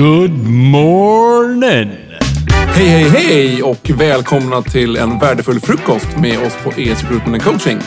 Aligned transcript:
Good 0.00 0.46
morning! 0.48 1.90
Hej, 2.74 2.86
hej, 2.86 3.08
hej 3.08 3.62
och 3.62 3.90
välkomna 3.94 4.62
till 4.62 4.96
en 4.96 5.18
värdefull 5.18 5.60
frukost 5.60 6.16
med 6.16 6.38
oss 6.46 6.52
på 6.64 6.70
ES 6.70 7.02
Recruitment 7.02 7.26
and 7.26 7.42
Coaching. 7.42 7.78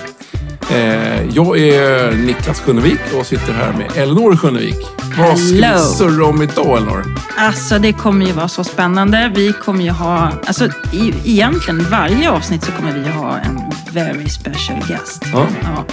Eh, 0.72 1.26
jag 1.36 1.60
är 1.60 2.12
Niklas 2.12 2.62
Sjönnevik 2.62 3.00
och 3.20 3.26
sitter 3.26 3.54
här 3.54 3.74
med 3.74 3.98
Elinor 3.98 4.36
Sjönnevik. 4.36 4.76
Vad 5.18 5.40
ska 5.40 5.56
vi 5.56 5.80
surra 5.80 6.26
om 6.26 6.42
idag, 6.42 6.78
Elinor? 6.78 7.06
Alltså 7.38 7.80
det 7.80 7.94
kommer 7.94 8.26
ju 8.26 8.32
vara 8.32 8.48
så 8.48 8.64
spännande. 8.64 9.32
Vi 9.36 9.54
kommer 9.54 9.84
ju 9.84 9.92
ha, 9.92 10.32
alltså 10.46 10.66
i, 10.92 11.14
egentligen 11.26 11.86
varje 11.90 12.30
avsnitt 12.30 12.64
så 12.64 12.72
kommer 12.72 12.94
vi 12.94 13.10
ha 13.10 13.38
en 13.38 13.62
very 13.92 14.30
special 14.30 14.80
guest. 14.88 15.24
Ja. 15.34 15.48
Ja. 15.64 15.86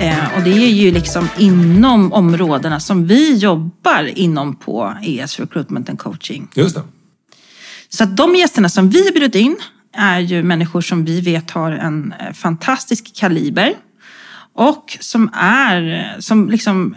Eh, 0.00 0.36
och 0.36 0.42
det 0.42 0.50
är 0.50 0.70
ju 0.70 0.90
liksom 0.90 1.28
inom 1.38 2.12
områdena 2.12 2.80
som 2.80 3.06
vi 3.06 3.36
jobbar 3.36 4.18
inom 4.18 4.56
på 4.56 4.94
ES 5.02 5.40
Recruitment 5.40 5.88
and 5.88 5.98
Coaching. 5.98 6.48
Just 6.54 6.74
det. 6.74 6.82
Så 7.88 8.04
att 8.04 8.16
de 8.16 8.36
gästerna 8.36 8.68
som 8.68 8.90
vi 8.90 9.04
har 9.04 9.12
bjudit 9.12 9.34
in 9.34 9.56
är 9.92 10.20
ju 10.20 10.42
människor 10.42 10.80
som 10.80 11.04
vi 11.04 11.20
vet 11.20 11.50
har 11.50 11.72
en 11.72 12.14
eh, 12.20 12.32
fantastisk 12.32 13.16
kaliber 13.16 13.74
och 14.54 14.96
som 15.00 15.30
är, 15.34 16.16
som 16.18 16.50
liksom 16.50 16.96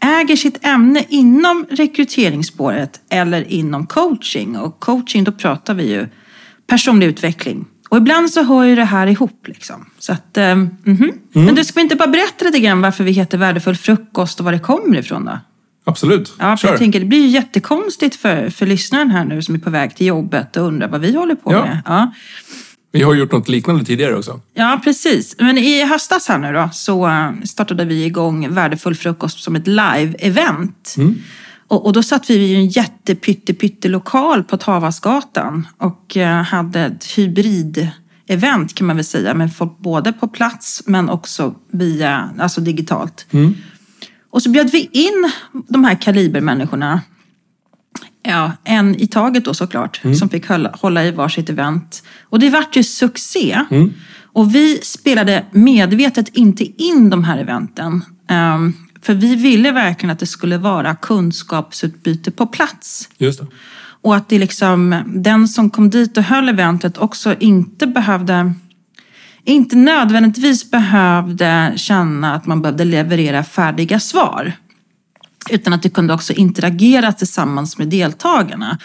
äger 0.00 0.36
sitt 0.36 0.66
ämne 0.66 1.04
inom 1.08 1.66
rekryteringsspåret 1.70 3.00
eller 3.10 3.52
inom 3.52 3.86
coaching. 3.86 4.56
Och 4.56 4.80
coaching, 4.80 5.24
då 5.24 5.32
pratar 5.32 5.74
vi 5.74 5.90
ju 5.90 6.08
personlig 6.66 7.06
utveckling. 7.06 7.66
Och 7.88 7.96
ibland 7.96 8.30
så 8.30 8.42
hör 8.42 8.64
ju 8.64 8.76
det 8.76 8.84
här 8.84 9.06
ihop. 9.06 9.46
Liksom. 9.46 9.86
Så 9.98 10.12
att, 10.12 10.36
eh, 10.36 10.54
mhm. 10.54 11.12
Men 11.32 11.54
du, 11.54 11.64
ska 11.64 11.74
vi 11.74 11.82
inte 11.82 11.96
bara 11.96 12.08
berätta 12.08 12.44
lite 12.44 12.58
grann 12.60 12.80
varför 12.80 13.04
vi 13.04 13.12
heter 13.12 13.38
Värdefull 13.38 13.76
frukost 13.76 14.38
och 14.38 14.44
var 14.44 14.52
det 14.52 14.58
kommer 14.58 14.96
ifrån 14.98 15.24
då? 15.24 15.38
Absolut. 15.84 16.34
Ja, 16.38 16.56
för 16.56 16.68
jag 16.68 16.78
tänker 16.78 17.00
det 17.00 17.06
blir 17.06 17.20
ju 17.20 17.26
jättekonstigt 17.26 18.16
för, 18.16 18.50
för 18.50 18.66
lyssnaren 18.66 19.10
här 19.10 19.24
nu 19.24 19.42
som 19.42 19.54
är 19.54 19.58
på 19.58 19.70
väg 19.70 19.96
till 19.96 20.06
jobbet 20.06 20.56
och 20.56 20.62
undrar 20.66 20.88
vad 20.88 21.00
vi 21.00 21.16
håller 21.16 21.34
på 21.34 21.52
Ja. 21.52 21.60
med. 21.64 21.82
Ja. 21.86 22.12
Vi 22.92 23.02
har 23.02 23.14
gjort 23.14 23.32
något 23.32 23.48
liknande 23.48 23.84
tidigare 23.84 24.16
också. 24.16 24.40
ja, 24.54 24.80
precis. 24.84 25.36
Men 25.38 25.58
i 25.58 25.84
höstas 25.84 26.28
här 26.28 26.38
nu 26.38 26.52
då 26.52 26.68
så 26.72 27.06
eh, 27.08 27.30
startade 27.44 27.84
vi 27.84 28.04
igång 28.04 28.54
Värdefull 28.54 28.94
frukost 28.94 29.38
som 29.42 29.56
ett 29.56 29.66
live-event. 29.66 30.96
Och, 31.68 31.86
och 31.86 31.92
då 31.92 32.02
satt 32.02 32.30
vi 32.30 32.34
i 32.34 32.54
en 32.54 32.66
jättepytte 32.66 33.88
lokal 33.88 34.44
på 34.44 34.56
Tavasgatan 34.56 35.66
och 35.78 36.16
eh, 36.16 36.42
hade 36.42 36.80
ett 36.80 37.04
hybrid-event 37.04 38.74
kan 38.74 38.86
man 38.86 38.96
väl 38.96 39.04
säga 39.04 39.34
med 39.34 39.56
folk 39.56 39.78
både 39.78 40.12
på 40.12 40.28
plats 40.28 40.82
men 40.86 41.08
också 41.08 41.54
via, 41.72 42.30
alltså 42.38 42.60
digitalt. 42.60 43.26
Och 44.30 44.42
så 44.42 44.50
bjöd 44.50 44.70
vi 44.70 44.88
in 44.92 45.30
de 45.68 45.84
här 45.84 45.94
kalibermänniskorna 45.94 47.00
Ja, 48.22 48.52
en 48.64 48.94
i 48.94 49.06
taget 49.06 49.44
då 49.44 49.54
såklart, 49.54 50.00
som 50.18 50.28
fick 50.28 50.48
hålla, 50.48 50.70
hålla 50.80 51.04
i 51.04 51.10
varsitt 51.10 51.50
event. 51.50 52.02
Och 52.22 52.38
det 52.38 52.50
vart 52.50 52.76
ju 52.76 52.82
succé. 52.82 53.64
Och 54.32 54.54
vi 54.54 54.80
spelade 54.82 55.44
medvetet 55.52 56.28
inte 56.28 56.82
in 56.82 57.10
de 57.10 57.24
här 57.24 57.38
eventen. 57.38 58.04
ehm, 58.28 58.72
för 59.02 59.14
vi 59.14 59.36
ville 59.36 59.72
verkligen 59.72 60.10
att 60.10 60.18
det 60.18 60.26
skulle 60.26 60.58
vara 60.58 60.94
kunskapsutbyte 60.94 62.30
på 62.30 62.46
plats. 62.46 63.08
Just 63.18 63.40
det. 63.40 63.46
Och 64.02 64.16
att 64.16 64.28
det 64.28 64.38
liksom, 64.38 65.02
den 65.06 65.48
som 65.48 65.70
kom 65.70 65.90
dit 65.90 66.16
och 66.16 66.24
höll 66.24 66.48
eventet 66.48 66.98
också 66.98 67.34
inte 67.38 67.86
behövde 67.86 68.52
inte 69.44 69.76
nödvändigtvis 69.76 70.70
behövde 70.70 71.72
känna 71.76 72.34
att 72.34 72.46
man 72.46 72.62
behövde 72.62 72.84
leverera 72.84 73.44
färdiga 73.44 74.00
svar. 74.00 74.52
Utan 75.50 75.72
att 75.72 75.82
det 75.82 75.90
kunde 75.90 76.14
också 76.14 76.32
interagera 76.32 77.12
tillsammans 77.12 77.78
med 77.78 77.88
deltagarna. 77.88 78.78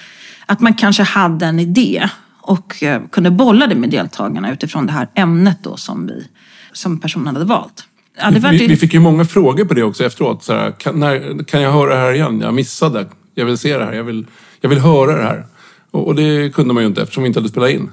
Att 0.45 0.59
man 0.59 0.73
kanske 0.73 1.03
hade 1.03 1.45
en 1.45 1.59
idé 1.59 2.09
och 2.41 2.83
eh, 2.83 3.01
kunde 3.11 3.31
bolla 3.31 3.67
det 3.67 3.75
med 3.75 3.89
deltagarna 3.89 4.51
utifrån 4.51 4.85
det 4.85 4.93
här 4.93 5.07
ämnet 5.15 5.57
då 5.63 5.77
som, 5.77 6.07
vi, 6.07 6.27
som 6.71 6.99
personen 6.99 7.27
hade 7.27 7.45
valt. 7.45 7.87
Ja, 8.17 8.31
Vi, 8.51 8.67
vi 8.67 8.77
fick 8.77 8.93
ju 8.93 8.99
många 8.99 9.25
frågor 9.25 9.65
på 9.65 9.73
det 9.73 9.83
också 9.83 10.05
efteråt. 10.05 10.43
Så 10.43 10.53
här, 10.53 10.71
kan, 10.71 10.99
när, 10.99 11.43
kan 11.43 11.61
jag 11.61 11.71
höra 11.71 11.95
det 11.95 12.01
här 12.01 12.13
igen? 12.13 12.41
Jag 12.41 12.53
missade. 12.53 13.07
Jag 13.35 13.45
vill 13.45 13.57
se 13.57 13.77
det 13.77 13.85
här. 13.85 13.93
Jag 13.93 14.03
vill, 14.03 14.25
jag 14.61 14.69
vill 14.69 14.79
höra 14.79 15.17
det 15.17 15.23
här. 15.23 15.45
Och, 15.91 16.07
och 16.07 16.15
det 16.15 16.53
kunde 16.53 16.73
man 16.73 16.83
ju 16.83 16.87
inte 16.87 17.01
eftersom 17.01 17.23
vi 17.23 17.27
inte 17.27 17.39
hade 17.39 17.49
spelat 17.49 17.69
in. 17.69 17.89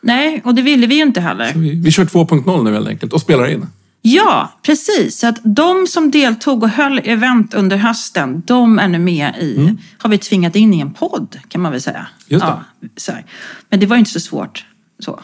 Nej, 0.00 0.40
och 0.44 0.54
det 0.54 0.62
ville 0.62 0.86
vi 0.86 0.94
ju 0.94 1.02
inte 1.02 1.20
heller. 1.20 1.52
Vi, 1.54 1.80
vi 1.80 1.90
kör 1.90 2.04
2.0 2.04 2.64
nu 2.64 2.72
helt 2.72 2.88
enkelt 2.88 3.12
och 3.12 3.20
spelar 3.20 3.50
in. 3.50 3.66
Ja, 4.02 4.52
precis. 4.62 5.18
Så 5.18 5.26
att 5.26 5.38
de 5.42 5.86
som 5.86 6.10
deltog 6.10 6.62
och 6.62 6.68
höll 6.68 7.00
event 7.04 7.54
under 7.54 7.76
hösten, 7.76 8.42
de 8.46 8.78
är 8.78 8.88
nu 8.88 8.98
med 8.98 9.34
i, 9.40 9.76
har 9.98 10.10
vi 10.10 10.18
tvingat 10.18 10.56
in 10.56 10.74
i 10.74 10.80
en 10.80 10.92
podd 10.92 11.38
kan 11.48 11.60
man 11.60 11.72
väl 11.72 11.80
säga. 11.80 12.06
Just 12.26 12.44
det. 12.44 12.52
Ja, 12.80 12.88
så 12.96 13.12
här. 13.12 13.24
Men 13.68 13.80
det 13.80 13.86
var 13.86 13.96
ju 13.96 13.98
inte 13.98 14.10
så 14.10 14.20
svårt. 14.20 14.64
Så. 14.98 15.20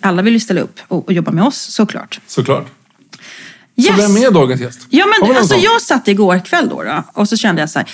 Alla 0.00 0.22
vill 0.22 0.34
ju 0.34 0.40
ställa 0.40 0.60
upp 0.60 0.80
och, 0.88 1.06
och 1.06 1.12
jobba 1.12 1.30
med 1.30 1.44
oss 1.44 1.56
såklart. 1.56 2.20
Såklart. 2.26 2.66
Yes. 3.76 3.86
Så 3.86 4.02
vem 4.02 4.16
är 4.16 4.30
dagens 4.30 4.60
gäst? 4.60 4.86
Ja, 4.90 5.06
men 5.06 5.36
alltså 5.36 5.54
sån? 5.54 5.62
jag 5.62 5.82
satt 5.82 6.08
igår 6.08 6.38
kväll 6.38 6.68
då, 6.68 6.82
då 6.82 7.04
och 7.12 7.28
så 7.28 7.36
kände 7.36 7.62
jag 7.62 7.70
så 7.70 7.78
här. 7.78 7.88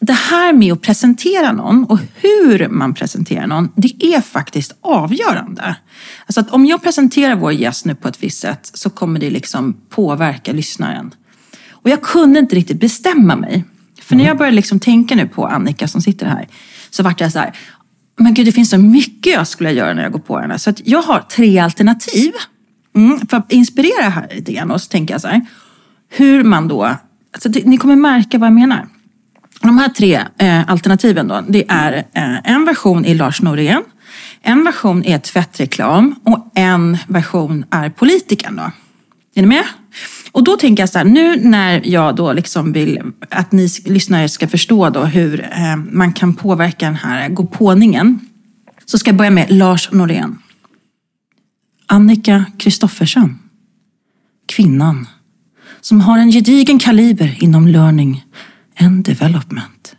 Det 0.00 0.12
här 0.12 0.52
med 0.52 0.72
att 0.72 0.82
presentera 0.82 1.52
någon 1.52 1.84
och 1.84 1.98
hur 2.14 2.68
man 2.68 2.94
presenterar 2.94 3.46
någon, 3.46 3.72
det 3.76 4.04
är 4.04 4.20
faktiskt 4.20 4.74
avgörande. 4.80 5.76
Alltså 6.26 6.40
att 6.40 6.50
om 6.50 6.66
jag 6.66 6.82
presenterar 6.82 7.36
vår 7.36 7.52
gäst 7.52 7.84
nu 7.84 7.94
på 7.94 8.08
ett 8.08 8.22
visst 8.22 8.40
sätt 8.40 8.70
så 8.74 8.90
kommer 8.90 9.20
det 9.20 9.30
liksom 9.30 9.76
påverka 9.90 10.52
lyssnaren. 10.52 11.14
Och 11.70 11.90
jag 11.90 12.02
kunde 12.02 12.38
inte 12.38 12.56
riktigt 12.56 12.80
bestämma 12.80 13.36
mig. 13.36 13.64
För 14.02 14.16
när 14.16 14.24
jag 14.24 14.38
började 14.38 14.56
liksom 14.56 14.80
tänka 14.80 15.14
nu 15.14 15.28
på 15.28 15.46
Annika 15.46 15.88
som 15.88 16.02
sitter 16.02 16.26
här, 16.26 16.48
så 16.90 17.02
vart 17.02 17.20
jag 17.20 17.32
så 17.32 17.38
här, 17.38 17.56
men 18.18 18.34
gud 18.34 18.46
det 18.46 18.52
finns 18.52 18.70
så 18.70 18.78
mycket 18.78 19.32
jag 19.32 19.48
skulle 19.48 19.72
göra 19.72 19.94
när 19.94 20.02
jag 20.02 20.12
går 20.12 20.18
på 20.18 20.38
henne. 20.38 20.58
Så 20.58 20.70
att 20.70 20.86
jag 20.86 21.02
har 21.02 21.20
tre 21.20 21.58
alternativ. 21.58 22.32
Mm, 22.96 23.26
för 23.26 23.36
att 23.36 23.52
inspirera 23.52 24.08
här 24.08 24.28
lite 24.34 24.52
grann. 24.52 24.70
Och 24.70 24.80
så 24.80 24.88
tänker 24.88 25.14
jag 25.14 25.20
så 25.20 25.28
här, 25.28 25.46
hur 26.08 26.44
man 26.44 26.68
då, 26.68 26.96
alltså 27.32 27.48
ni 27.64 27.76
kommer 27.76 27.96
märka 27.96 28.38
vad 28.38 28.46
jag 28.46 28.54
menar. 28.54 28.86
De 29.62 29.78
här 29.78 29.88
tre 29.88 30.20
eh, 30.38 30.70
alternativen 30.70 31.28
då, 31.28 31.44
det 31.48 31.64
är 31.68 31.92
eh, 32.12 32.52
en 32.52 32.64
version 32.64 33.04
i 33.04 33.14
Lars 33.14 33.42
Norén, 33.42 33.82
en 34.42 34.64
version 34.64 35.04
är 35.04 35.18
tvättreklam 35.18 36.14
och 36.24 36.52
en 36.54 36.98
version 37.08 37.64
är 37.70 37.90
politikern 37.90 38.56
då. 38.56 38.70
Är 39.34 39.42
ni 39.42 39.48
med? 39.48 39.64
Och 40.32 40.44
då 40.44 40.56
tänker 40.56 40.82
jag 40.82 40.88
så 40.88 40.98
här, 40.98 41.04
nu 41.04 41.36
när 41.36 41.82
jag 41.84 42.16
då 42.16 42.32
liksom 42.32 42.72
vill 42.72 43.02
att 43.30 43.52
ni 43.52 43.68
lyssnare 43.84 44.28
ska 44.28 44.48
förstå 44.48 44.90
då 44.90 45.04
hur 45.04 45.40
eh, 45.40 45.76
man 45.76 46.12
kan 46.12 46.34
påverka 46.34 46.86
den 46.86 46.94
här 46.94 47.28
gåpåningen. 47.28 48.20
Så 48.84 48.98
ska 48.98 49.08
jag 49.08 49.16
börja 49.16 49.30
med 49.30 49.52
Lars 49.52 49.92
Norén. 49.92 50.38
Annika 51.88 52.44
Kristoffersson. 52.58 53.38
Kvinnan 54.46 55.06
som 55.80 56.00
har 56.00 56.18
en 56.18 56.32
gedigen 56.32 56.78
kaliber 56.78 57.36
inom 57.40 57.66
learning 57.66 58.24
and 58.80 59.04
development. 59.04 59.94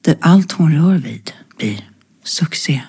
Där 0.00 0.16
allt 0.20 0.52
hon 0.52 0.72
rör 0.72 0.98
vid 0.98 1.32
blir 1.58 1.88
succé. 2.24 2.82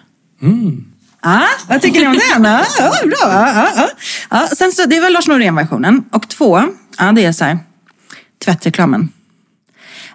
Ja, 1.21 1.41
vad 1.67 1.81
tycker 1.81 1.99
ni 1.99 2.07
om 2.07 2.13
den? 2.13 2.43
Ja, 2.79 2.91
bra. 3.03 3.17
Ja, 3.21 3.71
ja, 3.75 3.89
ja. 4.29 4.47
Sen 4.57 4.71
så, 4.71 4.85
det 4.85 4.99
var 4.99 5.09
Lars 5.09 5.27
Norén-versionen. 5.27 6.03
Och 6.11 6.29
två, 6.29 6.63
ja, 6.97 7.11
det 7.11 7.25
är 7.25 7.31
så 7.31 7.43
här, 7.43 7.59
tvättreklamen. 8.45 9.09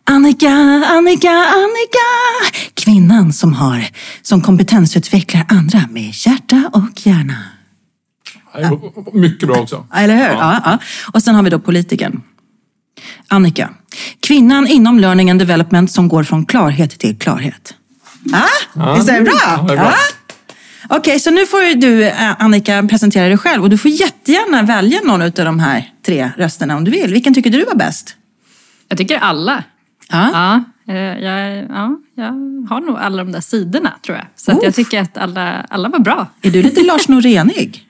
Annika, 0.04 0.50
Annika, 0.88 1.30
Annika! 1.30 2.08
Kvinnan 2.74 3.32
som 3.32 3.52
har, 3.52 3.84
som 4.22 4.42
kompetensutvecklar 4.42 5.46
andra 5.48 5.88
med 5.90 6.12
hjärta 6.14 6.70
och 6.72 7.06
hjärna. 7.06 7.57
Mycket 9.12 9.48
bra 9.48 9.56
också. 9.56 9.86
Ja, 9.90 9.98
Eller 9.98 10.16
hur? 10.16 10.22
Ja. 10.24 10.60
Ja, 10.64 10.78
Och 11.12 11.22
sen 11.22 11.34
har 11.34 11.42
vi 11.42 11.50
då 11.50 11.58
politikern. 11.58 12.22
Annika. 13.28 13.70
Kvinnan 14.20 14.66
inom 14.66 14.98
learning 15.00 15.30
and 15.30 15.40
development 15.40 15.90
som 15.90 16.08
går 16.08 16.22
från 16.24 16.46
klarhet 16.46 16.98
till 16.98 17.18
klarhet. 17.18 17.74
Ah, 18.74 18.94
visst 18.94 19.08
är 19.08 19.18
det 19.18 19.24
bra? 19.24 19.32
Ja, 19.46 19.64
det 19.68 19.72
är 19.72 19.76
bra. 19.76 19.84
Ja. 19.86 20.96
Okej, 20.96 21.20
så 21.20 21.30
nu 21.30 21.46
får 21.46 21.62
ju 21.64 21.74
du 21.74 22.04
eh, 22.04 22.42
Annika 22.42 22.86
presentera 22.90 23.28
dig 23.28 23.38
själv 23.38 23.62
och 23.62 23.70
du 23.70 23.78
får 23.78 23.90
jättegärna 23.90 24.62
välja 24.62 25.00
någon 25.04 25.22
av 25.22 25.30
de 25.30 25.58
här 25.60 25.92
tre 26.06 26.30
rösterna 26.36 26.76
om 26.76 26.84
du 26.84 26.90
vill. 26.90 27.12
Vilken 27.12 27.34
tycker 27.34 27.50
du 27.50 27.64
var 27.64 27.74
bäst? 27.74 28.16
Jag 28.88 28.98
tycker 28.98 29.18
alla. 29.18 29.64
Ja. 30.10 30.30
Ja, 30.32 30.64
eh, 30.94 30.98
jag, 30.98 31.66
ja, 31.70 31.96
jag 32.14 32.24
har 32.70 32.80
nog 32.80 32.96
alla 32.98 33.24
de 33.24 33.32
där 33.32 33.40
sidorna 33.40 33.92
tror 34.06 34.16
jag. 34.16 34.26
Så 34.36 34.52
att 34.52 34.62
jag 34.62 34.74
tycker 34.74 35.00
att 35.00 35.18
alla, 35.18 35.66
alla 35.68 35.88
var 35.88 35.98
bra. 35.98 36.26
Är 36.42 36.50
du 36.50 36.62
lite 36.62 36.82
Lars 36.82 37.08
Norénig? 37.08 37.87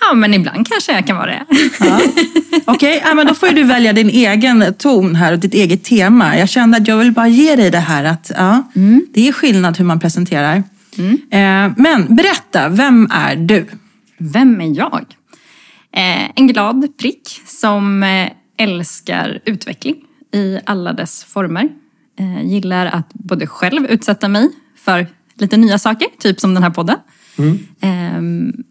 Ja, 0.00 0.14
men 0.14 0.34
ibland 0.34 0.68
kanske 0.68 0.92
jag 0.92 1.06
kan 1.06 1.16
vara 1.16 1.26
det. 1.26 1.44
Ja. 1.80 2.00
Okej, 2.64 3.02
ja, 3.04 3.14
men 3.14 3.26
då 3.26 3.34
får 3.34 3.48
du 3.48 3.64
välja 3.64 3.92
din 3.92 4.08
egen 4.08 4.74
ton 4.78 5.14
här 5.14 5.32
och 5.32 5.38
ditt 5.38 5.54
eget 5.54 5.84
tema. 5.84 6.38
Jag 6.38 6.48
kände 6.48 6.76
att 6.76 6.88
jag 6.88 6.96
vill 6.98 7.12
bara 7.12 7.28
ge 7.28 7.56
dig 7.56 7.70
det 7.70 7.78
här 7.78 8.04
att 8.04 8.30
ja, 8.36 8.62
det 9.14 9.28
är 9.28 9.32
skillnad 9.32 9.78
hur 9.78 9.84
man 9.84 10.00
presenterar. 10.00 10.62
Eh, 11.30 11.72
men 11.76 12.16
berätta, 12.16 12.68
vem 12.68 13.08
är 13.10 13.36
du? 13.36 13.66
Vem 14.18 14.60
är 14.60 14.76
jag? 14.76 15.04
Eh, 15.92 16.30
en 16.34 16.46
glad 16.46 16.98
prick 16.98 17.40
som 17.46 18.02
eh, 18.02 18.28
älskar 18.58 19.40
utveckling 19.44 19.96
i 20.34 20.58
alla 20.66 20.92
dess 20.92 21.24
former. 21.24 21.68
Eh, 22.18 22.46
gillar 22.46 22.86
att 22.86 23.12
både 23.12 23.46
själv 23.46 23.86
utsätta 23.86 24.28
mig 24.28 24.50
för 24.76 25.06
lite 25.34 25.56
nya 25.56 25.78
saker, 25.78 26.08
typ 26.18 26.40
som 26.40 26.54
den 26.54 26.62
här 26.62 26.70
podden. 26.70 26.96
Eh, 27.80 28.20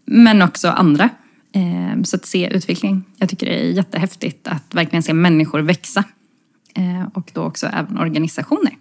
men 0.04 0.42
också 0.42 0.68
andra. 0.68 1.10
Eh, 1.52 2.02
så 2.02 2.16
att 2.16 2.26
se 2.26 2.48
utveckling. 2.54 3.04
Jag 3.16 3.28
tycker 3.28 3.46
det 3.46 3.60
är 3.60 3.70
jättehäftigt 3.70 4.48
att 4.48 4.74
verkligen 4.74 5.02
se 5.02 5.12
människor 5.12 5.60
växa. 5.60 6.04
Eh, 6.74 7.08
och 7.14 7.30
då 7.34 7.42
också 7.42 7.66
även 7.66 7.98
organisationer. 7.98 8.72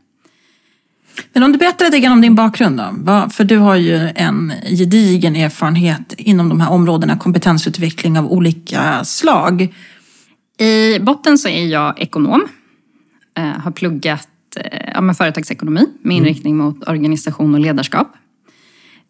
Men 1.33 1.43
om 1.43 1.51
du 1.51 1.57
berättar 1.57 1.85
lite 1.85 1.99
grann 1.99 2.11
om 2.11 2.21
din 2.21 2.35
bakgrund 2.35 2.77
då. 2.77 3.29
För 3.29 3.43
du 3.43 3.57
har 3.57 3.75
ju 3.75 4.09
en 4.15 4.53
gedigen 4.77 5.35
erfarenhet 5.35 6.13
inom 6.17 6.49
de 6.49 6.61
här 6.61 6.71
områdena, 6.71 7.17
kompetensutveckling 7.17 8.19
av 8.19 8.31
olika 8.31 9.05
slag. 9.05 9.73
I 10.57 10.99
botten 10.99 11.37
så 11.37 11.47
är 11.47 11.65
jag 11.65 12.01
ekonom. 12.01 12.47
Har 13.35 13.71
pluggat 13.71 14.27
eh, 14.55 14.91
ja, 14.93 15.13
företagsekonomi 15.13 15.85
med 16.01 16.17
inriktning 16.17 16.57
mot 16.57 16.87
organisation 16.87 17.53
och 17.53 17.59
ledarskap. 17.59 18.13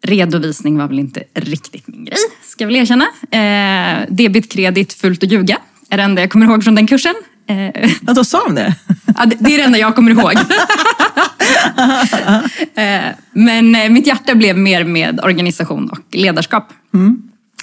Redovisning 0.02 0.78
var 0.78 0.88
väl 0.88 0.98
inte 0.98 1.22
riktigt 1.34 1.86
min 1.88 2.04
grej, 2.04 2.16
ska 2.44 2.64
jag 2.64 2.68
väl 2.68 2.76
erkänna. 2.76 3.04
Eh, 3.30 4.06
debit, 4.08 4.52
kredit, 4.52 4.92
fult 4.92 5.22
och 5.22 5.28
ljuga 5.28 5.58
är 5.90 5.96
det 5.96 6.02
enda 6.02 6.22
jag 6.22 6.30
kommer 6.30 6.46
ihåg 6.46 6.64
från 6.64 6.74
den 6.74 6.86
kursen. 6.86 7.14
Eh, 7.46 7.90
Ja, 8.06 8.12
då 8.14 8.24
sa 8.24 8.44
de 8.44 8.54
det. 8.54 8.74
Ja, 9.16 9.26
det, 9.26 9.36
det 9.40 9.54
är 9.54 9.58
det 9.58 9.64
enda 9.64 9.78
jag 9.78 9.94
kommer 9.96 10.10
ihåg. 10.10 10.32
Eh, 12.74 13.14
Men 13.32 13.74
eh, 13.74 13.90
mitt 13.90 14.06
hjärta 14.06 14.34
blev 14.34 14.58
mer 14.58 14.84
med 14.84 15.20
organisation 15.24 15.90
och 15.90 15.98
ledarskap. 16.10 16.72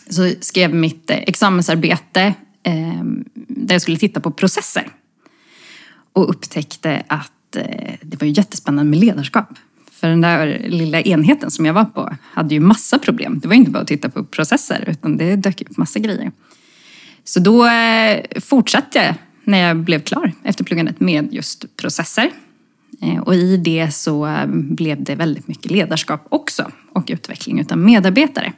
Så 0.10 0.32
skrev 0.42 0.74
mitt 0.76 1.12
eh, 1.12 1.18
examensarbete 1.18 2.22
eh, 2.64 3.04
där 3.48 3.76
jag 3.76 3.82
skulle 3.82 3.98
titta 3.98 4.20
på 4.20 4.32
processer. 4.32 4.88
Och 6.14 6.30
upptäckte 6.30 7.04
att 7.08 7.56
eh, 7.56 7.94
det 8.02 8.22
var 8.22 8.28
ju 8.28 8.34
jättespännande 8.34 8.90
med 8.90 9.00
ledarskap. 9.00 9.50
För 10.00 10.08
den 10.08 10.22
där 10.22 10.66
lilla 10.68 11.02
enheten 11.02 11.52
som 11.52 11.66
jag 11.66 11.74
var 11.74 11.86
på 11.86 12.16
hade 12.22 12.54
ju 12.54 12.60
massa 12.60 13.00
problem. 13.00 13.40
Det 13.40 13.48
var 13.48 13.56
inte 13.56 13.72
bara 13.72 13.82
att 13.82 13.88
titta 13.88 14.10
på 14.10 14.24
processer 14.24 14.84
utan 14.88 15.18
det 15.18 15.36
dök 15.36 15.62
upp 15.62 15.78
massa 15.78 16.00
grejer. 16.00 16.32
Så 17.24 17.40
då 17.40 17.68
eh, 17.68 18.22
fortsatte 18.42 18.98
jag 18.98 19.16
när 19.44 19.68
jag 19.68 19.78
blev 19.78 20.02
klar 20.02 20.32
efter 20.44 20.64
pluggandet 20.64 21.00
med 21.00 21.34
just 21.34 21.78
processer. 21.78 22.32
Eh, 23.02 23.20
och 23.20 23.36
i 23.36 23.58
det 23.58 23.92
så 23.92 24.28
eh, 24.28 24.48
blev 24.48 25.04
det 25.04 25.16
väldigt 25.16 25.48
mycket 25.48 25.72
ledarskap 25.72 26.28
också 26.30 26.72
och 26.92 27.04
utveckling 27.08 27.60
utav 27.60 27.78
medarbetare. 27.78 28.54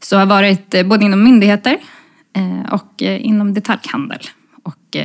Så 0.00 0.14
jag 0.14 0.20
har 0.20 0.26
varit 0.26 0.86
både 0.86 1.04
inom 1.04 1.24
myndigheter 1.24 1.78
och 2.70 3.02
inom 3.02 3.54
detaljhandel 3.54 4.18
och 4.62 4.96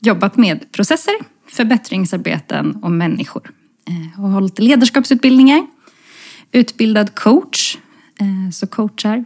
jobbat 0.00 0.36
med 0.36 0.72
processer, 0.72 1.14
förbättringsarbeten 1.48 2.76
och 2.82 2.90
människor. 2.90 3.50
Eh, 3.88 4.20
Och 4.24 4.30
hållit 4.30 4.58
ledarskapsutbildningar, 4.58 5.66
utbildad 6.52 7.14
coach, 7.14 7.76
eh, 8.20 8.50
så 8.52 8.66
coachar 8.66 9.24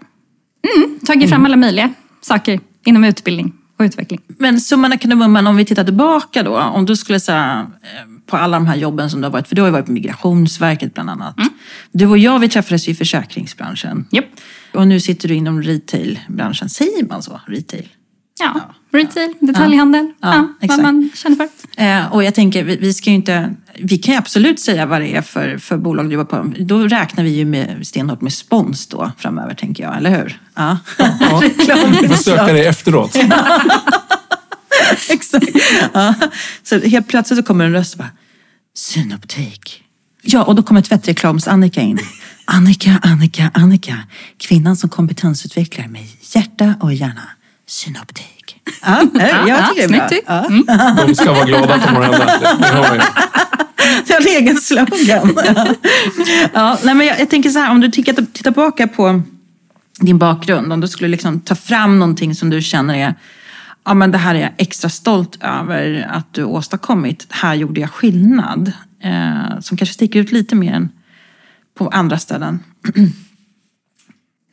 tagit 1.06 1.28
fram 1.30 1.44
alla 1.44 1.56
möjliga 1.56 1.92
saker 2.20 2.60
inom 2.84 3.04
utbildning 3.04 3.52
och 3.78 3.82
utveckling. 3.82 4.20
Men 4.38 4.60
summan 4.60 4.98
kardemumman, 4.98 5.46
om 5.46 5.56
vi 5.56 5.64
tittar 5.64 5.84
tillbaka 5.84 6.42
då. 6.42 6.58
Om 6.58 6.86
du 6.86 6.96
skulle 6.96 7.20
säga 7.20 7.66
eh, 7.82 7.88
på 8.26 8.36
alla 8.36 8.56
de 8.56 8.66
här 8.66 8.76
jobben 8.76 9.10
som 9.10 9.20
du 9.20 9.26
har 9.26 9.32
varit, 9.32 9.48
för 9.48 9.56
du 9.56 9.62
har 9.62 9.68
ju 9.68 9.72
varit 9.72 9.86
på 9.86 9.92
Migrationsverket 9.92 10.94
bland 10.94 11.10
annat. 11.10 11.36
Du 11.92 12.06
och 12.06 12.18
jag, 12.18 12.38
vi 12.38 12.48
träffades 12.48 12.88
ju 12.88 12.92
i 12.92 12.94
försäkringsbranschen. 12.94 14.06
Japp. 14.10 14.24
Och 14.74 14.88
nu 14.88 15.00
sitter 15.00 15.28
du 15.28 15.34
inom 15.34 15.62
retailbranschen. 15.62 16.68
Säger 16.68 17.06
man 17.08 17.22
så? 17.22 17.40
Retail? 17.46 17.88
Ja, 18.38 18.60
retail, 18.92 19.34
detaljhandel, 19.40 20.12
Ja, 20.20 20.48
ja, 20.60 20.66
vad 20.68 20.82
man 20.82 21.10
känner 21.14 21.36
för. 21.36 22.14
Och 22.14 22.24
jag 22.24 22.34
tänker, 22.34 22.64
vi, 22.64 22.76
vi 22.76 22.92
ska 22.94 23.10
ju 23.10 23.16
inte... 23.16 23.54
Vi 23.78 23.98
kan 23.98 24.14
ju 24.14 24.18
absolut 24.18 24.60
säga 24.60 24.86
vad 24.86 25.00
det 25.00 25.16
är 25.16 25.22
för, 25.22 25.58
för 25.58 25.76
bolag 25.76 26.08
du 26.08 26.14
jobbar 26.14 26.42
på. 26.42 26.52
Då 26.58 26.78
räknar 26.78 27.24
vi 27.24 27.30
ju 27.30 27.44
med, 27.44 27.86
stenhårt 27.86 28.20
med 28.20 28.32
spons 28.32 28.86
då 28.86 29.12
framöver, 29.18 29.54
tänker 29.54 29.82
jag. 29.84 29.96
Eller 29.96 30.10
hur? 30.10 30.40
Ja. 30.54 30.78
Ja. 30.98 31.42
Vi 32.02 32.08
får 32.08 32.16
söka 32.16 32.52
det 32.52 32.66
efteråt. 32.66 33.16
Exakt. 35.10 35.46
Ja. 35.92 36.14
Så 36.62 36.80
helt 36.80 37.08
plötsligt 37.08 37.38
så 37.38 37.42
kommer 37.42 37.64
en 37.64 37.72
röst 37.72 37.94
och 37.94 37.98
bara, 37.98 38.10
synoptik. 38.74 39.82
Ja, 40.22 40.44
och 40.44 40.54
då 40.54 40.62
kommer 40.62 40.82
tvättreklams-Annika 40.82 41.80
in. 41.80 41.98
Annika, 42.44 43.00
Annika, 43.02 43.50
Annika. 43.54 43.98
Kvinnan 44.38 44.76
som 44.76 44.90
kompetensutvecklar 44.90 45.86
med 45.86 46.06
hjärta 46.34 46.74
och 46.80 46.94
hjärna. 46.94 47.28
Synoptik. 47.66 48.35
Ja, 48.82 49.06
jag 49.14 49.48
ja, 49.48 49.66
tycker 49.74 49.88
det 49.88 49.94
är 49.94 50.08
bra. 50.08 50.64
Ja. 50.66 51.04
De 51.06 51.14
ska 51.14 51.32
vara 51.32 51.44
glada 51.44 51.80
för 51.80 51.92
morgonen. 51.92 52.28
Det, 52.60 52.66
har 52.66 52.92
vi. 52.92 53.00
Det 54.06 54.12
är 54.14 54.20
en 54.20 54.42
egen 54.42 54.56
slogan. 54.56 55.38
ja, 56.52 56.78
nej, 56.84 56.94
men 56.94 57.06
jag, 57.06 57.20
jag 57.20 57.30
tänker 57.30 57.50
så 57.50 57.58
här, 57.58 57.70
om 57.70 57.80
du 57.80 57.90
tittar, 57.90 58.12
tittar 58.12 58.42
tillbaka 58.42 58.88
på 58.88 59.22
din 60.00 60.18
bakgrund, 60.18 60.72
om 60.72 60.80
du 60.80 60.88
skulle 60.88 61.08
liksom 61.08 61.40
ta 61.40 61.54
fram 61.54 61.98
någonting 61.98 62.34
som 62.34 62.50
du 62.50 62.62
känner 62.62 62.94
är 62.94 63.14
Ja, 63.86 63.94
men 63.94 64.10
det 64.10 64.18
här 64.18 64.34
är 64.34 64.40
jag 64.40 64.52
extra 64.56 64.90
stolt 64.90 65.38
över 65.40 66.08
att 66.10 66.34
du 66.34 66.44
åstadkommit. 66.44 67.26
Här 67.30 67.54
gjorde 67.54 67.80
jag 67.80 67.90
skillnad. 67.90 68.72
Eh, 69.00 69.60
som 69.60 69.76
kanske 69.76 69.94
sticker 69.94 70.20
ut 70.20 70.32
lite 70.32 70.54
mer 70.54 70.72
än 70.74 70.88
på 71.78 71.88
andra 71.88 72.18
ställen. 72.18 72.58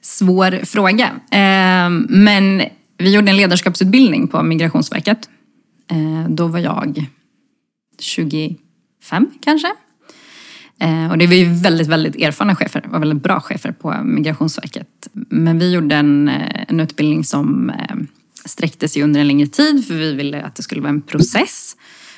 Svår 0.01 0.65
fråga. 0.65 1.05
Eh, 1.31 1.89
men 2.09 2.63
vi 2.97 3.15
gjorde 3.15 3.31
en 3.31 3.37
ledarskapsutbildning 3.37 4.27
på 4.27 4.43
Migrationsverket. 4.43 5.29
Eh, 5.91 6.29
då 6.29 6.47
var 6.47 6.59
jag 6.59 7.05
25 7.99 8.57
kanske. 9.41 9.67
Eh, 10.79 11.11
och 11.11 11.17
det 11.17 11.27
var 11.27 11.33
ju 11.33 11.45
väldigt, 11.45 11.87
väldigt 11.87 12.15
erfarna 12.15 12.55
chefer. 12.55 12.81
Det 12.81 12.87
var 12.87 12.99
väldigt 12.99 13.23
bra 13.23 13.39
chefer 13.39 13.71
på 13.71 14.03
Migrationsverket. 14.03 14.87
Men 15.13 15.59
vi 15.59 15.71
gjorde 15.71 15.95
en, 15.95 16.29
eh, 16.29 16.63
en 16.67 16.79
utbildning 16.79 17.23
som 17.23 17.71
sträckte 18.45 18.87
sig 18.87 19.03
under 19.03 19.19
en 19.19 19.27
längre 19.27 19.47
tid 19.47 19.87
för 19.87 19.93
vi 19.93 20.13
ville 20.13 20.41
att 20.41 20.55
det 20.55 20.63
skulle 20.63 20.81
vara 20.81 20.89
en 20.89 21.01
process. 21.01 21.75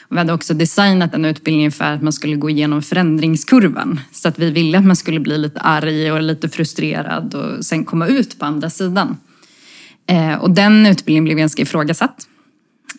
Vi 0.10 0.18
hade 0.18 0.33
också 0.33 0.54
designat 0.54 1.12
den 1.12 1.25
utbildningen 1.25 1.72
för 1.72 1.86
att 1.86 2.01
man 2.01 2.13
skulle 2.13 2.36
gå 2.36 2.50
igenom 2.50 2.81
förändringskurvan. 2.81 4.00
Så 4.12 4.27
att 4.27 4.39
vi 4.39 4.51
ville 4.51 4.77
att 4.77 4.86
man 4.86 4.95
skulle 4.95 5.19
bli 5.19 5.38
lite 5.38 5.60
arg 5.60 6.12
och 6.12 6.22
lite 6.22 6.50
frustrerad 6.50 7.36
och 7.36 7.66
sen 7.66 7.86
komma 7.86 8.07
ut 8.07 8.39
på 8.39 8.45
andra 8.45 8.69
sidan. 8.69 9.18
Eh, 10.07 10.35
och 10.35 10.51
den 10.51 10.85
utbildningen 10.85 11.24
blev 11.24 11.38
ganska 11.38 11.62
ifrågasatt. 11.62 12.27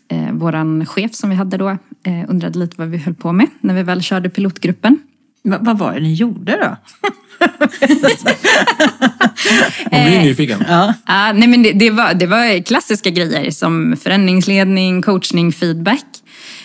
Eh, 0.08 0.32
våran 0.32 0.86
chef 0.86 1.14
som 1.14 1.30
vi 1.30 1.36
hade 1.36 1.56
då 1.56 1.68
eh, 1.68 2.24
undrade 2.28 2.58
lite 2.58 2.74
vad 2.78 2.88
vi 2.88 2.98
höll 2.98 3.14
på 3.14 3.32
med 3.32 3.46
när 3.60 3.74
vi 3.74 3.82
väl 3.82 4.02
körde 4.02 4.30
pilotgruppen. 4.30 4.98
Va, 5.42 5.58
vad 5.60 5.78
var 5.78 5.94
det 5.94 6.00
ni 6.00 6.14
gjorde 6.14 6.56
då? 6.56 6.76
Man 9.90 10.04
blir 10.04 10.22
nyfiken. 10.22 10.64
Ja. 10.68 10.94
Ah, 11.04 11.32
nej 11.32 11.48
men 11.48 11.62
det, 11.62 11.72
det, 11.72 11.90
var, 11.90 12.14
det 12.14 12.26
var 12.26 12.62
klassiska 12.62 13.10
grejer 13.10 13.50
som 13.50 13.96
förändringsledning, 14.02 15.02
coachning, 15.02 15.52
feedback. 15.52 16.04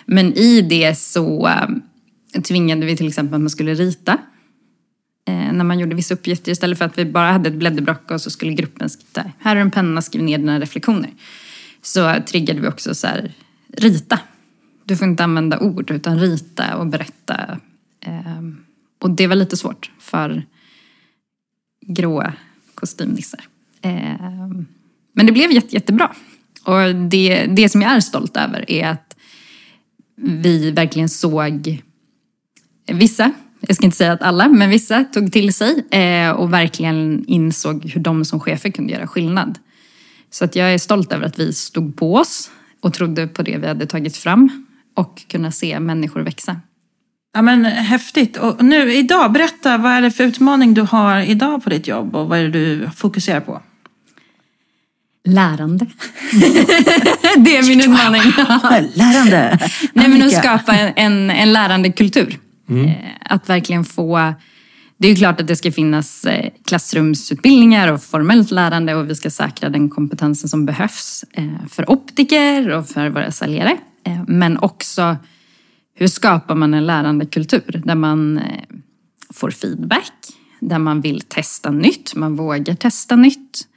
Men 0.06 0.34
i 0.34 0.62
det 0.62 0.98
så 0.98 1.48
eh, 1.48 2.42
tvingade 2.42 2.86
vi 2.86 2.98
till 2.98 3.08
exempel 3.08 3.36
att 3.36 3.42
man 3.42 3.50
skulle 3.50 3.74
rita. 3.74 4.18
Eh, 5.26 5.54
när 5.54 5.64
man 5.64 5.80
gjorde 5.80 5.96
vissa 5.96 6.14
uppgifter 6.14 6.52
istället 6.52 6.78
för 6.78 6.86
att 6.86 6.98
vi 6.98 7.06
bara 7.06 7.32
hade 7.32 7.50
ett 7.50 7.56
blädderblock 7.56 8.12
och 8.12 8.22
så 8.22 8.30
skulle 8.30 8.54
gruppen 8.54 8.90
skriva 8.90 9.32
här 9.40 9.56
är 9.56 9.60
en 9.60 9.72
penna, 9.72 10.02
skriv 10.02 10.24
ner 10.24 10.38
dina 10.38 10.60
reflektioner. 10.60 11.12
Så 11.82 12.16
triggade 12.26 12.60
vi 12.60 12.68
också 12.68 12.96
så 12.96 13.08
här, 13.08 13.34
rita. 13.68 14.20
Du 14.84 14.98
får 14.98 15.08
inte 15.08 15.24
använda 15.24 15.60
ord 15.60 15.92
utan 15.92 16.20
rita 16.20 16.78
och 16.78 16.88
berätta. 16.88 17.60
Eh, 18.00 18.42
och 19.02 19.10
det 19.10 19.28
var 19.28 19.36
lite 19.36 19.58
svårt 19.58 19.92
för 20.00 20.44
gråa 21.88 22.34
kostymnissar. 22.76 23.42
Eh, 23.82 24.50
men 25.14 25.26
det 25.26 25.32
blev 25.32 25.52
jätte, 25.52 25.76
jättebra. 25.76 26.16
Och 26.64 26.96
det, 26.96 27.46
det 27.46 27.70
som 27.70 27.82
jag 27.82 27.92
är 27.92 28.00
stolt 28.00 28.38
över 28.38 28.72
är 28.72 28.88
att 28.88 29.16
vi 30.16 30.72
verkligen 30.72 31.10
såg 31.10 31.82
vissa, 32.88 33.32
jag 33.68 33.76
ska 33.76 33.86
inte 33.86 33.98
säga 33.98 34.12
att 34.12 34.22
alla, 34.22 34.48
men 34.48 34.70
vissa 34.70 35.04
tog 35.04 35.32
till 35.32 35.54
sig 35.54 35.86
eh, 35.92 36.30
och 36.30 36.54
verkligen 36.54 37.26
insåg 37.28 37.86
hur 37.86 38.02
de 38.02 38.26
som 38.26 38.40
chefer 38.40 38.70
kunde 38.70 38.94
göra 38.94 39.08
skillnad. 39.08 39.60
Så 40.30 40.46
att 40.46 40.56
jag 40.56 40.74
är 40.74 40.78
stolt 40.78 41.14
över 41.14 41.26
att 41.26 41.40
vi 41.40 41.54
stod 41.54 41.98
på 41.98 42.16
oss 42.16 42.52
och 42.82 42.94
trodde 42.94 43.28
på 43.28 43.42
det 43.42 43.58
vi 43.58 43.68
hade 43.68 43.86
tagit 43.86 44.18
fram 44.18 44.66
och 44.96 45.22
kunna 45.28 45.52
se 45.52 45.80
människor 45.80 46.22
växa. 46.22 46.60
Ja, 47.34 47.42
men 47.42 47.66
häftigt. 47.66 48.38
Och 48.38 48.64
nu 48.64 48.94
idag, 48.94 49.32
berätta, 49.32 49.78
vad 49.78 49.92
är 49.92 50.02
det 50.02 50.12
för 50.12 50.24
utmaning 50.24 50.74
du 50.74 50.82
har 50.82 51.20
idag 51.20 51.64
på 51.64 51.70
ditt 51.70 51.88
jobb 51.88 52.16
och 52.16 52.30
vad 52.30 52.40
är 52.40 52.44
det 52.44 52.50
du 52.50 52.90
fokuserar 52.96 53.40
på? 53.40 53.62
Lärande. 55.24 55.86
det 57.38 57.58
är 57.58 57.68
min 57.68 57.80
utmaning. 57.80 58.22
Lärande. 58.94 59.60
Nej, 59.94 60.08
men 60.08 60.24
att 60.24 60.34
skapa 60.34 60.74
en, 60.74 60.94
en, 60.96 61.30
en 61.30 61.54
lärande 61.54 61.92
Mm. 62.72 62.86
Eh, 62.86 62.96
att 63.26 63.50
verkligen 63.50 63.84
få... 63.84 64.34
Det 64.98 65.08
är 65.08 65.10
ju 65.10 65.16
klart 65.16 65.42
att 65.42 65.48
det 65.48 65.56
ska 65.56 65.72
finnas 65.72 66.26
eh, 66.26 66.50
klassrumsutbildningar 66.66 67.92
och 67.92 68.04
formellt 68.04 68.52
lärande 68.52 68.96
och 68.96 69.10
vi 69.10 69.16
ska 69.16 69.30
säkra 69.30 69.70
den 69.70 69.90
kompetensen 69.90 70.50
som 70.50 70.66
behövs 70.66 71.26
eh, 71.32 71.68
för 71.70 71.92
optiker 71.92 72.70
och 72.70 72.88
för 72.88 73.10
våra 73.10 73.32
säljare. 73.32 73.78
Men 74.28 74.58
också 74.58 75.18
hur 75.96 76.08
skapar 76.08 76.56
man 76.56 76.74
en 76.74 76.86
lärandekultur 76.86 77.82
där 77.86 77.96
man 77.96 78.42
får 79.34 79.52
feedback, 79.52 80.14
där 80.60 80.80
man 80.80 81.02
vill 81.02 81.22
testa 81.22 81.72
nytt, 81.72 82.16
man 82.16 82.36
vågar 82.36 82.76
testa 82.76 83.16
nytt 83.16 83.68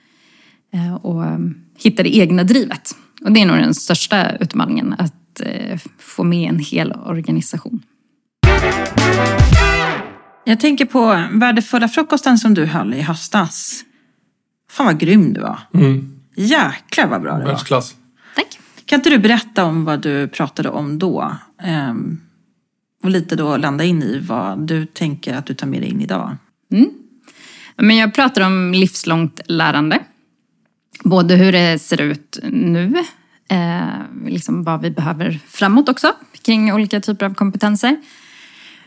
och 1.03 1.25
mm, 1.25 1.55
hitta 1.79 2.03
det 2.03 2.17
egna 2.17 2.45
drivet. 2.45 2.97
Och 3.25 3.33
det 3.33 3.43
är 3.43 3.47
nog 3.47 3.57
den 3.57 3.75
största 3.75 4.37
utmaningen, 4.37 4.95
att 4.99 5.41
få 5.99 6.25
med 6.25 6.49
en 6.49 6.59
hel 6.59 6.93
organisation. 6.93 7.83
Jag 10.44 10.61
tänker 10.61 10.84
på 10.84 11.25
värdefulla 11.32 11.88
frukosten 11.88 12.38
som 12.38 12.54
du 12.54 12.64
höll 12.64 12.94
i 12.94 13.00
höstas. 13.00 13.84
Fan 14.70 14.87
vad 14.87 14.99
grym 14.99 15.32
du 15.32 15.40
var. 15.40 15.58
Jäklar 16.37 17.06
vad 17.06 17.23
bra 17.23 17.32
det 17.32 17.38
var. 17.38 17.46
Världsklass. 17.46 17.94
Tack! 18.37 18.58
Kan 18.84 18.99
inte 18.99 19.11
du 19.11 19.18
berätta 19.18 19.64
om 19.64 19.84
vad 19.84 20.00
du 20.00 20.28
pratade 20.28 20.68
om 20.68 20.99
då? 20.99 21.37
Ehm, 21.62 22.20
och 23.02 23.11
lite 23.11 23.37
då 23.37 23.56
landa 23.56 23.84
in 23.84 24.02
i 24.02 24.18
vad 24.18 24.58
du 24.58 24.87
tänker 24.87 25.34
att 25.34 25.46
du 25.46 25.54
tar 25.54 25.66
med 25.66 25.82
dig 25.82 25.90
in 25.90 26.00
idag. 26.00 26.37
Men 27.76 27.96
jag 27.96 28.14
pratar 28.14 28.42
om 28.46 28.73
livslångt 28.75 29.40
lärande. 29.46 29.99
Både 31.04 31.37
hur 31.37 31.52
det 31.52 31.78
ser 31.78 32.00
ut 32.00 32.38
nu, 32.42 32.94
eh, 33.49 34.26
liksom 34.26 34.64
vad 34.64 34.80
vi 34.82 34.90
behöver 34.90 35.38
framåt 35.49 35.88
också 35.88 36.12
kring 36.42 36.73
olika 36.73 37.00
typer 37.00 37.26
av 37.26 37.34
kompetenser. 37.34 37.96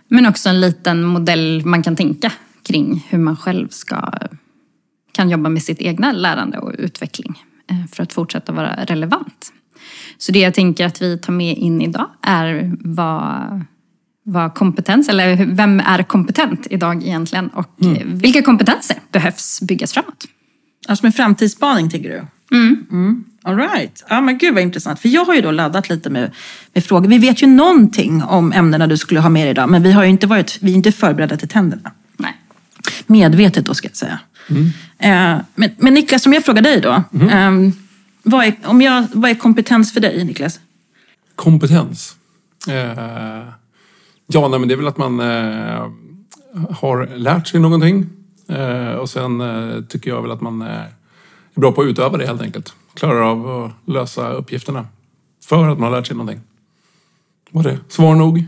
Men 0.07 0.25
också 0.25 0.49
en 0.49 0.61
liten 0.61 1.03
modell 1.03 1.61
man 1.65 1.83
kan 1.83 1.95
tänka 1.95 2.31
kring 2.63 3.07
hur 3.09 3.17
man 3.17 3.37
själv 3.37 3.67
ska, 3.69 4.11
kan 5.11 5.29
jobba 5.29 5.49
med 5.49 5.63
sitt 5.63 5.81
egna 5.81 6.11
lärande 6.11 6.57
och 6.59 6.71
utveckling 6.77 7.43
eh, 7.71 7.85
för 7.91 8.03
att 8.03 8.13
fortsätta 8.13 8.51
vara 8.51 8.75
relevant. 8.85 9.53
Så 10.17 10.31
det 10.31 10.39
jag 10.39 10.53
tänker 10.53 10.85
att 10.85 11.01
vi 11.01 11.17
tar 11.17 11.33
med 11.33 11.57
in 11.57 11.81
idag 11.81 12.09
är 12.21 12.75
vad, 12.79 13.63
vad 14.23 14.53
kompetens, 14.53 15.09
eller 15.09 15.45
vem 15.45 15.79
är 15.79 16.03
kompetent 16.03 16.67
idag 16.69 17.03
egentligen 17.03 17.47
och 17.47 17.85
eh, 17.85 18.05
vilka 18.05 18.41
kompetenser 18.41 18.97
behövs 19.11 19.61
byggas 19.61 19.93
framåt? 19.93 20.25
Alltså 20.87 21.05
med 21.05 21.15
framtidsspaning 21.15 21.89
tänker 21.89 22.09
du? 22.09 22.27
Mm. 22.51 23.23
All 23.43 23.57
right. 23.57 24.03
Ja, 24.09 24.21
men 24.21 24.37
gud 24.37 24.53
vad 24.53 24.63
intressant. 24.63 24.99
För 24.99 25.09
jag 25.09 25.25
har 25.25 25.35
ju 25.35 25.41
då 25.41 25.51
laddat 25.51 25.89
lite 25.89 26.09
med, 26.09 26.31
med 26.73 26.83
frågor. 26.83 27.09
Vi 27.09 27.17
vet 27.17 27.43
ju 27.43 27.47
någonting 27.47 28.23
om 28.23 28.51
ämnena 28.51 28.87
du 28.87 28.97
skulle 28.97 29.19
ha 29.19 29.29
med 29.29 29.43
dig 29.43 29.51
idag. 29.51 29.69
Men 29.69 29.83
vi 29.83 29.91
har 29.91 30.03
ju 30.03 30.09
inte 30.09 30.27
varit 30.27 30.57
vi 30.61 30.71
är 30.71 30.75
inte 30.75 30.91
förberedda 30.91 31.37
till 31.37 31.47
tänderna. 31.47 31.91
Nej. 32.17 32.37
Medvetet 33.05 33.65
då 33.65 33.73
ska 33.73 33.87
jag 33.87 33.95
säga. 33.95 34.19
Eh, 34.99 35.37
men, 35.55 35.69
men 35.77 35.93
Niklas, 35.93 36.25
om 36.25 36.33
jag 36.33 36.45
frågar 36.45 36.61
dig 36.61 36.81
då. 36.81 37.03
ehm, 37.31 37.73
vad, 38.23 38.45
är, 38.45 38.53
om 38.63 38.81
jag, 38.81 39.07
vad 39.13 39.31
är 39.31 39.35
kompetens 39.35 39.93
för 39.93 39.99
dig 39.99 40.23
Niklas? 40.23 40.59
Kompetens. 41.35 42.15
Eh, 42.67 43.43
ja, 44.27 44.47
nej, 44.47 44.59
men 44.59 44.67
det 44.67 44.73
är 44.73 44.77
väl 44.77 44.87
att 44.87 44.97
man 44.97 45.19
eh, 45.19 45.87
har 46.71 47.17
lärt 47.17 47.47
sig 47.47 47.59
någonting. 47.59 48.09
Eh, 48.49 48.91
och 48.91 49.09
sen 49.09 49.41
eh, 49.41 49.81
tycker 49.81 50.09
jag 50.09 50.21
väl 50.21 50.31
att 50.31 50.41
man 50.41 50.61
eh, 50.61 50.81
är 51.57 51.61
bra 51.61 51.71
på 51.71 51.81
att 51.81 51.87
utöva 51.87 52.17
det 52.17 52.25
helt 52.27 52.41
enkelt. 52.41 52.73
Klarar 52.95 53.21
av 53.21 53.63
att 53.65 53.71
lösa 53.93 54.29
uppgifterna. 54.29 54.85
För 55.45 55.69
att 55.69 55.79
man 55.79 55.91
har 55.91 55.97
lärt 55.99 56.07
sig 56.07 56.15
någonting. 56.15 56.41
Var 57.51 57.63
det 57.63 57.77
svar 57.89 58.15
nog? 58.15 58.43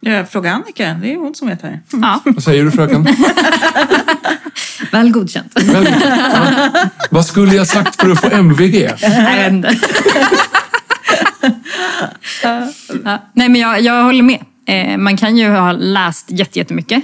Jag 0.00 0.30
frågar 0.30 0.52
Annika, 0.52 0.94
det 1.02 1.12
är 1.12 1.16
hon 1.16 1.34
som 1.34 1.48
vet 1.48 1.62
här. 1.62 1.80
Ja, 1.92 2.20
Vad 2.24 2.42
säger 2.42 2.64
du 2.64 2.70
fröken? 2.70 3.06
väl 4.92 5.10
godkänt. 5.12 5.52
Väldigt. 5.62 5.94
Ja. 6.04 6.68
Vad 7.10 7.26
skulle 7.26 7.54
jag 7.54 7.66
sagt 7.66 8.00
för 8.00 8.10
att 8.10 8.20
få 8.20 8.28
MVG? 8.30 8.90
Nej, 9.02 9.62
jag 12.42 12.60
vet 12.60 12.74
ja. 13.04 13.18
Nej, 13.32 13.48
men 13.48 13.60
jag, 13.60 13.80
jag 13.80 14.04
håller 14.04 14.22
med. 14.22 14.44
Eh, 14.66 14.96
man 14.98 15.16
kan 15.16 15.36
ju 15.36 15.48
ha 15.48 15.72
läst 15.72 16.30
jätte- 16.30 16.58
jättemycket. 16.58 17.02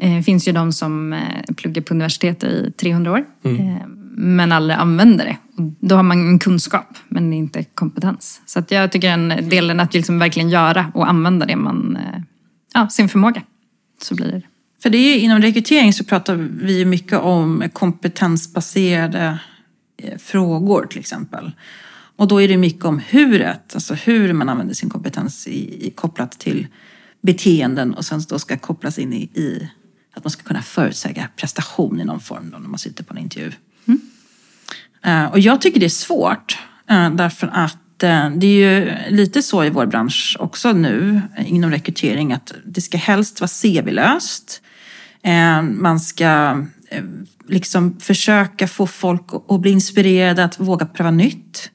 Eh, 0.00 0.16
Det 0.16 0.22
finns 0.22 0.48
ju 0.48 0.52
de 0.52 0.72
som 0.72 1.12
eh, 1.12 1.18
pluggar 1.56 1.82
på 1.82 1.94
universitet 1.94 2.44
i 2.44 2.72
300 2.80 3.12
år. 3.12 3.24
Eh, 3.44 3.76
men 4.14 4.52
aldrig 4.52 4.78
använder 4.78 5.24
det. 5.24 5.36
Då 5.80 5.96
har 5.96 6.02
man 6.02 6.28
en 6.28 6.38
kunskap, 6.38 6.98
men 7.08 7.32
inte 7.32 7.64
kompetens. 7.64 8.40
Så 8.46 8.58
att 8.58 8.70
jag 8.70 8.92
tycker 8.92 9.10
den 9.10 9.48
delen 9.48 9.80
att 9.80 9.94
liksom 9.94 10.18
verkligen 10.18 10.50
göra 10.50 10.92
och 10.94 11.08
använda 11.08 11.46
det 11.46 11.56
man, 11.56 11.96
eh, 11.96 12.20
ja, 12.74 12.88
sin 12.88 13.08
förmåga. 13.08 13.42
Så 14.02 14.14
blir 14.14 14.26
det. 14.26 14.42
För 14.82 14.90
det 14.90 14.98
är 14.98 15.14
ju, 15.14 15.20
inom 15.20 15.42
rekrytering 15.42 15.92
så 15.92 16.04
pratar 16.04 16.34
vi 16.34 16.78
ju 16.78 16.84
mycket 16.84 17.18
om 17.18 17.64
kompetensbaserade 17.72 19.38
eh, 20.02 20.18
frågor 20.18 20.86
till 20.86 21.00
exempel. 21.00 21.52
Och 22.16 22.28
då 22.28 22.42
är 22.42 22.48
det 22.48 22.56
mycket 22.56 22.84
om 22.84 22.98
huret, 23.08 23.74
alltså 23.74 23.94
hur 23.94 24.32
man 24.32 24.48
använder 24.48 24.74
sin 24.74 24.90
kompetens 24.90 25.46
i, 25.46 25.86
i, 25.86 25.90
kopplat 25.90 26.32
till 26.32 26.66
beteenden 27.22 27.94
och 27.94 28.04
sen 28.04 28.20
då 28.28 28.38
ska 28.38 28.56
kopplas 28.56 28.98
in 28.98 29.12
i, 29.12 29.22
i 29.22 29.68
att 30.14 30.24
man 30.24 30.30
ska 30.30 30.42
kunna 30.42 30.62
förutsäga 30.62 31.28
prestation 31.36 32.00
i 32.00 32.04
någon 32.04 32.20
form 32.20 32.50
då 32.52 32.58
när 32.58 32.68
man 32.68 32.78
sitter 32.78 33.04
på 33.04 33.14
en 33.14 33.22
intervju. 33.22 33.52
Eh, 35.04 35.24
och 35.24 35.38
jag 35.38 35.60
tycker 35.60 35.80
det 35.80 35.86
är 35.86 35.90
svårt 35.90 36.58
eh, 36.90 37.10
därför 37.10 37.50
att 37.52 38.02
eh, 38.02 38.30
det 38.30 38.46
är 38.46 38.80
ju 38.80 38.92
lite 39.08 39.42
så 39.42 39.64
i 39.64 39.70
vår 39.70 39.86
bransch 39.86 40.36
också 40.40 40.72
nu 40.72 41.20
inom 41.46 41.70
rekrytering 41.70 42.32
att 42.32 42.54
det 42.66 42.80
ska 42.80 42.96
helst 42.98 43.40
vara 43.40 43.48
CV-löst. 43.62 44.62
Man 45.70 46.00
ska 46.00 46.64
liksom 47.48 48.00
försöka 48.00 48.68
få 48.68 48.86
folk 48.86 49.26
att 49.48 49.60
bli 49.60 49.70
inspirerade 49.70 50.44
att 50.44 50.60
våga 50.60 50.86
pröva 50.86 51.10
nytt. 51.10 51.70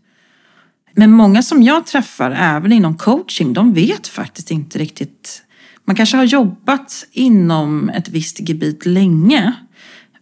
Men 0.94 1.12
många 1.12 1.42
som 1.42 1.64
jag 1.64 1.86
träffar, 1.86 2.32
även 2.32 2.72
inom 2.72 2.98
coaching, 2.98 3.54
de 3.54 3.74
vet 3.74 4.08
faktiskt 4.08 4.52
inte 4.52 4.80
riktigt. 4.80 5.44
Man 5.86 5.96
kanske 5.96 6.18
har 6.18 6.24
jobbat 6.24 7.06
inom 7.12 7.90
ett 7.90 8.10
visst 8.10 8.50
gebit 8.50 8.86
länge. 8.86 9.54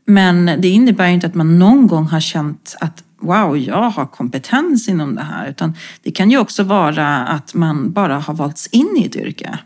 Men 0.06 0.46
det 0.46 0.68
innebär 0.68 1.08
inte 1.08 1.28
att 1.28 1.36
man 1.36 1.60
någon 1.60 1.88
gång 1.88 2.06
har 2.06 2.20
känt 2.20 2.76
att 2.80 3.04
wow, 3.20 3.58
jag 3.58 3.90
har 3.90 4.06
kompetens 4.06 4.90
inom 4.90 5.16
det 5.16 5.22
här. 5.22 5.50
Utan 5.50 5.74
det 6.04 6.12
kan 6.12 6.32
ju 6.32 6.38
också 6.38 6.64
vara 6.64 7.18
att 7.18 7.54
man 7.54 7.92
bara 7.92 8.20
har 8.20 8.34
valts 8.34 8.68
in 8.68 8.98
i 8.98 9.06
ett 9.06 9.16
yrke. 9.16 9.60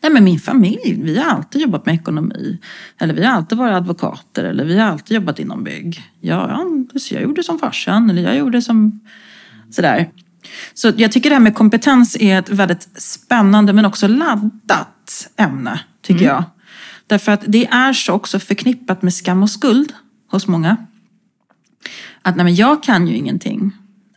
Nej, 0.00 0.12
men 0.12 0.24
min 0.24 0.38
familj, 0.38 1.00
vi 1.02 1.18
har 1.18 1.30
alltid 1.30 1.60
jobbat 1.62 1.86
med 1.86 1.94
ekonomi. 1.94 2.58
Eller 2.98 3.14
vi 3.14 3.24
har 3.24 3.32
alltid 3.32 3.58
varit 3.58 3.74
advokater. 3.74 4.44
Eller 4.44 4.64
vi 4.64 4.78
har 4.78 4.86
alltid 4.86 5.14
jobbat 5.14 5.38
inom 5.38 5.64
bygg. 5.64 6.02
Ja, 6.20 6.64
jag 7.10 7.22
gjorde 7.22 7.42
som 7.42 7.58
farsan. 7.58 8.10
Eller 8.10 8.22
jag 8.22 8.36
gjorde 8.36 8.62
som 8.62 9.00
sådär. 9.70 10.10
Så 10.74 10.92
jag 10.96 11.12
tycker 11.12 11.30
det 11.30 11.36
här 11.36 11.40
med 11.40 11.54
kompetens 11.54 12.16
är 12.20 12.38
ett 12.38 12.48
väldigt 12.48 12.88
spännande 13.02 13.72
men 13.72 13.84
också 13.84 14.08
laddat 14.08 15.30
ämne, 15.36 15.80
tycker 16.02 16.24
jag. 16.24 16.44
Därför 17.06 17.32
att 17.32 17.44
det 17.46 17.66
är 17.66 17.92
så 17.92 18.12
också 18.12 18.38
förknippat 18.38 19.02
med 19.02 19.14
skam 19.14 19.42
och 19.42 19.50
skuld 19.50 19.92
hos 20.30 20.46
många. 20.46 20.76
Att 22.22 22.36
nej 22.36 22.44
men 22.44 22.54
jag 22.54 22.82
kan 22.82 23.08
ju 23.08 23.16
ingenting. 23.16 23.70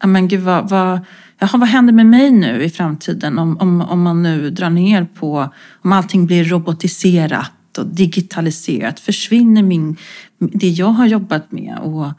Men 0.03 0.27
gud, 0.27 0.41
vad, 0.41 0.70
vad, 0.70 1.00
jaha, 1.39 1.58
vad 1.58 1.67
händer 1.67 1.94
med 1.94 2.06
mig 2.06 2.32
nu 2.32 2.63
i 2.63 2.70
framtiden 2.70 3.39
om, 3.39 3.58
om, 3.58 3.82
om 3.82 4.01
man 4.01 4.24
nu 4.24 4.50
drar 4.50 4.70
ner 4.70 5.03
på, 5.06 5.53
om 5.82 5.91
allting 5.91 6.25
blir 6.25 6.44
robotiserat 6.44 7.77
och 7.77 7.88
digitaliserat. 7.88 9.00
Försvinner 9.00 9.63
min, 9.63 9.98
det 10.39 10.70
jag 10.70 10.88
har 10.88 11.06
jobbat 11.06 11.51
med? 11.51 11.79
Och 11.79 12.12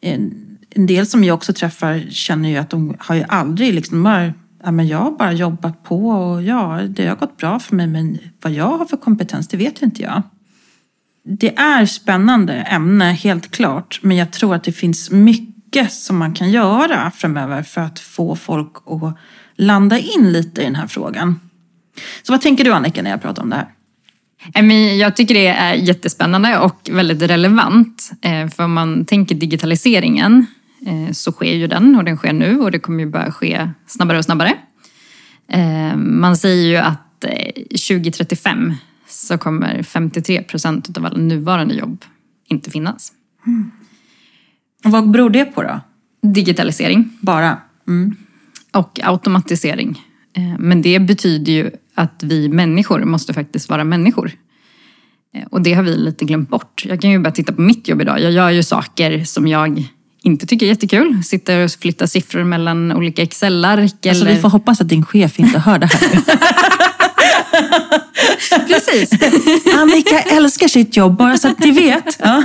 en, 0.00 0.34
en 0.70 0.86
del 0.86 1.06
som 1.06 1.24
jag 1.24 1.34
också 1.34 1.52
träffar 1.52 2.06
känner 2.10 2.48
ju 2.48 2.56
att 2.56 2.70
de 2.70 2.96
har 2.98 3.14
ju 3.14 3.24
aldrig 3.28 3.74
liksom 3.74 4.02
bara, 4.02 4.32
ja 4.66 4.72
men 4.72 4.88
jag 4.88 4.98
har 4.98 5.10
bara 5.10 5.32
jobbat 5.32 5.82
på 5.82 6.08
och 6.08 6.42
ja, 6.42 6.80
det 6.88 7.06
har 7.06 7.16
gått 7.16 7.36
bra 7.36 7.58
för 7.58 7.76
mig 7.76 7.86
men 7.86 8.18
vad 8.42 8.52
jag 8.52 8.78
har 8.78 8.84
för 8.84 8.96
kompetens 8.96 9.48
det 9.48 9.56
vet 9.56 9.82
inte 9.82 10.02
jag. 10.02 10.22
Det 11.24 11.58
är 11.58 11.86
spännande 11.86 12.52
ämne, 12.52 13.04
helt 13.04 13.50
klart, 13.50 14.00
men 14.02 14.16
jag 14.16 14.32
tror 14.32 14.54
att 14.54 14.64
det 14.64 14.72
finns 14.72 15.10
mycket 15.10 15.92
som 15.92 16.18
man 16.18 16.34
kan 16.34 16.50
göra 16.50 17.10
framöver 17.10 17.62
för 17.62 17.80
att 17.80 17.98
få 17.98 18.36
folk 18.36 18.72
att 18.86 19.16
landa 19.56 19.98
in 19.98 20.32
lite 20.32 20.60
i 20.60 20.64
den 20.64 20.74
här 20.74 20.86
frågan. 20.86 21.40
Så 22.22 22.32
vad 22.32 22.40
tänker 22.40 22.64
du 22.64 22.72
Annika 22.72 23.02
när 23.02 23.10
jag 23.10 23.22
pratar 23.22 23.42
om 23.42 23.50
det 23.50 23.56
här? 23.56 23.68
Jag 24.98 25.16
tycker 25.16 25.34
det 25.34 25.46
är 25.46 25.74
jättespännande 25.74 26.58
och 26.58 26.90
väldigt 26.92 27.22
relevant. 27.22 28.10
Eh, 28.22 28.48
för 28.48 28.64
om 28.64 28.72
man 28.72 29.04
tänker 29.04 29.34
digitaliseringen 29.34 30.46
så 31.12 31.32
sker 31.32 31.54
ju 31.54 31.66
den 31.66 31.96
och 31.96 32.04
den 32.04 32.16
sker 32.16 32.32
nu 32.32 32.60
och 32.60 32.70
det 32.70 32.78
kommer 32.78 33.00
ju 33.04 33.10
bara 33.10 33.32
ske 33.32 33.70
snabbare 33.86 34.18
och 34.18 34.24
snabbare. 34.24 34.54
Eh, 35.48 35.96
Man 35.96 36.36
säger 36.36 36.66
ju 36.68 36.76
att 36.76 37.24
eh, 37.24 37.52
2035 37.70 38.74
så 39.08 39.38
kommer 39.38 39.82
53 39.82 40.42
procent 40.42 40.98
av 40.98 41.04
alla 41.06 41.18
nuvarande 41.18 41.74
jobb 41.74 42.04
inte 42.48 42.70
finnas. 42.70 43.12
Och 44.84 44.90
vad 44.90 45.10
beror 45.10 45.30
det 45.30 45.44
på 45.44 45.62
då? 45.62 45.80
Digitalisering 46.22 47.10
Bara? 47.20 47.56
Mm. 47.88 48.16
och 48.72 49.00
automatisering. 49.02 50.02
Eh, 50.36 50.58
Men 50.58 50.82
det 50.82 50.98
betyder 50.98 51.52
ju 51.52 51.70
att 51.94 52.22
vi 52.22 52.48
människor 52.48 53.04
måste 53.04 53.34
faktiskt 53.34 53.68
vara 53.68 53.84
människor. 53.84 54.32
Eh, 55.34 55.44
Och 55.50 55.62
det 55.62 55.72
har 55.74 55.82
vi 55.82 55.96
lite 55.96 56.24
glömt 56.24 56.48
bort. 56.48 56.82
Jag 56.86 57.00
kan 57.00 57.10
ju 57.10 57.18
bara 57.18 57.30
titta 57.30 57.52
på 57.52 57.60
mitt 57.60 57.88
jobb 57.88 58.00
idag. 58.00 58.20
Jag 58.20 58.32
gör 58.32 58.50
ju 58.50 58.62
saker 58.62 59.24
som 59.24 59.48
jag 59.48 59.84
inte 60.26 60.46
tycker 60.46 60.66
är 60.66 60.70
jättekul. 60.70 61.24
Sitter 61.24 61.64
och 61.64 61.70
flyttar 61.70 62.06
siffror 62.06 62.44
mellan 62.44 62.92
olika 62.92 63.22
Excel-ark. 63.22 64.06
Alltså, 64.06 64.24
eller... 64.24 64.34
vi 64.34 64.40
får 64.40 64.48
hoppas 64.48 64.80
att 64.80 64.88
din 64.88 65.04
chef 65.04 65.38
inte 65.38 65.58
hör 65.58 65.78
det 65.78 65.86
här 65.86 66.10
nu. 66.14 66.20
Precis. 68.66 69.10
Annika 69.74 70.20
älskar 70.20 70.68
sitt 70.68 70.96
jobb, 70.96 71.16
bara 71.16 71.36
så 71.36 71.48
att 71.48 71.58
ni 71.58 71.70
vet. 71.70 72.18
Ja. 72.18 72.42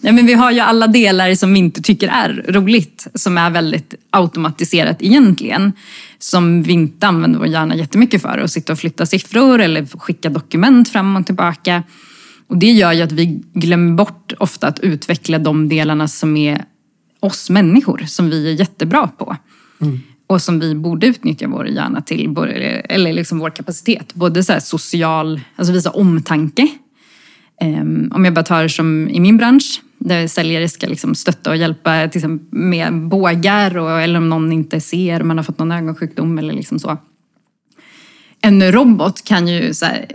Ja, 0.00 0.12
men 0.12 0.26
vi 0.26 0.34
har 0.34 0.50
ju 0.50 0.60
alla 0.60 0.86
delar 0.86 1.34
som 1.34 1.52
vi 1.52 1.58
inte 1.58 1.82
tycker 1.82 2.08
är 2.08 2.44
roligt, 2.48 3.06
som 3.14 3.38
är 3.38 3.50
väldigt 3.50 3.94
automatiserat 4.10 5.02
egentligen. 5.02 5.72
Som 6.18 6.62
vi 6.62 6.72
inte 6.72 7.06
använder 7.06 7.38
vår 7.38 7.48
hjärna 7.48 7.74
jättemycket 7.74 8.22
för. 8.22 8.38
Att 8.38 8.52
sitta 8.52 8.72
och 8.72 8.78
flytta 8.78 9.06
siffror 9.06 9.60
eller 9.60 9.98
skicka 9.98 10.28
dokument 10.28 10.88
fram 10.88 11.16
och 11.16 11.26
tillbaka. 11.26 11.82
Och 12.46 12.58
det 12.58 12.72
gör 12.72 12.92
ju 12.92 13.02
att 13.02 13.12
vi 13.12 13.42
glömmer 13.52 13.94
bort 13.94 14.32
ofta 14.38 14.66
att 14.66 14.80
utveckla 14.80 15.38
de 15.38 15.68
delarna 15.68 16.08
som 16.08 16.36
är 16.36 16.64
oss 17.20 17.50
människor, 17.50 18.02
som 18.06 18.30
vi 18.30 18.48
är 18.52 18.60
jättebra 18.60 19.08
på. 19.08 19.36
Och 20.26 20.42
som 20.42 20.60
vi 20.60 20.74
borde 20.74 21.06
utnyttja 21.06 21.48
vår 21.48 21.68
hjärna 21.68 22.02
till, 22.02 22.36
eller 22.84 23.12
liksom 23.12 23.38
vår 23.38 23.50
kapacitet. 23.50 24.14
Både 24.14 24.44
så 24.44 24.52
här 24.52 24.60
social, 24.60 25.40
alltså 25.56 25.72
visa 25.72 25.90
omtanke. 25.90 26.68
Ehm, 27.60 28.12
om 28.14 28.24
jag 28.24 28.34
bara 28.34 28.44
tar 28.44 28.68
som 28.68 29.08
i 29.08 29.20
min 29.20 29.36
bransch, 29.36 29.82
där 29.98 30.26
säljare 30.26 30.68
ska 30.68 30.86
liksom 30.86 31.14
stötta 31.14 31.50
och 31.50 31.56
hjälpa 31.56 32.08
till 32.08 32.18
exempel 32.18 32.58
med 32.58 33.08
bågar 33.08 33.76
och, 33.76 34.00
eller 34.00 34.18
om 34.18 34.28
någon 34.28 34.52
inte 34.52 34.80
ser, 34.80 35.22
man 35.22 35.36
har 35.36 35.44
fått 35.44 35.58
någon 35.58 35.72
ögonsjukdom 35.72 36.38
eller 36.38 36.54
liksom 36.54 36.78
så. 36.78 36.96
En 38.40 38.72
robot 38.72 39.24
kan 39.24 39.48
ju 39.48 39.74
så 39.74 39.86
här, 39.86 40.06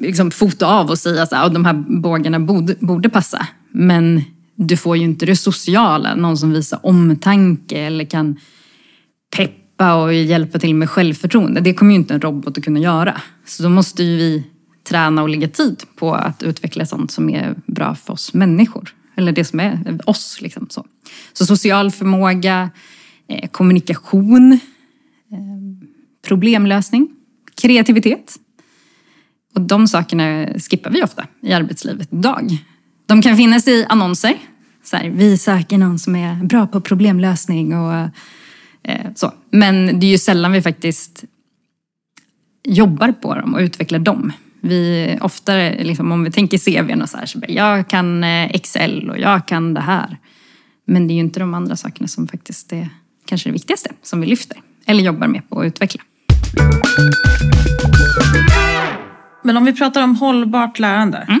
liksom 0.00 0.30
fota 0.30 0.66
av 0.66 0.90
och 0.90 0.98
säga 0.98 1.22
att 1.22 1.32
ah, 1.32 1.48
de 1.48 1.64
här 1.64 1.84
bågarna 1.88 2.40
borde, 2.40 2.74
borde 2.80 3.08
passa. 3.08 3.46
Men 3.70 4.22
du 4.54 4.76
får 4.76 4.96
ju 4.96 5.04
inte 5.04 5.26
det 5.26 5.36
sociala, 5.36 6.14
någon 6.14 6.36
som 6.36 6.52
visar 6.52 6.80
omtanke 6.82 7.78
eller 7.78 8.04
kan 8.04 8.36
peppa 9.36 9.94
och 9.94 10.14
hjälpa 10.14 10.58
till 10.58 10.74
med 10.74 10.90
självförtroende. 10.90 11.60
Det 11.60 11.74
kommer 11.74 11.90
ju 11.92 11.96
inte 11.96 12.14
en 12.14 12.20
robot 12.20 12.58
att 12.58 12.64
kunna 12.64 12.80
göra. 12.80 13.20
Så 13.46 13.62
då 13.62 13.68
måste 13.68 14.02
ju 14.02 14.16
vi 14.16 14.44
träna 14.84 15.22
och 15.22 15.28
lägga 15.28 15.48
tid 15.48 15.82
på 15.96 16.14
att 16.14 16.42
utveckla 16.42 16.86
sånt 16.86 17.10
som 17.10 17.30
är 17.30 17.54
bra 17.66 17.94
för 17.94 18.12
oss 18.12 18.34
människor. 18.34 18.94
Eller 19.16 19.32
det 19.32 19.44
som 19.44 19.60
är 19.60 20.00
oss. 20.04 20.38
Liksom, 20.40 20.66
så. 20.70 20.86
så 21.32 21.46
social 21.46 21.90
förmåga, 21.90 22.70
eh, 23.28 23.48
kommunikation, 23.48 24.52
eh, 25.32 25.88
problemlösning, 26.28 27.08
kreativitet. 27.62 28.36
Och 29.54 29.60
de 29.60 29.88
sakerna 29.88 30.46
skippar 30.70 30.90
vi 30.90 31.02
ofta 31.02 31.26
i 31.42 31.52
arbetslivet 31.52 32.08
idag. 32.12 32.58
De 33.06 33.22
kan 33.22 33.36
finnas 33.36 33.68
i 33.68 33.86
annonser. 33.88 34.34
Så 34.84 34.96
här, 34.96 35.10
vi 35.10 35.38
söker 35.38 35.78
någon 35.78 35.98
som 35.98 36.16
är 36.16 36.34
bra 36.34 36.66
på 36.66 36.80
problemlösning 36.80 37.76
och 37.76 37.94
eh, 38.82 39.06
så. 39.14 39.32
Men 39.50 40.00
det 40.00 40.06
är 40.06 40.10
ju 40.10 40.18
sällan 40.18 40.52
vi 40.52 40.62
faktiskt 40.62 41.24
jobbar 42.64 43.12
på 43.12 43.34
dem 43.34 43.54
och 43.54 43.60
utvecklar 43.60 43.98
dem. 43.98 44.32
Vi 44.60 45.18
oftare, 45.20 45.84
liksom, 45.84 46.12
om 46.12 46.24
vi 46.24 46.30
tänker 46.30 46.58
CVn 46.58 47.02
och 47.02 47.08
så 47.08 47.16
här, 47.16 47.26
så 47.26 47.38
bara, 47.38 47.50
jag 47.50 47.88
kan 47.88 48.24
eh, 48.24 48.44
Excel 48.44 49.10
och 49.10 49.18
jag 49.18 49.48
kan 49.48 49.74
det 49.74 49.80
här. 49.80 50.18
Men 50.86 51.08
det 51.08 51.12
är 51.12 51.14
ju 51.14 51.20
inte 51.20 51.40
de 51.40 51.54
andra 51.54 51.76
sakerna 51.76 52.08
som 52.08 52.28
faktiskt 52.28 52.72
är 52.72 52.88
kanske 53.26 53.48
det 53.48 53.52
viktigaste 53.52 53.90
som 54.02 54.20
vi 54.20 54.26
lyfter. 54.26 54.58
Eller 54.86 55.02
jobbar 55.02 55.26
med 55.26 55.48
på 55.48 55.60
att 55.60 55.66
utveckla. 55.66 56.02
Men 59.42 59.56
om 59.56 59.64
vi 59.64 59.72
pratar 59.72 60.04
om 60.04 60.16
hållbart 60.16 60.78
lärande. 60.78 61.40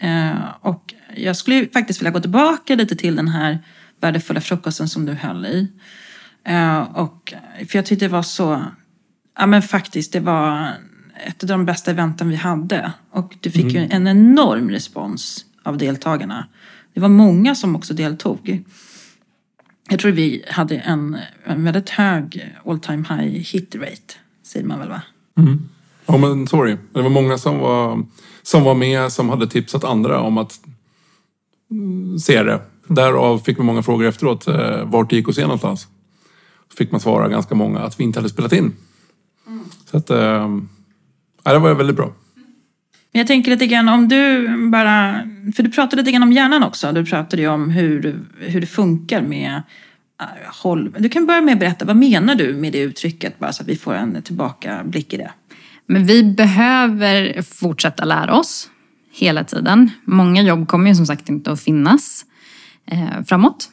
Eh, 0.00 0.48
och 0.60 0.94
jag 1.16 1.36
skulle 1.36 1.68
faktiskt 1.72 2.00
vilja 2.00 2.10
gå 2.10 2.20
tillbaka 2.20 2.74
lite 2.74 2.96
till 2.96 3.16
den 3.16 3.28
här 3.28 3.58
värdefulla 4.00 4.40
frukosten 4.40 4.88
som 4.88 5.06
du 5.06 5.12
höll 5.12 5.46
i. 5.46 5.72
Eh, 6.44 6.78
och, 6.78 7.34
för 7.68 7.78
jag 7.78 7.86
tyckte 7.86 8.04
det 8.04 8.12
var 8.12 8.22
så, 8.22 8.64
ja 9.38 9.46
men 9.46 9.62
faktiskt 9.62 10.12
det 10.12 10.20
var 10.20 10.72
ett 11.26 11.42
av 11.42 11.48
de 11.48 11.64
bästa 11.64 11.90
eventen 11.90 12.28
vi 12.28 12.36
hade. 12.36 12.92
Och 13.10 13.36
du 13.40 13.50
fick 13.50 13.74
ju 13.74 13.88
en 13.90 14.06
enorm 14.06 14.70
respons 14.70 15.44
av 15.62 15.78
deltagarna. 15.78 16.46
Det 16.94 17.00
var 17.00 17.08
många 17.08 17.54
som 17.54 17.76
också 17.76 17.94
deltog. 17.94 18.64
Jag 19.90 20.00
tror 20.00 20.12
vi 20.12 20.44
hade 20.48 20.76
en, 20.76 21.18
en 21.44 21.64
väldigt 21.64 21.90
hög 21.90 22.54
all 22.66 22.80
time 22.80 23.04
high 23.08 23.52
hit 23.52 23.74
rate, 23.74 24.14
säger 24.42 24.66
man 24.66 24.78
väl 24.78 24.88
va? 24.88 25.02
Ja 26.08 26.16
men 26.16 26.46
sorry. 26.46 26.76
Det 26.92 27.02
var 27.02 27.10
många 27.10 27.38
som 27.38 27.58
var, 27.58 28.04
som 28.42 28.64
var 28.64 28.74
med 28.74 29.12
som 29.12 29.28
hade 29.28 29.46
tipsat 29.46 29.84
andra 29.84 30.20
om 30.20 30.38
att 30.38 30.60
mm, 31.70 32.18
se 32.18 32.42
det. 32.42 32.60
Därav 32.86 33.38
fick 33.38 33.58
vi 33.58 33.62
många 33.62 33.82
frågor 33.82 34.06
efteråt. 34.06 34.48
Eh, 34.48 34.84
vart 34.84 35.10
det 35.10 35.16
gick 35.16 35.28
att 35.28 35.34
se 35.34 35.42
någonstans. 35.42 35.80
Så 36.70 36.76
fick 36.76 36.92
man 36.92 37.00
svara 37.00 37.28
ganska 37.28 37.54
många 37.54 37.80
att 37.80 38.00
vi 38.00 38.04
inte 38.04 38.18
hade 38.18 38.28
spelat 38.28 38.52
in. 38.52 38.72
Så 39.90 39.96
att... 39.96 40.10
Eh, 40.10 40.48
ja, 41.44 41.52
det 41.52 41.58
var 41.58 41.74
väldigt 41.74 41.96
bra. 41.96 42.12
Men 43.12 43.18
jag 43.20 43.26
tänker 43.26 43.50
lite 43.50 43.66
grann 43.66 43.88
om 43.88 44.08
du 44.08 44.48
bara, 44.70 45.20
för 45.56 45.62
du 45.62 45.70
pratade 45.70 46.02
lite 46.02 46.12
grann 46.12 46.22
om 46.22 46.32
hjärnan 46.32 46.62
också. 46.62 46.92
Du 46.92 47.04
pratade 47.06 47.42
ju 47.42 47.48
om 47.48 47.70
hur, 47.70 48.20
hur 48.38 48.60
det 48.60 48.66
funkar 48.66 49.22
med 49.22 49.62
äh, 50.20 50.26
håll. 50.62 50.94
Du 50.98 51.08
kan 51.08 51.26
börja 51.26 51.40
med 51.40 51.52
att 51.52 51.60
berätta, 51.60 51.84
vad 51.84 51.96
menar 51.96 52.34
du 52.34 52.54
med 52.54 52.72
det 52.72 52.78
uttrycket? 52.78 53.38
Bara 53.38 53.52
så 53.52 53.62
att 53.62 53.68
vi 53.68 53.76
får 53.76 53.94
en 53.94 54.22
tillbakablick 54.22 55.12
i 55.12 55.16
det. 55.16 55.30
Men 55.88 56.04
vi 56.04 56.22
behöver 56.22 57.42
fortsätta 57.42 58.04
lära 58.04 58.34
oss 58.34 58.70
hela 59.12 59.44
tiden. 59.44 59.90
Många 60.04 60.42
jobb 60.42 60.68
kommer 60.68 60.88
ju 60.88 60.94
som 60.94 61.06
sagt 61.06 61.28
inte 61.28 61.52
att 61.52 61.60
finnas 61.60 62.24
eh, 62.86 63.24
framåt. 63.26 63.68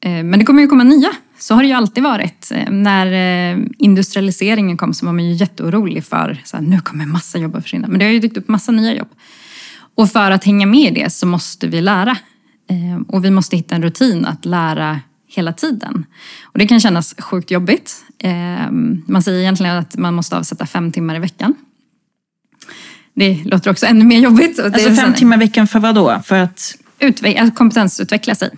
Eh, 0.00 0.24
men 0.24 0.38
det 0.38 0.44
kommer 0.44 0.62
ju 0.62 0.68
komma 0.68 0.84
nya. 0.84 1.10
Så 1.38 1.54
har 1.54 1.62
det 1.62 1.68
ju 1.68 1.74
alltid 1.74 2.04
varit. 2.04 2.50
Eh, 2.54 2.70
när 2.70 3.06
eh, 3.06 3.64
industrialiseringen 3.78 4.76
kom 4.76 4.94
så 4.94 5.06
var 5.06 5.12
man 5.12 5.24
ju 5.24 5.32
jätteorolig 5.32 6.04
för 6.04 6.40
så 6.44 6.56
här, 6.56 6.64
nu 6.64 6.80
kommer 6.80 7.06
massa 7.06 7.38
jobb 7.38 7.56
att 7.56 7.62
försvinna. 7.62 7.88
Men 7.88 7.98
det 7.98 8.04
har 8.04 8.12
ju 8.12 8.18
dykt 8.18 8.36
upp 8.36 8.48
massa 8.48 8.72
nya 8.72 8.94
jobb. 8.94 9.08
Och 9.94 10.10
för 10.10 10.30
att 10.30 10.44
hänga 10.44 10.66
med 10.66 10.92
i 10.92 11.02
det 11.02 11.10
så 11.10 11.26
måste 11.26 11.66
vi 11.66 11.80
lära. 11.80 12.16
Eh, 12.70 13.00
och 13.08 13.24
vi 13.24 13.30
måste 13.30 13.56
hitta 13.56 13.74
en 13.74 13.82
rutin 13.82 14.26
att 14.26 14.44
lära 14.44 15.00
hela 15.28 15.52
tiden. 15.52 16.06
Och 16.42 16.58
det 16.58 16.66
kan 16.66 16.80
kännas 16.80 17.14
sjukt 17.18 17.50
jobbigt. 17.50 18.04
Eh, 18.22 18.70
man 19.06 19.22
säger 19.22 19.40
egentligen 19.40 19.76
att 19.76 19.96
man 19.96 20.14
måste 20.14 20.36
avsätta 20.36 20.66
fem 20.66 20.92
timmar 20.92 21.16
i 21.16 21.18
veckan. 21.18 21.54
Det 23.14 23.44
låter 23.44 23.70
också 23.70 23.86
ännu 23.86 24.04
mer 24.04 24.20
jobbigt. 24.20 24.58
Alltså 24.58 24.88
är 24.88 24.94
fem 24.94 25.14
timmar 25.14 25.36
i 25.36 25.38
veckan 25.38 25.66
för 25.66 25.78
vad 25.78 25.94
då? 25.94 26.20
För 26.24 26.36
att, 26.42 26.76
utve- 26.98 27.50
kompetensutveckla 27.54 28.34
sig. 28.34 28.50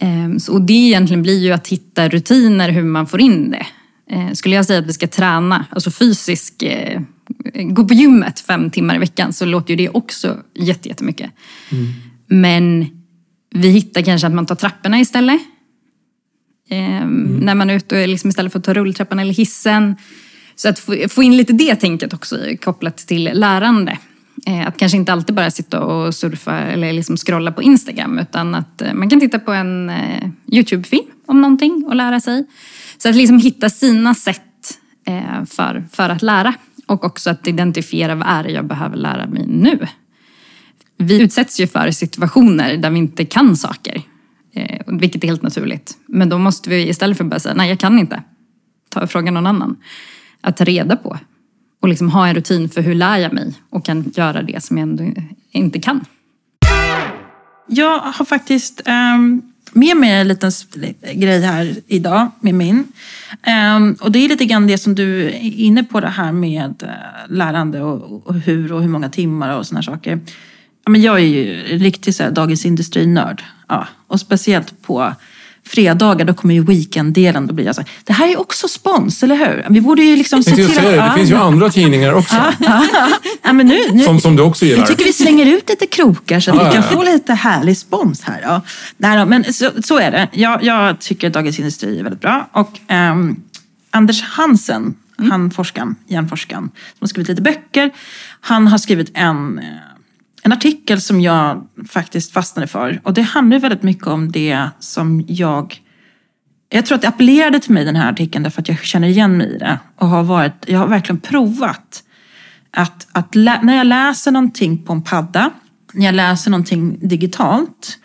Ehm, 0.00 0.40
så- 0.40 0.52
Och 0.52 0.62
det 0.62 0.72
egentligen 0.72 1.22
blir 1.22 1.38
ju 1.38 1.52
att 1.52 1.68
hitta 1.68 2.08
rutiner 2.08 2.68
hur 2.68 2.82
man 2.82 3.06
får 3.06 3.20
in 3.20 3.50
det. 3.50 3.66
Eh, 4.10 4.32
Skulle 4.32 4.54
jag 4.56 4.66
säga 4.66 4.78
att 4.78 4.86
vi 4.86 4.92
ska 4.92 5.06
träna, 5.06 5.66
alltså 5.70 5.90
fysisk, 5.90 6.62
eh, 6.62 7.00
gå 7.54 7.84
på 7.88 7.94
gymmet 7.94 8.40
fem 8.40 8.70
timmar 8.70 8.94
i 8.96 8.98
veckan 8.98 9.32
så 9.32 9.44
låter 9.44 9.70
ju 9.70 9.76
det 9.76 9.88
också 9.88 10.36
jätte- 10.54 10.88
jättemycket. 10.88 11.30
Men 12.26 12.86
vi 13.54 13.68
hittar 13.68 14.02
kanske 14.02 14.26
att 14.26 14.32
man 14.34 14.46
tar 14.46 14.54
trapporna 14.54 15.00
istället. 15.00 15.40
Ehm, 16.70 17.38
När 17.42 17.54
man 17.54 17.70
är 17.70 17.74
ute 17.74 18.02
och 18.02 18.08
liksom 18.08 18.30
istället 18.30 18.52
för 18.52 18.58
att 18.58 18.64
ta 18.64 18.74
rulltrappan 18.74 19.18
eller 19.18 19.34
hissen. 19.34 19.96
Så 20.54 20.68
att 20.68 20.78
få, 21.08 21.22
in 21.22 21.36
lite 21.36 21.52
det 21.52 21.74
tänket 21.76 22.14
också 22.14 22.36
kopplat 22.60 22.96
till 22.96 23.30
lärande. 23.34 23.98
Eh, 24.46 24.66
Att 24.68 24.76
kanske 24.76 24.98
inte 24.98 25.12
alltid 25.12 25.36
bara 25.36 25.50
sitta 25.50 25.80
och 25.80 26.14
surfa 26.14 26.58
eller 26.58 26.92
liksom 26.92 27.16
scrolla 27.16 27.52
på 27.52 27.62
Instagram 27.62 28.18
utan 28.18 28.54
att 28.54 28.82
eh, 28.82 28.94
man 28.94 29.10
kan 29.10 29.20
titta 29.20 29.38
på 29.38 29.52
en 29.52 29.90
eh, 29.90 30.28
YouTube-film 30.52 31.06
om 31.26 31.40
någonting 31.40 31.84
och 31.88 31.96
lära 31.96 32.20
sig. 32.20 32.46
Så 32.98 33.08
att 33.08 33.16
liksom 33.16 33.38
hitta 33.38 33.70
sina 33.70 34.14
sätt 34.14 34.42
för, 35.46 35.84
för 35.92 36.08
att 36.08 36.22
lära 36.22 36.54
och 36.86 37.04
också 37.04 37.30
att 37.30 37.46
identifiera 37.46 38.14
vad 38.14 38.28
är 38.28 38.42
det 38.42 38.50
jag 38.50 38.64
behöver 38.64 38.96
lära 38.96 39.26
mig 39.26 39.46
nu. 39.46 39.78
Vi 40.96 41.20
utsätts 41.22 41.60
ju 41.60 41.66
för 41.66 41.90
situationer 41.90 42.76
där 42.76 42.90
vi 42.90 42.98
inte 42.98 43.24
kan 43.24 43.56
saker, 43.56 44.02
eh, 44.52 44.80
vilket 44.86 45.24
är 45.24 45.28
helt 45.28 45.42
naturligt. 45.42 45.98
Men 46.06 46.28
då 46.28 46.38
måste 46.38 46.70
vi 46.70 46.88
istället 46.88 47.16
för 47.16 47.24
att 47.24 47.30
bara 47.30 47.40
säga 47.40 47.54
nej 47.54 47.68
jag 47.68 47.78
kan 47.78 47.98
inte, 47.98 48.22
ta 48.88 49.06
fråga 49.06 49.30
någon 49.30 49.46
annan. 49.46 49.76
Att 50.40 50.56
ta 50.56 50.64
reda 50.64 50.96
på 50.96 51.18
och 51.80 51.88
liksom 51.88 52.10
ha 52.10 52.28
en 52.28 52.34
rutin 52.34 52.68
för 52.68 52.80
hur 52.80 52.94
lär 52.94 53.18
jag 53.18 53.32
mig 53.32 53.54
och 53.70 53.84
kan 53.84 54.12
göra 54.16 54.42
det 54.42 54.64
som 54.64 54.78
jag 54.78 54.82
ändå 54.82 55.04
inte 55.50 55.78
kan. 55.78 56.04
Jag 57.66 57.98
har 57.98 58.24
faktiskt 58.24 58.82
um, 58.88 59.42
med 59.72 59.96
mig 59.96 60.10
en 60.10 60.28
liten 60.28 60.50
grej 61.14 61.40
här 61.40 61.76
idag 61.86 62.30
med 62.40 62.54
min. 62.54 62.84
Um, 63.76 63.96
och 64.00 64.12
det 64.12 64.18
är 64.18 64.28
lite 64.28 64.44
grann 64.44 64.66
det 64.66 64.78
som 64.78 64.94
du 64.94 65.24
är 65.24 65.60
inne 65.60 65.84
på 65.84 66.00
det 66.00 66.08
här 66.08 66.32
med 66.32 66.82
eh, 66.82 66.88
lärande 67.28 67.82
och, 67.82 68.26
och 68.26 68.34
hur 68.34 68.72
och 68.72 68.82
hur 68.82 68.88
många 68.88 69.08
timmar 69.08 69.58
och 69.58 69.66
sådana 69.66 69.82
saker. 69.82 70.20
Ja, 70.84 70.90
men 70.90 71.02
jag 71.02 71.14
är 71.16 71.24
ju 71.24 71.62
riktig 71.78 72.14
så 72.14 72.22
här, 72.22 72.30
Dagens 72.30 72.66
Industri-nörd. 72.66 73.42
Ja, 73.68 73.86
och 74.06 74.20
speciellt 74.20 74.82
på 74.82 75.14
fredagar, 75.66 76.24
då 76.24 76.34
kommer 76.34 76.54
ju 76.54 76.64
weekenddelen. 76.64 77.46
Då 77.46 77.54
blir 77.54 77.64
jag 77.66 77.74
så 77.74 77.80
här, 77.80 77.90
det 78.04 78.12
här 78.12 78.28
är 78.28 78.40
också 78.40 78.68
spons, 78.68 79.22
eller 79.22 79.36
hur? 79.36 79.66
Vi 79.70 79.80
borde 79.80 80.02
ju 80.02 80.16
liksom 80.16 80.42
se 80.42 80.50
Jag 80.50 80.56
till 80.56 80.74
säga 80.76 80.90
det, 80.90 80.96
det 81.08 81.12
finns 81.16 81.30
ju 81.30 81.36
andra 81.36 81.70
tidningar 81.70 82.12
också. 82.12 82.36
ja, 83.42 83.52
men 83.52 83.66
nu, 83.66 83.78
nu, 83.92 84.04
Som, 84.04 84.20
som 84.20 84.36
du 84.36 84.42
också 84.42 84.64
jag 84.64 84.70
gillar. 84.70 84.86
tycker 84.86 85.04
vi 85.04 85.12
slänger 85.12 85.46
ut 85.46 85.68
lite 85.68 85.86
krokar 85.86 86.40
så 86.40 86.50
att 86.50 86.68
vi 86.68 86.72
kan 86.72 86.82
få 86.82 87.02
lite 87.02 87.34
härlig 87.34 87.76
spons 87.78 88.22
här. 88.22 88.40
Ja. 88.42 88.60
Nej 88.96 89.18
då, 89.18 89.26
men 89.26 89.52
så, 89.52 89.70
så 89.82 89.98
är 89.98 90.10
det. 90.10 90.28
Jag, 90.32 90.62
jag 90.64 90.98
tycker 90.98 91.26
att 91.26 91.32
Dagens 91.32 91.58
Industri 91.58 91.98
är 91.98 92.02
väldigt 92.02 92.20
bra. 92.20 92.48
Och 92.52 92.78
ehm, 92.88 93.36
Anders 93.90 94.22
Hansen, 94.22 94.94
han 95.30 95.50
forskaren, 95.50 95.96
hjärnforskaren, 96.08 96.62
som 96.62 96.98
har 97.00 97.08
skrivit 97.08 97.28
lite 97.28 97.42
böcker. 97.42 97.90
Han 98.40 98.66
har 98.66 98.78
skrivit 98.78 99.10
en, 99.14 99.60
en 100.42 100.52
artikel 100.52 101.00
som 101.00 101.20
jag 101.20 101.68
faktiskt 101.88 102.32
fastnade 102.32 102.66
för. 102.66 103.00
Och 103.04 103.14
det 103.14 103.22
handlar 103.22 103.58
väldigt 103.58 103.82
mycket 103.82 104.06
om 104.06 104.32
det 104.32 104.68
som 104.78 105.24
jag 105.28 105.80
jag 106.72 106.86
tror 106.86 106.96
att 106.96 107.02
det 107.02 107.08
appellerade 107.08 107.60
till 107.60 107.72
mig 107.72 107.84
den 107.84 107.96
här 107.96 108.12
artikeln 108.12 108.42
därför 108.42 108.62
att 108.62 108.68
jag 108.68 108.84
känner 108.84 109.08
igen 109.08 109.36
mig 109.36 109.54
i 109.54 109.58
det. 109.58 109.78
Och 109.96 110.08
har 110.08 110.22
varit, 110.22 110.64
jag 110.66 110.78
har 110.78 110.86
verkligen 110.86 111.20
provat 111.20 112.02
att, 112.70 113.06
att 113.12 113.34
lä- 113.34 113.60
när 113.62 113.76
jag 113.76 113.86
läser 113.86 114.30
någonting 114.30 114.84
på 114.84 114.92
en 114.92 115.02
padda, 115.02 115.50
när 115.92 116.06
jag 116.06 116.14
läser 116.14 116.50
någonting 116.50 117.08
digitalt 117.08 117.98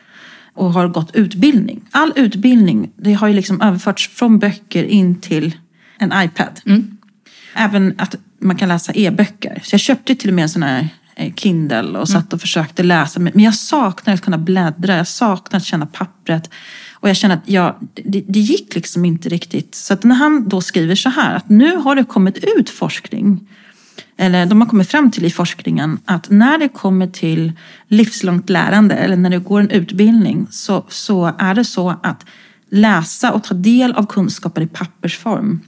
och 0.53 0.73
har 0.73 0.87
gått 0.87 1.15
utbildning. 1.15 1.81
All 1.91 2.13
utbildning 2.15 2.91
det 2.97 3.13
har 3.13 3.27
ju 3.27 3.33
liksom 3.33 3.61
överförts 3.61 4.09
från 4.09 4.39
böcker 4.39 4.83
in 4.83 5.21
till 5.21 5.55
en 5.97 6.13
iPad. 6.15 6.61
Även 7.53 7.95
att 7.97 8.15
man 8.39 8.55
kan 8.55 8.69
läsa 8.69 8.91
e-böcker. 8.95 9.59
Så 9.63 9.73
jag 9.73 9.79
köpte 9.79 10.15
till 10.15 10.29
och 10.29 10.35
med 10.35 10.43
en 10.43 10.49
sån 10.49 10.63
här 10.63 10.89
Kindle 11.35 11.99
och 11.99 12.09
satt 12.09 12.33
och 12.33 12.41
försökte 12.41 12.83
läsa. 12.83 13.19
Men 13.19 13.33
men 13.35 13.43
jag 13.43 13.55
saknar 13.55 14.13
att 14.13 14.21
kunna 14.21 14.37
bläddra, 14.37 14.97
jag 14.97 15.07
saknar 15.07 15.57
att 15.57 15.65
känna 15.65 15.85
pappret. 15.85 16.49
Och 16.93 17.09
jag 17.09 17.17
känner 17.17 17.35
att 17.35 17.49
jag, 17.49 17.75
det, 17.93 18.23
det 18.27 18.39
gick 18.39 18.75
liksom 18.75 19.05
inte 19.05 19.29
riktigt. 19.29 19.75
Så 19.75 19.93
att 19.93 20.03
när 20.03 20.15
han 20.15 20.49
då 20.49 20.61
skriver 20.61 20.95
så 20.95 21.09
här, 21.09 21.35
att 21.35 21.49
nu 21.49 21.75
har 21.75 21.95
det 21.95 22.03
kommit 22.03 22.37
ut 22.57 22.69
forskning 22.69 23.47
eller 24.17 24.45
de 24.45 24.61
har 24.61 24.67
kommit 24.67 24.91
fram 24.91 25.11
till 25.11 25.25
i 25.25 25.29
forskningen 25.29 25.99
att 26.05 26.29
när 26.29 26.57
det 26.57 26.69
kommer 26.69 27.07
till 27.07 27.53
livslångt 27.87 28.49
lärande 28.49 28.95
eller 28.95 29.15
när 29.15 29.29
det 29.29 29.37
går 29.37 29.59
en 29.59 29.69
utbildning 29.69 30.47
så, 30.51 30.85
så 30.89 31.35
är 31.37 31.53
det 31.53 31.65
så 31.65 31.89
att 32.03 32.25
läsa 32.69 33.31
och 33.31 33.43
ta 33.43 33.53
del 33.53 33.91
av 33.91 34.05
kunskaper 34.05 34.61
i 34.61 34.67
pappersform 34.67 35.61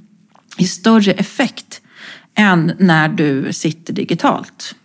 i 0.57 0.67
större 0.67 1.11
effekt 1.11 1.81
än 2.35 2.71
när 2.79 3.09
du 3.09 3.53
sitter 3.53 3.93
digitalt. 3.93 4.75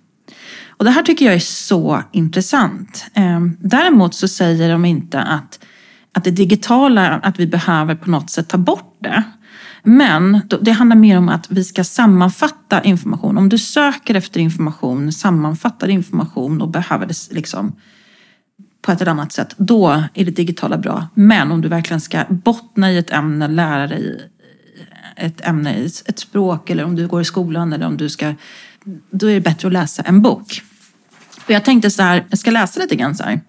Och 0.83 0.87
det 0.87 0.93
här 0.93 1.03
tycker 1.03 1.25
jag 1.25 1.35
är 1.35 1.39
så 1.39 2.03
intressant. 2.13 3.07
Ehm, 3.15 3.57
däremot 3.61 4.15
så 4.15 4.29
säger 4.29 4.73
de 4.73 4.85
inte 4.85 5.21
att, 5.21 5.65
att 6.13 6.25
det 6.25 6.31
digitala, 6.31 7.09
att 7.09 7.39
vi 7.41 7.47
behöver 7.47 7.95
på 7.95 8.11
något 8.11 8.31
sätt 8.31 8.49
ta 8.49 8.59
bort 8.59 8.97
det. 9.01 9.23
Men 9.83 10.41
det 10.61 10.71
handlar 10.71 10.97
mer 10.97 11.19
om 11.19 11.29
att 11.29 11.51
vi 11.51 11.65
ska 11.65 11.85
sammanfatta 11.85 12.83
information. 12.83 13.39
Om 13.39 13.49
du 13.49 13.59
söker 13.59 14.15
efter 14.15 14.41
information, 14.41 15.13
sammanfattar 15.13 15.89
information 15.89 16.63
och 16.63 16.69
behöver 16.69 17.07
det 17.07 17.15
liksom 17.31 17.77
på 18.83 18.93
ett 18.93 19.01
eller 19.01 19.11
annat 19.11 19.33
sätt, 19.33 19.55
då 19.57 20.05
är 20.15 20.25
det 20.25 20.31
digitala 20.31 20.79
bra. 20.79 21.09
Men 21.15 21.53
om 21.53 21.61
du 21.61 21.69
verkligen 21.69 22.01
ska 22.01 22.25
bottna 22.29 22.93
i 22.93 22.99
ett 22.99 23.11
ämne, 23.11 23.49
lära 23.49 23.87
dig 23.87 24.31
ett 25.17 25.47
ämne, 25.47 25.85
ett 26.07 26.19
språk 26.19 26.71
eller 26.71 26.85
om 26.85 26.97
du 26.97 27.09
går 27.09 27.21
i 27.21 27.25
skolan 27.25 27.73
eller 27.73 27.87
om 27.87 27.97
du 27.97 28.09
ska, 28.09 28.35
då 29.11 29.27
är 29.27 29.35
det 29.35 29.41
bättre 29.41 29.69
att 29.69 29.73
läsa 29.73 30.03
en 30.03 30.23
bok. 30.23 30.63
Och 31.45 31.51
jag 31.51 31.65
tänkte 31.65 31.91
så 31.91 32.03
här, 32.03 32.27
jag 32.31 32.39
ska 32.39 32.51
läsa 32.51 32.81
lite 32.81 32.97
grann 32.97 33.15
så 33.15 33.23
här. 33.23 33.41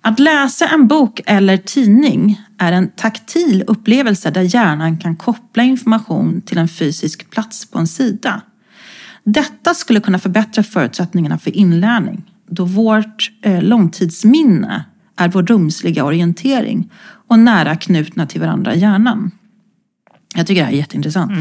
Att 0.00 0.18
läsa 0.18 0.68
en 0.68 0.88
bok 0.88 1.20
eller 1.26 1.56
tidning 1.56 2.40
är 2.58 2.72
en 2.72 2.90
taktil 2.90 3.64
upplevelse 3.66 4.30
där 4.30 4.54
hjärnan 4.54 4.98
kan 4.98 5.16
koppla 5.16 5.62
information 5.62 6.40
till 6.40 6.58
en 6.58 6.68
fysisk 6.68 7.30
plats 7.30 7.70
på 7.70 7.78
en 7.78 7.86
sida. 7.86 8.40
Detta 9.24 9.74
skulle 9.74 10.00
kunna 10.00 10.18
förbättra 10.18 10.62
förutsättningarna 10.62 11.38
för 11.38 11.56
inlärning 11.56 12.24
då 12.50 12.64
vårt 12.64 13.32
eh, 13.42 13.62
långtidsminne 13.62 14.84
är 15.16 15.28
vår 15.28 15.42
rumsliga 15.42 16.04
orientering 16.04 16.92
och 17.28 17.38
nära 17.38 17.76
knutna 17.76 18.26
till 18.26 18.40
varandra 18.40 18.74
i 18.74 18.78
hjärnan. 18.78 19.30
Jag 20.34 20.46
tycker 20.46 20.60
det 20.60 20.66
här 20.66 20.72
är 20.72 20.76
jätteintressant. 20.76 21.32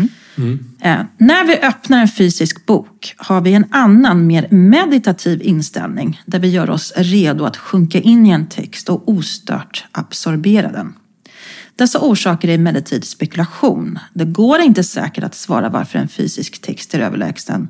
Eh, 0.81 1.01
när 1.17 1.47
vi 1.47 1.57
öppnar 1.57 2.01
en 2.01 2.07
fysisk 2.07 2.65
bok 2.65 3.13
har 3.17 3.41
vi 3.41 3.53
en 3.53 3.65
annan, 3.71 4.27
mer 4.27 4.47
meditativ 4.49 5.41
inställning 5.41 6.21
där 6.25 6.39
vi 6.39 6.47
gör 6.47 6.69
oss 6.69 6.93
redo 6.95 7.45
att 7.45 7.57
sjunka 7.57 7.99
in 7.99 8.25
i 8.25 8.29
en 8.29 8.47
text 8.47 8.89
och 8.89 9.09
ostört 9.09 9.85
absorbera 9.91 10.71
den. 10.71 10.93
Dessa 11.75 11.99
orsaker 11.99 12.47
är 12.47 12.55
emellertid 12.55 13.03
spekulation. 13.03 13.99
Det 14.13 14.25
går 14.25 14.59
inte 14.59 14.83
säkert 14.83 15.23
att 15.23 15.35
svara 15.35 15.69
varför 15.69 15.99
en 15.99 16.07
fysisk 16.07 16.61
text 16.61 16.95
är 16.95 16.99
överlägsen 16.99 17.69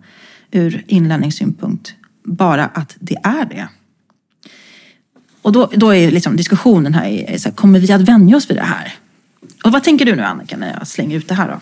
ur 0.52 0.84
inlärningssynpunkt. 0.88 1.94
Bara 2.24 2.66
att 2.66 2.98
det 3.00 3.16
är 3.24 3.46
det. 3.46 3.68
Och 5.42 5.52
då, 5.52 5.72
då 5.76 5.96
är 5.96 6.12
liksom 6.12 6.36
diskussionen 6.36 6.94
här, 6.94 7.06
är 7.08 7.38
så 7.38 7.50
här, 7.50 7.56
kommer 7.56 7.80
vi 7.80 7.92
att 7.92 8.02
vänja 8.02 8.38
oss 8.38 8.50
vid 8.50 8.58
det 8.58 8.64
här? 8.64 8.94
Och 9.64 9.72
vad 9.72 9.84
tänker 9.84 10.06
du 10.06 10.16
nu 10.16 10.24
Annika 10.24 10.58
när 10.58 10.74
jag 10.74 10.88
slänger 10.88 11.18
ut 11.18 11.28
det 11.28 11.34
här 11.36 11.48
då? 11.48 11.62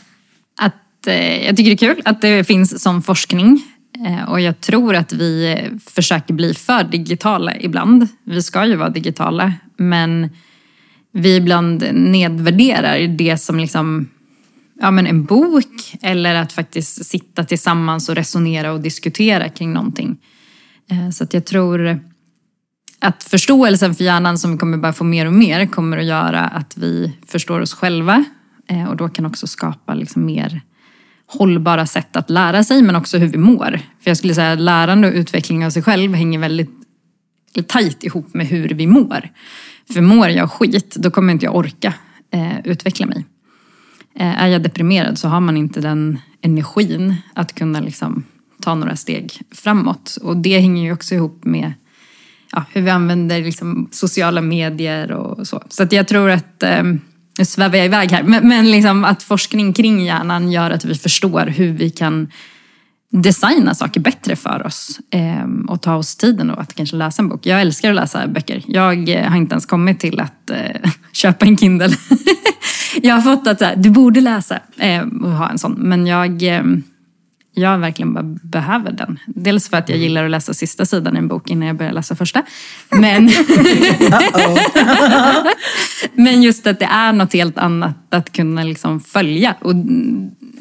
Att, 0.65 1.07
eh, 1.07 1.45
jag 1.45 1.57
tycker 1.57 1.69
det 1.75 1.83
är 1.83 1.93
kul 1.93 2.01
att 2.05 2.21
det 2.21 2.43
finns 2.43 2.83
som 2.83 3.01
forskning. 3.03 3.63
Eh, 4.07 4.29
och 4.29 4.41
jag 4.41 4.62
tror 4.62 4.95
att 4.95 5.13
vi 5.13 5.60
försöker 5.86 6.33
bli 6.33 6.53
för 6.53 6.83
digitala 6.83 7.57
ibland. 7.60 8.07
Vi 8.23 8.41
ska 8.41 8.65
ju 8.65 8.75
vara 8.75 8.89
digitala. 8.89 9.53
Men 9.77 10.29
vi 11.12 11.36
ibland 11.36 11.83
nedvärderar 11.93 13.07
det 13.07 13.38
som 13.38 13.60
liksom, 13.60 14.10
ja, 14.81 14.91
men 14.91 15.07
en 15.07 15.25
bok 15.25 15.95
eller 16.01 16.36
att 16.36 16.53
faktiskt 16.53 17.05
sitta 17.05 17.43
tillsammans 17.43 18.10
och 18.10 18.15
resonera 18.15 18.71
och 18.71 18.81
diskutera 18.81 19.49
kring 19.49 19.73
någonting. 19.73 20.17
Eh, 20.91 21.10
Så 21.10 21.23
att 21.23 21.33
jag 21.33 21.45
tror 21.45 21.99
att 22.99 23.23
förståelsen 23.23 23.95
för 23.95 24.03
hjärnan 24.03 24.38
som 24.38 24.51
vi 24.51 24.57
kommer 24.57 24.77
bara 24.77 24.93
få 24.93 25.03
mer 25.03 25.25
och 25.25 25.33
mer 25.33 25.65
kommer 25.65 25.97
att 25.97 26.05
göra 26.05 26.39
att 26.39 26.77
vi 26.77 27.13
förstår 27.27 27.60
oss 27.60 27.73
själva 27.73 28.23
eh, 28.67 28.89
och 28.89 28.97
då 28.97 29.10
kan 29.10 29.25
också 29.25 29.47
skapa 29.47 29.93
liksom 29.93 30.25
mer 30.25 30.62
hållbara 31.27 31.86
sätt 31.86 32.15
att 32.15 32.29
lära 32.29 32.63
sig 32.63 32.81
men 32.81 32.95
också 32.95 33.17
hur 33.17 33.27
vi 33.27 33.38
mår. 33.38 33.79
För 33.99 34.10
jag 34.10 34.17
skulle 34.17 34.33
säga 34.33 34.51
att 34.51 34.60
lärande 34.60 35.07
och 35.07 35.13
utveckling 35.13 35.65
av 35.65 35.69
sig 35.69 35.83
själv 35.83 36.13
hänger 36.13 36.39
väldigt 36.39 36.71
tajt 37.67 38.03
ihop 38.03 38.33
med 38.33 38.47
hur 38.47 38.69
vi 38.69 38.88
mår. 38.88 39.29
För 39.93 40.01
mår 40.01 40.29
jag 40.29 40.51
skit, 40.51 40.95
då 40.95 41.12
kommer 41.12 41.33
inte 41.33 41.45
jag 41.45 41.55
orka 41.55 41.93
eh, 42.31 42.60
utveckla 42.63 43.05
mig. 43.05 43.25
Eh, 44.15 44.43
är 44.43 44.47
jag 44.47 44.63
deprimerad 44.63 45.17
så 45.17 45.27
har 45.27 45.39
man 45.39 45.57
inte 45.57 45.81
den 45.81 46.19
energin 46.41 47.15
att 47.33 47.55
kunna 47.55 47.79
liksom, 47.79 48.23
ta 48.62 48.75
några 48.75 48.95
steg 48.95 49.41
framåt. 49.51 50.17
Och 50.21 50.38
det 50.38 50.60
hänger 50.60 50.83
ju 50.83 50.93
också 50.93 51.15
ihop 51.15 51.45
med 51.45 51.73
ja, 52.51 52.65
hur 52.73 52.81
vi 52.81 52.89
använder 52.89 53.41
liksom, 53.41 53.89
sociala 53.91 54.41
medier 54.41 55.12
och 55.12 55.47
så. 55.47 55.63
Så 55.69 55.83
att 55.83 55.91
jag 55.91 56.07
tror 56.07 56.29
att, 56.29 56.63
eh, 56.63 56.83
nu 57.39 57.45
svävar 57.45 57.77
jag 57.77 57.86
iväg 57.86 58.12
här, 58.12 58.23
men, 58.23 58.47
men 58.47 58.71
liksom 58.71 59.03
att 59.03 59.23
forskning 59.23 59.73
kring 59.73 60.05
hjärnan 60.05 60.51
gör 60.51 60.71
att 60.71 60.86
vi 60.86 60.95
förstår 60.95 61.45
hur 61.45 61.73
vi 61.73 61.89
kan 61.89 62.27
designa 63.12 63.75
saker 63.75 63.99
bättre 63.99 64.36
för 64.36 64.65
oss 64.65 64.99
eh, 65.12 65.45
och 65.67 65.81
ta 65.81 65.95
oss 65.95 66.15
tiden 66.15 66.49
och 66.49 66.62
att 66.62 66.73
kanske 66.73 66.95
läsa 66.95 67.21
en 67.21 67.29
bok. 67.29 67.45
Jag 67.45 67.62
älskar 67.62 67.89
att 67.89 67.95
läsa 67.95 68.27
böcker. 68.27 68.63
Jag 68.67 69.10
eh, 69.10 69.29
har 69.29 69.38
inte 69.38 69.53
ens 69.53 69.65
kommit 69.65 69.99
till 69.99 70.19
att 70.19 70.49
eh, 70.49 70.91
köpa 71.12 71.45
en 71.45 71.57
Kindle. 71.57 71.95
jag 73.01 73.15
har 73.15 73.21
fått 73.21 73.47
att 73.47 73.60
så 73.60 73.65
här, 73.65 73.75
du 73.75 73.89
borde 73.89 74.21
läsa 74.21 74.60
eh, 74.77 75.01
och 75.01 75.31
ha 75.31 75.49
en 75.49 75.57
sån. 75.57 75.73
Men 75.73 76.07
jag, 76.07 76.43
eh, 76.43 76.63
jag 77.58 77.78
verkligen 77.78 78.13
bara 78.13 78.24
behöver 78.41 78.91
den. 78.91 79.20
Dels 79.26 79.70
för 79.70 79.78
att 79.78 79.89
jag 79.89 79.98
gillar 79.98 80.26
att 80.26 80.32
läsa 80.32 80.54
sista 80.54 80.86
sidan 80.86 81.15
i 81.15 81.20
en 81.20 81.28
bok 81.28 81.50
innan 81.50 81.67
jag 81.67 81.78
börjar 81.78 81.91
läsa 81.91 82.15
första. 82.15 82.43
Men, 82.89 83.30
men 86.13 86.43
just 86.43 86.67
att 86.67 86.80
det 86.80 86.86
är 86.86 87.13
något 87.13 87.34
helt 87.34 87.58
annat 87.58 87.96
att 88.10 88.32
kunna 88.32 88.63
liksom 88.63 89.00
följa. 89.00 89.56
Och, 89.60 89.74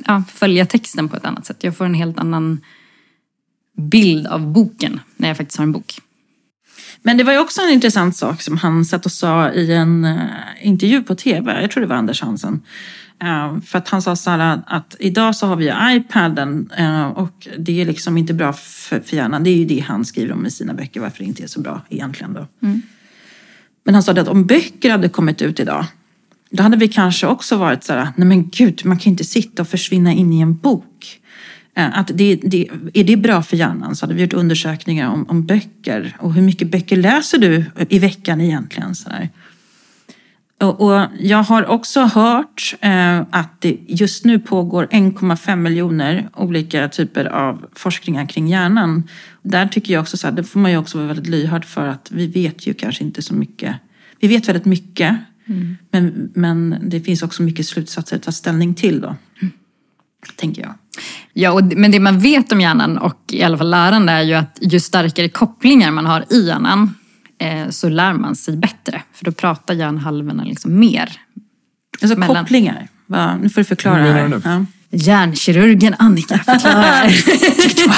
ja, 0.07 0.23
följa 0.35 0.67
texten 0.67 1.09
på 1.09 1.17
ett 1.17 1.25
annat 1.25 1.47
sätt. 1.47 1.57
Jag 1.61 1.77
får 1.77 1.85
en 1.85 1.95
helt 1.95 2.19
annan 2.19 2.61
bild 3.79 4.27
av 4.27 4.53
boken 4.53 5.01
när 5.17 5.29
jag 5.29 5.37
faktiskt 5.37 5.59
har 5.59 5.65
en 5.65 5.73
bok. 5.73 5.95
Men 7.03 7.17
det 7.17 7.25
var 7.25 7.33
ju 7.33 7.39
också 7.39 7.63
en 7.63 7.71
intressant 7.71 8.17
sak 8.17 8.43
som 8.43 8.57
han 8.57 8.85
satt 8.85 9.07
och 9.07 9.13
sa 9.13 9.51
i 9.51 9.73
en 9.73 10.05
eh, 10.05 10.17
intervju 10.63 11.03
på 11.03 11.15
tv. 11.15 11.61
Jag 11.61 11.71
tror 11.71 11.81
det 11.81 11.87
var 11.87 11.97
Anders 11.97 12.23
Hansen. 12.23 12.61
Eh, 13.22 13.61
för 13.61 13.79
att 13.79 13.88
han 13.88 14.02
sa 14.02 14.16
så 14.16 14.31
här 14.31 14.61
att, 14.66 14.96
idag 14.98 15.37
så 15.37 15.46
har 15.46 15.57
vi 15.57 15.72
iPaden 15.96 16.70
eh, 16.79 17.07
och 17.07 17.48
det 17.59 17.81
är 17.81 17.87
liksom 17.87 18.18
inte 18.18 18.35
bra 18.35 18.52
för, 18.52 19.00
för 19.00 19.16
hjärnan. 19.16 19.44
Det 19.44 19.50
är 19.50 19.57
ju 19.57 19.64
det 19.64 19.79
han 19.79 20.05
skriver 20.05 20.33
om 20.33 20.46
i 20.46 20.50
sina 20.50 20.74
böcker, 20.74 21.00
varför 21.00 21.18
det 21.18 21.24
inte 21.24 21.42
är 21.42 21.46
så 21.46 21.61
bra 21.61 21.81
egentligen 21.88 22.35
då. 22.35 22.46
Men 23.85 23.94
han 23.94 24.02
sa 24.02 24.12
att 24.12 24.29
om 24.29 24.46
böcker 24.46 24.90
hade 24.90 25.09
kommit 25.09 25.42
ut 25.42 25.61
idag 25.61 25.87
då 26.50 26.62
hade 26.62 26.76
vi 26.76 26.88
kanske 26.88 27.26
också 27.26 27.57
varit 27.57 27.85
så 27.85 27.92
här, 27.92 28.09
nej 28.16 28.29
men 28.29 28.48
gud, 28.50 28.81
man 28.85 28.98
kan 28.98 29.11
inte 29.11 29.24
sitta 29.24 29.62
och 29.62 29.68
försvinna 29.68 30.12
in 30.12 30.33
i 30.33 30.40
en 30.40 30.57
bok. 30.57 31.20
Eh, 31.76 31.98
Att 31.98 32.11
det, 32.14 32.37
det, 32.42 32.68
är 32.94 33.05
det 33.05 33.16
bra 33.16 33.42
för 33.42 33.57
hjärnan? 33.57 33.96
Så 33.96 34.07
hade 34.07 34.14
vi 34.14 34.22
gjort 34.22 34.33
undersökningar 34.33 35.11
om, 35.11 35.26
om 35.29 35.46
böcker 35.46 36.16
och 36.18 36.35
hur 36.35 36.42
mycket 36.42 36.70
böcker 36.70 36.96
läser 36.96 37.38
du 37.38 37.64
i 37.88 37.98
veckan 37.98 38.40
egentligen? 38.40 38.94
Så 38.94 39.09
där. 39.09 39.29
Och, 40.59 41.07
jag 41.19 41.42
har 41.42 41.66
också 41.66 42.01
hört 42.01 42.75
eh, 42.81 43.21
att 43.31 43.61
det 43.61 43.79
just 43.87 44.25
nu 44.25 44.38
pågår 44.38 44.87
1,5 44.87 45.57
miljoner 45.57 46.29
olika 46.35 46.88
typer 46.88 47.25
av 47.25 47.66
forskningar 47.73 48.27
kring 48.27 48.49
hjärnan. 48.49 49.09
Där 49.42 49.66
tycker 49.66 49.95
jag 49.95 50.03
också 50.03 50.16
så 50.16 50.27
här, 50.27 50.35
det 50.35 50.45
får 50.45 50.61
man 50.61 50.71
ju 50.71 50.77
också 50.77 50.99
vara 50.99 51.09
väldigt 51.09 51.27
lyhörd 51.27 51.64
för 51.64 51.87
att 51.87 52.11
vi 52.11 52.27
vet 52.27 52.66
ju 52.66 52.75
kanske 52.75 53.05
inte 53.05 53.23
så 53.23 53.35
mycket. 53.35 53.77
Vi 54.21 54.29
vet 54.29 54.49
väldigt 54.49 54.64
mycket, 54.64 55.16
men, 55.90 56.31
men 56.35 56.79
det 56.83 57.01
finns 57.01 57.23
också 57.23 57.42
mycket 57.42 57.66
slutsatser 57.66 58.16
att 58.16 58.23
ta 58.23 58.33
ställning 58.33 58.75
till 58.75 59.01
då. 59.01 59.16
Tänker 60.37 60.62
jag. 60.62 60.75
Ja, 61.33 61.53
och, 61.53 61.62
men 61.77 61.90
det 61.90 62.01
man 62.01 62.19
vet 62.19 62.53
om 62.53 62.61
hjärnan 62.61 62.99
och 62.99 63.21
i 63.33 63.42
alla 63.42 63.59
fall 63.59 63.71
lärande 63.71 64.12
är 64.12 64.23
ju 64.23 64.35
att 64.35 64.59
ju 64.61 64.81
starkare 64.81 65.29
kopplingar 65.29 65.90
man 65.90 66.07
har 66.07 66.25
i 66.31 66.47
hjärnan 66.47 66.95
så 67.70 67.88
lär 67.88 68.12
man 68.12 68.37
sig 68.37 68.57
bättre. 68.57 69.03
För 69.12 69.25
då 69.25 69.33
pratar 69.33 69.75
hjärnhalvorna 69.75 70.44
liksom 70.44 70.79
mer. 70.79 71.12
Alltså 72.03 72.18
Mellan- 72.18 72.37
kopplingar. 72.44 72.88
Va? 73.07 73.37
Nu 73.37 73.49
får 73.49 73.61
du 73.61 73.64
förklara 73.64 73.96
menar 74.03 74.12
här. 74.14 74.29
du? 74.29 74.40
Ja. 74.44 74.64
Hjärnkirurgen 74.90 75.94
Annika 75.99 76.38
förklarar. 76.46 77.05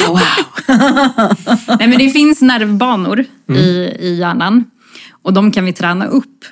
Wow, 0.07 0.09
wow. 0.09 1.79
Nej, 1.79 1.89
men 1.89 1.99
det 1.99 2.11
finns 2.11 2.43
nervbanor 2.43 3.25
i, 3.49 3.61
i 4.01 4.17
hjärnan 4.19 4.65
och 5.23 5.33
de 5.33 5.51
kan 5.51 5.65
vi 5.65 5.73
träna 5.73 6.07
upp. 6.07 6.45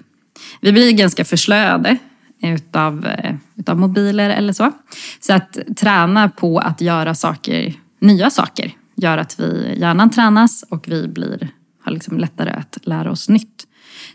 Vi 0.61 0.72
blir 0.72 0.92
ganska 0.92 1.25
förslöade 1.25 1.96
utav, 2.42 3.07
eh, 3.07 3.35
utav 3.57 3.79
mobiler 3.79 4.31
eller 4.31 4.53
så. 4.53 4.72
Så 5.20 5.33
att 5.33 5.59
träna 5.77 6.29
på 6.29 6.59
att 6.59 6.81
göra 6.81 7.14
saker, 7.14 7.75
nya 8.01 8.31
saker 8.31 8.72
gör 8.96 9.18
att 9.18 9.40
vi, 9.40 9.77
hjärnan 9.81 10.11
tränas 10.11 10.64
och 10.70 10.85
vi 10.88 11.09
blir, 11.09 11.49
har 11.87 11.92
liksom 11.92 12.18
lättare 12.18 12.51
att 12.51 12.79
lära 12.83 13.11
oss 13.11 13.29
nytt. 13.29 13.66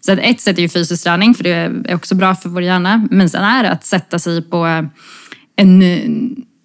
Så 0.01 0.12
att 0.12 0.19
ett 0.19 0.41
sätt 0.41 0.57
är 0.57 0.62
ju 0.62 0.69
fysisk 0.69 1.03
träning 1.03 1.34
för 1.34 1.43
det 1.43 1.49
är 1.86 1.95
också 1.95 2.15
bra 2.15 2.36
för 2.36 2.49
vår 2.49 2.62
hjärna. 2.62 3.07
Men 3.12 3.29
sen 3.29 3.43
är 3.43 3.63
det 3.63 3.71
att 3.71 3.86
sätta 3.86 4.19
sig 4.19 4.41
på 4.41 4.89
en, 5.55 5.84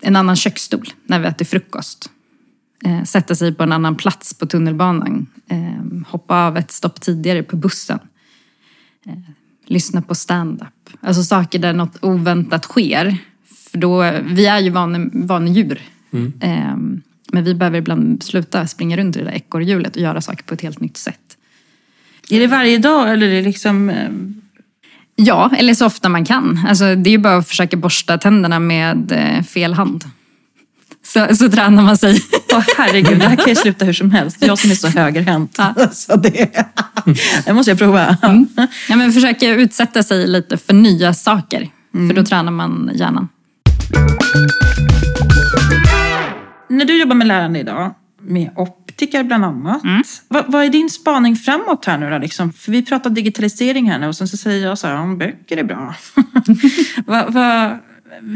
en 0.02 0.16
annan 0.16 0.36
köksstol 0.36 0.88
när 1.06 1.18
vi 1.18 1.26
äter 1.26 1.44
frukost 1.44 2.10
eh, 2.84 3.04
sätta 3.04 3.34
sig 3.34 3.54
på 3.54 3.62
en 3.62 3.72
annan 3.72 3.96
plats 3.96 4.34
på 4.34 4.46
tunnelbanan, 4.46 5.26
eh, 5.48 6.06
hoppa 6.08 6.46
av 6.46 6.56
ett 6.56 6.70
stopp 6.70 7.00
tidigare 7.00 7.42
på 7.42 7.56
bussen, 7.56 7.98
eh, 9.06 9.18
lyssna 9.66 10.02
på 10.02 10.14
stand-up. 10.14 10.90
Alltså 11.00 11.22
saker 11.22 11.58
där 11.58 11.72
något 11.72 12.04
oväntat 12.04 12.64
sker. 12.64 13.18
För 13.70 13.78
då, 13.78 14.12
vi 14.24 14.46
är 14.46 14.58
ju 14.58 14.70
vane, 14.70 15.10
vanedjur. 15.12 15.80
Eh, 16.40 16.76
men 17.32 17.44
vi 17.44 17.54
behöver 17.54 17.78
ibland 17.78 18.22
sluta 18.22 18.66
springa 18.66 18.96
runt 18.96 19.16
i 19.16 19.18
det 19.18 19.24
där 19.24 19.32
ekorrhjulet 19.32 19.96
och 19.96 20.02
göra 20.02 20.20
saker 20.20 20.44
på 20.44 20.54
ett 20.54 20.62
helt 20.62 20.80
nytt 20.80 20.96
sätt. 20.96 21.20
Är 22.30 22.40
det 22.40 22.46
varje 22.46 22.78
dag 22.78 23.12
eller 23.12 23.26
är 23.26 23.34
det 23.34 23.42
liksom... 23.42 23.90
eh, 23.90 24.10
Ja, 25.18 25.50
eller 25.58 25.74
så 25.74 25.86
ofta 25.86 26.08
man 26.08 26.24
kan. 26.24 26.60
Alltså, 26.68 26.94
det 26.94 27.10
är 27.10 27.12
ju 27.12 27.18
bara 27.18 27.36
att 27.36 27.48
försöka 27.48 27.76
borsta 27.76 28.18
tänderna 28.18 28.58
med 28.58 29.12
eh, 29.12 29.42
fel 29.42 29.74
hand. 29.74 30.04
Så, 31.04 31.36
så 31.36 31.48
tränar 31.50 31.82
man 31.82 31.96
sig. 31.96 32.20
Åh 32.52 32.64
herregud, 32.76 33.18
det 33.18 33.28
här 33.28 33.36
kan 33.36 33.48
ju 33.48 33.54
sluta 33.54 33.84
hur 33.84 33.92
som 33.92 34.10
helst. 34.10 34.36
Jag 34.40 34.58
som 34.58 34.70
är 34.70 34.74
så 34.74 34.88
högerhänt. 34.88 35.58
Så 35.92 36.16
det, 36.16 36.50
det 37.46 37.52
måste 37.52 37.70
jag 37.70 37.78
prova. 37.78 38.16
Ja, 38.88 38.96
men 38.96 39.12
försöka 39.12 39.54
utsätta 39.54 40.02
sig 40.02 40.26
lite 40.26 40.56
för 40.56 40.72
nya 40.74 41.14
saker. 41.14 41.68
För 41.92 42.14
då 42.14 42.24
tränar 42.24 42.52
man 42.52 42.90
hjärnan. 42.94 43.28
När 46.68 46.84
du 46.84 47.00
jobbar 47.00 47.14
med 47.14 47.26
lärande 47.26 47.58
idag, 47.58 47.94
med 48.20 48.50
optiker 48.56 49.24
bland 49.24 49.44
annat. 49.44 49.84
Mm. 49.84 50.02
Vad, 50.28 50.52
vad 50.52 50.64
är 50.64 50.70
din 50.70 50.90
spaning 50.90 51.36
framåt 51.36 51.84
här 51.84 51.98
nu 51.98 52.10
då? 52.10 52.18
Liksom? 52.18 52.52
För 52.52 52.72
vi 52.72 52.82
pratar 52.82 53.10
digitalisering 53.10 53.90
här 53.90 53.98
nu 53.98 54.06
och 54.06 54.16
sen 54.16 54.28
så 54.28 54.36
säger 54.36 54.66
jag 54.66 54.78
så 54.78 54.86
här, 54.86 54.94
ja, 54.94 55.16
böcker 55.16 55.56
är 55.56 55.64
bra. 55.64 55.94
vad, 57.06 57.32
vad, 57.32 57.78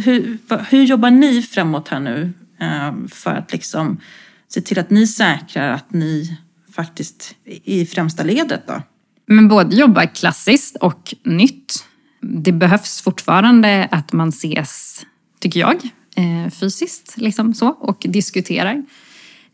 hur, 0.05 0.39
hur 0.69 0.85
jobbar 0.85 1.11
ni 1.11 1.43
framåt 1.43 1.89
här 1.89 2.01
nu 2.01 2.33
eh, 2.61 3.09
för 3.09 3.31
att 3.31 3.53
liksom 3.53 4.01
se 4.49 4.61
till 4.61 4.79
att 4.79 4.91
ni 4.91 5.07
säkrar 5.07 5.71
att 5.71 5.93
ni 5.93 6.39
faktiskt 6.75 7.35
är 7.45 7.61
i 7.65 7.87
främsta 7.87 8.23
ledet 8.23 8.67
då? 8.67 8.83
Men 9.27 9.49
både 9.49 9.77
jobba 9.77 10.07
klassiskt 10.07 10.77
och 10.77 11.15
nytt. 11.23 11.85
Det 12.21 12.53
behövs 12.53 13.03
fortfarande 13.03 13.89
att 13.91 14.13
man 14.13 14.29
ses, 14.29 15.07
tycker 15.41 15.61
jag, 15.61 15.89
eh, 16.21 16.51
fysiskt 16.51 17.15
liksom 17.17 17.55
så, 17.55 17.69
och 17.69 18.07
diskuterar. 18.09 18.83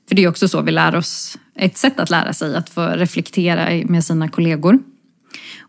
För 0.09 0.15
det 0.15 0.25
är 0.25 0.29
också 0.29 0.49
så 0.49 0.63
vi 0.63 0.73
lär 0.73 0.95
oss, 0.95 1.39
ett 1.57 1.77
sätt 1.77 2.01
att 2.01 2.11
lära 2.11 2.33
sig, 2.33 2.57
att 2.57 2.71
få 2.71 2.87
reflektera 2.87 3.87
med 3.87 4.05
sina 4.05 4.29
kollegor. 4.29 4.79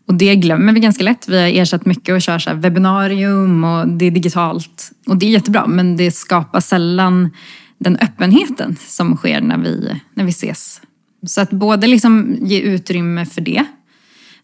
Och 0.06 0.14
det 0.14 0.36
glömmer 0.36 0.72
vi 0.72 0.80
ganska 0.80 1.04
lätt. 1.04 1.28
Vi 1.28 1.40
har 1.40 1.48
ersatt 1.48 1.86
mycket 1.86 2.14
och 2.14 2.22
kör 2.22 2.38
så 2.38 2.50
här 2.50 2.56
webbinarium 2.56 3.64
och 3.64 3.88
det 3.88 4.04
är 4.04 4.10
digitalt. 4.10 4.92
Och 5.06 5.16
det 5.16 5.26
är 5.26 5.30
jättebra, 5.30 5.66
men 5.66 5.96
det 5.96 6.10
skapar 6.10 6.60
sällan 6.60 7.30
den 7.78 7.96
öppenheten 7.96 8.76
som 8.86 9.16
sker 9.16 9.40
när 9.40 9.58
vi, 9.58 10.00
när 10.14 10.24
vi 10.24 10.30
ses. 10.30 10.80
Så 11.26 11.40
att 11.40 11.50
både 11.50 11.86
liksom 11.86 12.36
ge 12.40 12.60
utrymme 12.60 13.26
för 13.26 13.40
det, 13.40 13.64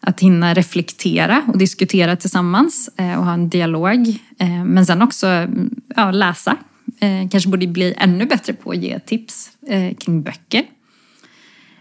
att 0.06 0.20
hinna 0.20 0.54
reflektera 0.54 1.42
och 1.46 1.58
diskutera 1.58 2.16
tillsammans 2.16 2.90
eh, 2.96 3.18
och 3.18 3.24
ha 3.24 3.32
en 3.32 3.48
dialog. 3.48 4.08
Eh, 4.38 4.64
men 4.64 4.86
sen 4.86 5.02
också 5.02 5.26
mm, 5.26 5.70
ja, 5.96 6.10
läsa. 6.10 6.56
Eh, 7.00 7.28
kanske 7.30 7.50
borde 7.50 7.66
bli 7.66 7.94
ännu 7.98 8.26
bättre 8.26 8.52
på 8.52 8.70
att 8.70 8.76
ge 8.76 8.98
tips 8.98 9.50
kring 9.98 10.22
böcker. 10.22 10.62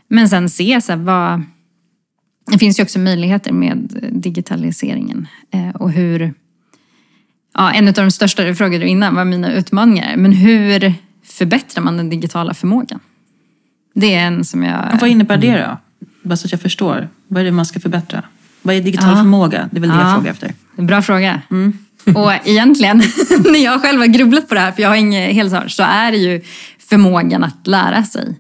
Men 0.07 0.29
sen 0.29 0.49
se 0.49 0.81
så 0.81 0.91
här, 0.91 0.99
vad... 0.99 1.43
Det 2.51 2.57
finns 2.57 2.79
ju 2.79 2.83
också 2.83 2.99
möjligheter 2.99 3.51
med 3.51 4.09
digitaliseringen 4.11 5.27
och 5.73 5.91
hur... 5.91 6.33
Ja, 7.53 7.71
en 7.71 7.87
av 7.87 7.93
de 7.93 8.11
största 8.11 8.43
du 8.43 8.55
frågade 8.55 8.87
innan 8.87 9.15
var 9.15 9.25
mina 9.25 9.53
utmaningar. 9.53 10.17
Men 10.17 10.31
hur 10.31 10.93
förbättrar 11.23 11.83
man 11.83 11.97
den 11.97 12.09
digitala 12.09 12.53
förmågan? 12.53 12.99
Det 13.93 14.13
är 14.13 14.27
en 14.27 14.45
som 14.45 14.63
jag... 14.63 14.93
Och 14.93 15.01
vad 15.01 15.09
innebär 15.09 15.37
det 15.37 15.57
då? 15.57 15.77
Bara 16.23 16.37
så 16.37 16.47
att 16.47 16.51
jag 16.51 16.61
förstår. 16.61 17.09
Vad 17.27 17.41
är 17.41 17.45
det 17.45 17.51
man 17.51 17.65
ska 17.65 17.79
förbättra? 17.79 18.23
Vad 18.61 18.75
är 18.75 18.81
digital 18.81 19.09
Ja. 19.09 19.15
förmåga? 19.15 19.69
Det 19.71 19.77
är 19.77 19.81
väl 19.81 19.89
det 19.89 19.95
jag 19.95 20.05
Ja. 20.07 20.13
frågar 20.15 20.31
efter. 20.31 20.53
Bra 20.77 21.01
fråga. 21.01 21.41
Och 22.15 22.47
egentligen, 22.47 22.97
när 23.51 23.63
jag 23.63 23.81
själv 23.81 23.99
har 23.99 24.07
grubblat 24.07 24.47
på 24.49 24.53
det 24.55 24.59
här, 24.59 24.71
för 24.71 24.81
jag 24.81 24.89
har 24.89 24.95
inget 24.95 25.33
helt 25.33 25.71
så 25.71 25.83
är 25.83 26.11
det 26.11 26.17
ju 26.17 26.41
förmågan 26.89 27.43
att 27.43 27.67
lära 27.67 28.03
sig. 28.03 28.39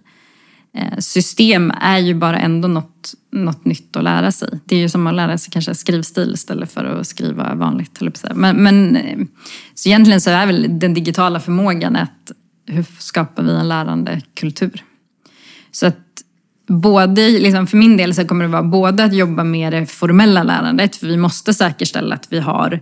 Eh, 0.77 0.97
System 0.99 1.71
är 1.81 1.97
ju 1.97 2.13
bara 2.13 2.39
ändå 2.39 2.67
något, 2.67 3.13
något 3.31 3.65
nytt 3.65 3.95
att 3.95 4.03
lära 4.03 4.31
sig. 4.31 4.59
Det 4.65 4.75
är 4.75 4.79
ju 4.79 4.89
som 4.89 5.07
att 5.07 5.15
lära 5.15 5.37
sig 5.37 5.51
kanske 5.51 5.75
skrivstil 5.75 6.31
istället 6.33 6.71
för 6.73 6.85
att 6.85 7.07
skriva 7.07 7.55
vanligt. 7.55 8.01
jag. 8.01 8.35
Men, 8.37 8.55
men, 8.63 8.95
eh, 8.95 9.17
så 9.75 9.89
egentligen 9.89 10.21
så 10.21 10.29
är 10.29 10.45
väl 10.45 10.79
den 10.79 10.93
digitala 10.93 11.39
förmågan 11.39 11.95
att 11.95 12.31
hur 12.65 12.85
skapar 12.99 13.43
vi 13.43 13.51
en 13.55 13.67
lärande 13.69 14.21
kultur? 14.35 14.83
Så 15.71 15.87
att 15.87 15.97
både, 16.67 17.29
liksom 17.29 17.67
för 17.67 17.77
min 17.77 17.97
del 17.97 18.15
så 18.15 18.27
kommer 18.27 18.45
det 18.45 18.51
vara 18.51 18.63
både 18.63 19.03
att 19.03 19.13
jobba 19.13 19.43
med 19.43 19.73
det 19.73 19.85
formella 19.85 20.43
lärandet, 20.43 20.95
för 20.95 21.07
vi 21.07 21.17
måste 21.17 21.53
säkerställa 21.53 22.15
att 22.15 22.27
vi 22.29 22.39
har 22.39 22.79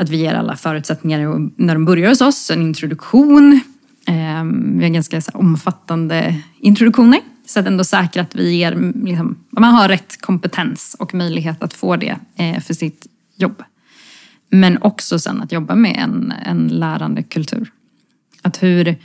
att 0.00 0.08
vi 0.08 0.16
ger 0.16 0.34
alla 0.34 0.56
förutsättningar 0.56 1.50
när 1.56 1.74
de 1.74 1.84
börjar 1.84 2.08
hos 2.08 2.20
oss, 2.20 2.50
en 2.50 2.62
introduktion. 2.62 3.60
Ehm, 4.06 4.78
vi 4.78 4.84
har 4.84 4.90
ganska 4.90 5.20
omfattande 5.34 6.42
introduktioner. 6.60 7.20
Så 7.46 7.60
att 7.60 7.66
ändå 7.66 7.84
säkra 7.84 8.22
att 8.22 8.34
vi 8.34 8.56
ger, 8.56 8.92
liksom, 9.04 9.36
man 9.50 9.74
har 9.74 9.88
rätt 9.88 10.20
kompetens 10.20 10.96
och 10.98 11.14
möjlighet 11.14 11.62
att 11.62 11.74
få 11.74 11.96
det 11.96 12.16
eh, 12.36 12.60
för 12.60 12.74
sitt 12.74 13.06
jobb. 13.36 13.62
Men 14.50 14.78
också 14.82 15.18
sen 15.18 15.42
att 15.42 15.52
jobba 15.52 15.74
med 15.74 15.96
en, 15.96 16.32
en 16.46 16.68
lärande 16.68 17.22
kultur. 17.22 17.72
Att 18.42 18.62
hur, 18.62 18.96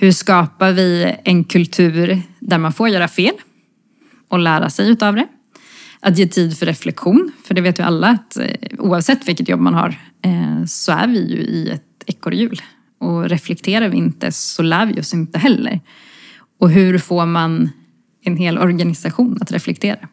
hur 0.00 0.12
skapar 0.12 0.72
vi 0.72 1.16
en 1.24 1.44
kultur 1.44 2.22
där 2.38 2.58
man 2.58 2.72
får 2.72 2.88
göra 2.88 3.08
fel 3.08 3.34
och 4.28 4.38
lära 4.38 4.70
sig 4.70 4.90
utav 4.90 5.14
det? 5.14 5.26
Att 6.00 6.18
ge 6.18 6.26
tid 6.26 6.58
för 6.58 6.66
reflektion, 6.66 7.32
för 7.44 7.54
det 7.54 7.60
vet 7.60 7.78
ju 7.78 7.82
alla 7.82 8.08
att 8.08 8.36
eh, 8.36 8.46
oavsett 8.78 9.28
vilket 9.28 9.48
jobb 9.48 9.60
man 9.60 9.74
har 9.74 9.88
eh, 10.22 10.64
så 10.66 10.92
är 10.92 11.06
vi 11.06 11.30
ju 11.30 11.36
i 11.36 11.70
ett 11.70 12.04
ekorrhjul. 12.06 12.62
Och 12.98 13.28
reflekterar 13.28 13.88
vi 13.88 13.96
inte 13.96 14.32
så 14.32 14.62
lär 14.62 14.86
vi 14.86 15.00
oss 15.00 15.14
inte 15.14 15.38
heller. 15.38 15.80
Och 16.60 16.70
hur 16.70 16.98
får 16.98 17.26
man 17.26 17.70
en 18.24 18.36
hel 18.36 18.58
organisation 18.58 19.38
att 19.40 19.52
reflektera? 19.52 20.08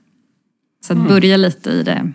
Så 0.86 0.94
att 0.94 1.08
börja 1.08 1.38
lite 1.38 1.70
i 1.70 1.84
det, 1.84 2.14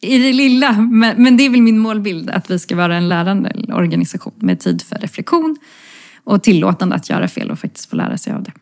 i 0.00 0.18
det 0.18 0.32
lilla. 0.32 0.72
Men, 0.72 1.22
men 1.22 1.36
det 1.36 1.42
är 1.42 1.50
väl 1.50 1.62
min 1.62 1.78
målbild, 1.78 2.30
att 2.30 2.50
vi 2.50 2.58
ska 2.58 2.76
vara 2.76 2.96
en 2.96 3.08
lärande 3.08 3.74
organisation 3.74 4.34
med 4.36 4.60
tid 4.60 4.82
för 4.82 4.98
reflektion 4.98 5.56
och 6.26 6.42
tillåtande 6.42 6.94
att 6.94 7.10
göra 7.10 7.28
fel 7.28 7.50
och 7.50 7.58
faktiskt 7.58 7.90
få 7.90 7.96
lära 7.96 8.18
sig 8.18 8.32
av 8.32 8.42
det. 8.42 8.52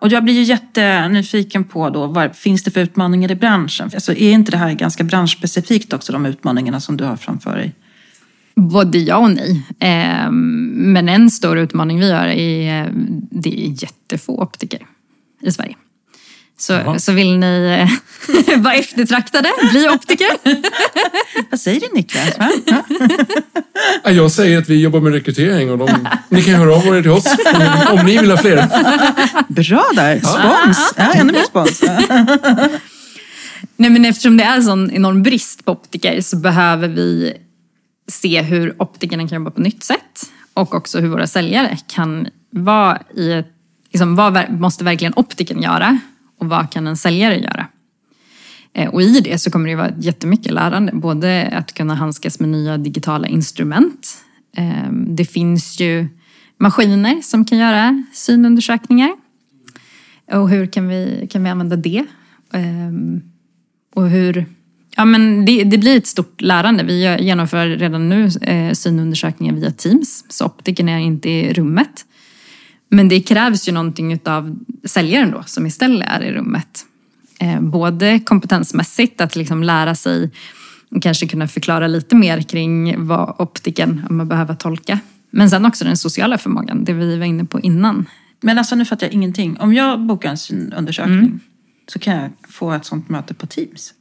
Och 0.00 0.08
jag 0.08 0.24
blir 0.24 0.34
ju 0.34 0.42
jättenyfiken 0.42 1.64
på 1.64 1.90
då, 1.90 2.06
vad 2.06 2.36
finns 2.36 2.62
det 2.64 2.70
för 2.70 2.80
utmaningar 2.80 3.30
i 3.30 3.34
branschen? 3.34 3.90
Alltså, 3.94 4.12
är 4.12 4.30
inte 4.30 4.50
det 4.50 4.56
här 4.56 4.72
ganska 4.72 5.04
branschspecifikt 5.04 5.92
också, 5.92 6.12
de 6.12 6.26
utmaningarna 6.26 6.80
som 6.80 6.96
du 6.96 7.04
har 7.04 7.16
framför 7.16 7.56
dig? 7.56 7.72
Både 8.54 8.98
ja 8.98 9.16
och 9.16 9.30
nej. 9.30 9.62
Eh, 9.78 10.30
Men 10.30 11.08
en 11.08 11.30
stor 11.30 11.58
utmaning 11.58 12.00
vi 12.00 12.12
har 12.12 12.26
är 12.26 12.90
det 13.30 13.66
är 13.66 13.82
jättefå 13.82 14.42
optiker 14.42 14.86
i 15.40 15.52
Sverige. 15.52 15.76
Så, 16.64 16.98
så 16.98 17.12
vill 17.12 17.38
ni 17.38 17.86
eh, 18.26 18.58
vara 18.58 18.74
eftertraktade, 18.74 19.48
bli 19.70 19.88
optiker. 19.88 20.28
Vad 21.50 21.60
säger 21.60 21.80
du 21.80 21.86
Niklas? 21.94 22.30
Jag 24.04 24.30
säger 24.30 24.58
att 24.58 24.68
vi 24.68 24.80
jobbar 24.82 25.00
med 25.00 25.12
rekrytering 25.12 25.70
och 25.70 25.78
de, 25.78 26.08
ni 26.28 26.42
kan 26.42 26.54
höra 26.54 26.74
av 26.74 26.96
er 26.96 27.02
till 27.02 27.10
oss 27.10 27.26
om, 27.90 28.06
ni 28.06 28.18
vill 28.18 28.30
ha 28.30 28.38
fler. 28.38 28.68
Bra 29.48 29.84
där! 29.94 30.18
Spons! 30.18 30.94
Ja, 30.96 31.12
ännu 31.12 31.32
mer 31.32 31.42
spons. 31.42 31.82
Nej, 33.76 33.90
men 33.90 34.04
eftersom 34.04 34.36
det 34.36 34.44
är 34.44 34.60
sån 34.60 34.90
enorm 34.90 35.22
brist 35.22 35.64
på 35.64 35.72
optiker 35.72 36.20
så 36.20 36.36
behöver 36.36 36.88
vi 36.88 37.36
se 38.08 38.42
hur 38.42 38.82
optikerna 38.82 39.28
kan 39.28 39.38
jobba 39.38 39.50
på 39.50 39.60
nytt 39.60 39.84
sätt 39.84 40.30
och 40.54 40.74
också 40.74 41.00
hur 41.00 41.08
våra 41.08 41.26
säljare 41.26 41.78
kan 41.86 42.28
vara 42.50 43.02
i 43.16 43.32
ett, 43.32 43.52
liksom, 43.92 44.16
vad 44.16 44.50
måste 44.50 44.84
verkligen 44.84 45.12
optiken 45.16 45.62
göra 45.62 45.98
och 46.44 46.50
vad 46.50 46.70
kan 46.70 46.86
en 46.86 46.96
säljare 46.96 47.38
göra? 47.38 47.66
Eh, 48.72 48.88
och 48.88 49.02
i 49.02 49.20
det 49.20 49.38
så 49.38 49.50
kommer 49.50 49.68
det 49.68 49.76
vara 49.76 49.92
jättemycket 49.98 50.52
lärande, 50.52 50.92
både 50.92 51.48
att 51.52 51.74
kunna 51.74 51.94
handskas 51.94 52.40
med 52.40 52.48
nya 52.48 52.76
digitala 52.76 53.28
instrument. 53.28 54.24
Ehm, 54.56 55.16
det 55.16 55.24
finns 55.24 55.80
ju 55.80 56.08
maskiner 56.58 57.20
som 57.22 57.44
kan 57.44 57.58
göra 57.58 58.02
synundersökningar. 58.12 59.10
Och 60.32 60.48
hur 60.48 60.66
kan 60.66 60.88
vi, 60.88 61.26
kan 61.30 61.44
vi 61.44 61.50
använda 61.50 61.76
det? 61.76 62.04
Ehm, 62.52 63.22
och 63.94 64.08
hur... 64.08 64.46
Ja, 64.96 65.04
men 65.04 65.44
det, 65.44 65.64
det 65.64 65.78
blir 65.78 65.96
ett 65.96 66.06
stort 66.06 66.40
lärande. 66.40 66.84
Vi 66.84 67.16
genomför 67.20 67.66
redan 67.66 68.08
nu 68.08 68.30
eh, 68.42 68.72
synundersökningar 68.72 69.54
via 69.54 69.70
Teams, 69.70 70.24
så 70.28 70.44
optiken 70.44 70.88
är 70.88 70.98
inte 70.98 71.30
i 71.30 71.52
rummet. 71.52 72.06
Men 72.88 73.08
det 73.08 73.20
krävs 73.20 73.68
ju 73.68 73.72
någonting 73.72 74.20
av 74.24 74.56
säljaren 74.84 75.30
då, 75.30 75.42
som 75.46 75.66
istället 75.66 76.08
är 76.08 76.20
i 76.20 76.32
rummet. 76.32 76.86
Eh, 77.40 77.60
både 77.60 78.20
kompetensmässigt, 78.20 79.20
att 79.20 79.36
liksom 79.36 79.62
lära 79.62 79.94
sig 79.94 80.30
och 80.90 81.02
kanske 81.02 81.26
kunna 81.26 81.48
förklara 81.48 81.86
lite 81.86 82.16
mer 82.16 82.40
kring 82.40 83.06
vad 83.06 83.34
optiken, 83.38 84.06
om 84.10 84.16
man 84.16 84.28
behöver 84.28 84.54
tolka. 84.54 84.98
Men 85.30 85.50
sen 85.50 85.66
också 85.66 85.84
den 85.84 85.96
sociala 85.96 86.38
förmågan, 86.38 86.84
det 86.84 86.92
vi 86.92 87.18
var 87.18 87.26
inne 87.26 87.44
på 87.44 87.60
innan. 87.60 88.06
Men 88.40 88.58
alltså 88.58 88.76
nu 88.76 88.84
fattar 88.84 89.06
jag 89.06 89.14
ingenting. 89.14 89.56
Om 89.60 89.74
jag 89.74 90.00
bokar 90.00 90.30
en 90.30 90.38
synundersökning 90.38 91.40
så 91.86 91.98
kan 91.98 92.16
jag 92.16 92.30
få 92.48 92.72
ett 92.72 92.84
sånt 92.84 93.08
möte 93.08 93.34
på 93.34 93.46
Teams. 93.46 93.94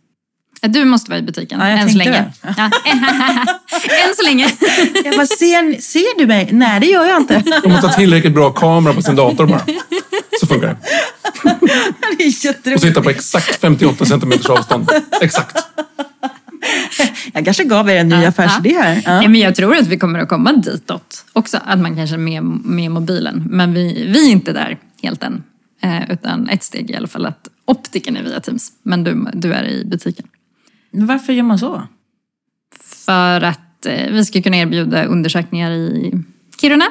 Du 0.62 0.86
måste 0.86 1.10
vara 1.12 1.20
i 1.20 1.22
butiken, 1.22 1.60
Ja, 1.60 1.70
jag 1.70 1.80
än 1.80 1.90
så 1.90 1.98
länge. 1.98 2.32
Ja. 2.42 2.50
än 4.08 4.16
så 4.16 4.24
länge. 4.24 4.48
Jag 5.04 5.16
bara, 5.16 5.28
ser, 5.28 5.82
ser 5.82 6.18
du 6.20 6.28
mig? 6.28 6.50
Nej, 6.52 6.80
det 6.80 6.86
gör 6.86 7.06
jag 7.06 7.18
inte. 7.18 7.44
De 7.64 7.72
måste 7.72 7.88
ha 7.88 7.94
tillräckligt 7.94 8.34
bra 8.34 8.52
kamera 8.52 8.94
på 8.94 9.02
sin 9.02 9.16
dator 9.16 9.48
bara. 9.48 9.66
Så 10.40 10.48
funkar 10.48 10.68
det. 10.68 10.78
Det 12.18 12.70
är 12.70 12.76
Och 12.76 12.82
sitta 12.82 13.02
på 13.02 13.10
exakt 13.10 13.62
58 13.62 14.06
centimeters 14.06 14.50
avstånd. 14.50 14.90
Exakt. 15.22 15.58
Jag 17.34 17.46
kanske 17.46 17.64
gav 17.64 17.90
er 17.90 17.96
en 17.96 18.10
ny 18.10 18.16
Ja, 18.16 18.28
affärsidé 18.28 18.74
här. 18.82 19.02
Ja. 19.06 19.20
Nej, 19.20 19.28
men 19.28 19.42
jag 19.42 19.56
tror 19.56 19.76
att 19.76 19.88
vi 19.88 19.98
kommer 19.98 20.20
att 20.20 20.30
komma 20.30 20.54
ditåt 20.54 21.26
också. 21.34 21.60
Att 21.66 21.80
man 21.80 21.96
kanske 21.96 22.16
är 22.16 22.20
med, 22.20 22.44
med 22.44 22.92
mobilen. 22.92 23.44
Men 23.50 23.74
vi, 23.74 24.08
vi 24.08 24.28
är 24.28 24.32
inte 24.32 24.54
där 24.54 24.78
helt 25.04 25.24
än. 25.24 25.44
Eh, 25.82 26.12
utan 26.12 26.50
ett 26.50 26.64
steg 26.64 26.92
i 26.92 26.96
alla 26.96 27.08
fall 27.08 27.26
att 27.26 27.48
optiken 27.66 28.18
är 28.18 28.24
via 28.24 28.40
Teams. 28.40 28.72
Men 28.84 29.04
du, 29.04 29.28
du 29.34 29.54
är 29.54 29.64
i 29.64 29.86
butiken. 29.86 30.26
Men 30.94 31.08
Varför 31.08 31.34
gör 31.34 31.44
man 31.44 31.60
så? 31.60 31.88
För 32.82 33.42
att 33.42 33.86
eh, 33.86 34.12
vi 34.12 34.26
ska 34.26 34.42
kunna 34.42 34.58
erbjuda 34.58 35.06
undersökningar 35.06 35.72
i 35.72 36.24
Kiruna. 36.62 36.86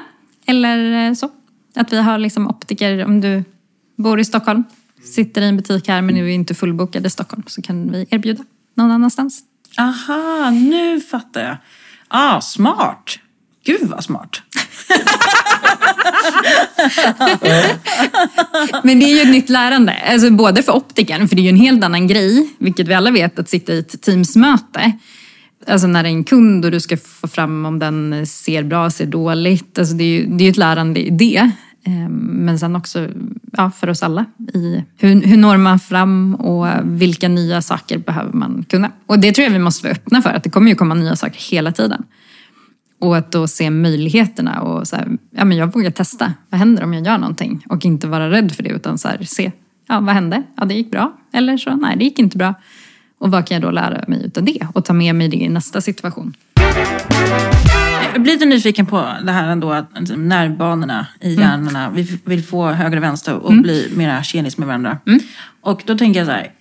Eller 0.46 1.08
eh, 1.08 1.14
så. 1.14 1.30
Att 1.74 1.92
vi 1.92 2.02
har 2.02 2.18
liksom 2.18 2.48
optiker, 2.48 3.04
om 3.04 3.20
du 3.20 3.44
bor 3.96 4.20
i 4.20 4.24
Stockholm, 4.24 4.64
sitter 5.04 5.42
i 5.42 5.48
en 5.48 5.56
butik 5.56 5.88
här 5.88 6.02
men 6.02 6.14
nu 6.14 6.30
är 6.30 6.34
inte 6.34 6.54
fullbokad 6.54 7.06
i 7.06 7.10
Stockholm. 7.10 7.42
Så 7.46 7.62
kan 7.62 7.92
vi 7.92 8.06
erbjuda 8.10 8.44
någon 8.74 8.90
annanstans. 8.90 9.42
Aha, 9.78 10.50
nu 10.50 11.00
fattar 11.00 11.40
jag. 11.44 11.56
Ah, 12.08 12.40
smart. 12.40 13.18
Gud 13.64 13.88
vad 13.88 14.04
smart. 14.04 14.42
Men 18.82 19.00
det 19.00 19.04
är 19.04 19.14
ju 19.14 19.20
ett 19.20 19.30
nytt 19.30 19.48
lärande. 19.48 19.96
Alltså 20.12 20.30
både 20.30 20.62
för 20.62 20.72
optikern, 20.72 21.28
för 21.28 21.36
det 21.36 21.42
är 21.42 21.44
ju 21.44 21.48
en 21.48 21.56
helt 21.56 21.84
annan 21.84 22.06
grej, 22.06 22.48
vilket 22.58 22.88
vi 22.88 22.94
alla 22.94 23.10
vet, 23.10 23.38
att 23.38 23.48
sitta 23.48 23.72
i 23.72 23.78
ett 23.78 24.02
Teamsmöte. 24.02 24.92
Alltså 25.66 25.86
när 25.86 26.02
det 26.02 26.08
är 26.08 26.10
en 26.10 26.24
kund 26.24 26.64
och 26.64 26.70
du 26.70 26.80
ska 26.80 26.96
få 26.96 27.28
fram 27.28 27.66
om 27.66 27.78
den 27.78 28.26
ser 28.26 28.62
bra, 28.62 28.90
ser 28.90 29.06
dåligt. 29.06 29.78
Alltså 29.78 29.94
det 29.94 30.04
är 30.04 30.08
ju 30.08 30.26
det 30.26 30.44
är 30.44 30.50
ett 30.50 30.56
lärande 30.56 31.00
i 31.00 31.10
det. 31.10 31.50
Ehm, 31.84 32.16
men 32.16 32.58
sen 32.58 32.76
också 32.76 33.08
ja, 33.52 33.70
för 33.70 33.88
oss 33.88 34.02
alla. 34.02 34.24
I 34.54 34.84
hur, 34.98 35.22
hur 35.22 35.36
når 35.36 35.56
man 35.56 35.78
fram 35.78 36.34
och 36.34 36.66
vilka 36.84 37.28
nya 37.28 37.62
saker 37.62 37.98
behöver 37.98 38.32
man 38.32 38.64
kunna? 38.68 38.90
Och 39.06 39.18
det 39.18 39.32
tror 39.32 39.44
jag 39.44 39.52
vi 39.52 39.58
måste 39.58 39.86
vara 39.86 39.92
öppna 39.92 40.22
för, 40.22 40.30
att 40.30 40.44
det 40.44 40.50
kommer 40.50 40.68
ju 40.68 40.74
komma 40.74 40.94
nya 40.94 41.16
saker 41.16 41.50
hela 41.50 41.72
tiden. 41.72 42.02
Och 43.02 43.16
att 43.16 43.32
då 43.32 43.48
se 43.48 43.70
möjligheterna 43.70 44.60
och 44.60 44.88
så 44.88 44.96
här, 44.96 45.08
ja 45.30 45.44
men 45.44 45.56
jag 45.56 45.72
vågar 45.72 45.90
testa. 45.90 46.32
Vad 46.50 46.58
händer 46.58 46.84
om 46.84 46.94
jag 46.94 47.06
gör 47.06 47.18
någonting? 47.18 47.64
Och 47.68 47.84
inte 47.84 48.06
vara 48.06 48.30
rädd 48.30 48.52
för 48.52 48.62
det 48.62 48.68
utan 48.68 48.98
så 48.98 49.08
här, 49.08 49.22
se, 49.22 49.52
ja 49.88 50.00
vad 50.00 50.14
hände? 50.14 50.42
Ja 50.56 50.64
det 50.64 50.74
gick 50.74 50.90
bra. 50.90 51.12
Eller 51.32 51.56
så, 51.56 51.76
nej 51.76 51.96
det 51.96 52.04
gick 52.04 52.18
inte 52.18 52.36
bra. 52.36 52.54
Och 53.18 53.30
vad 53.30 53.46
kan 53.46 53.54
jag 53.54 53.62
då 53.62 53.70
lära 53.70 54.04
mig 54.08 54.24
utav 54.24 54.44
det? 54.44 54.66
Och 54.74 54.84
ta 54.84 54.92
med 54.92 55.14
mig 55.14 55.28
det 55.28 55.36
i 55.36 55.48
nästa 55.48 55.80
situation. 55.80 56.34
Jag 58.12 58.22
blir 58.22 58.32
lite 58.32 58.44
nyfiken 58.44 58.86
på 58.86 59.06
det 59.24 59.32
här 59.32 59.48
ändå 59.48 59.72
att 59.72 59.88
nervbanorna 60.16 61.06
i 61.20 61.34
hjärnorna, 61.34 61.90
vi 61.90 62.18
vill 62.24 62.44
få 62.44 62.66
höger 62.66 62.96
och 62.96 63.02
vänster 63.02 63.34
och 63.34 63.52
bli 63.52 63.92
mera 63.96 64.22
tjenis 64.22 64.58
med 64.58 64.68
varandra. 64.68 64.98
Och 65.60 65.82
då 65.86 65.98
tänker 65.98 66.20
jag 66.20 66.26
så 66.26 66.32
här, 66.32 66.52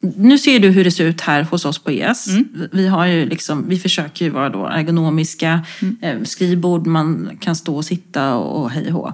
nu 0.00 0.38
ser 0.38 0.60
du 0.60 0.68
hur 0.68 0.84
det 0.84 0.90
ser 0.90 1.04
ut 1.04 1.20
här 1.20 1.42
hos 1.42 1.64
oss 1.64 1.78
på 1.78 1.90
ES. 1.90 2.26
Vi, 2.72 2.88
har 2.88 3.06
ju 3.06 3.26
liksom, 3.26 3.68
vi 3.68 3.78
försöker 3.78 4.24
ju 4.24 4.30
vara 4.30 4.48
då 4.48 4.66
ergonomiska, 4.66 5.64
eh, 6.02 6.22
skrivbord, 6.22 6.86
man 6.86 7.38
kan 7.40 7.56
stå 7.56 7.76
och 7.76 7.84
sitta 7.84 8.34
och, 8.34 8.70
hej 8.70 8.86
och 8.86 8.92
hå. 8.92 9.12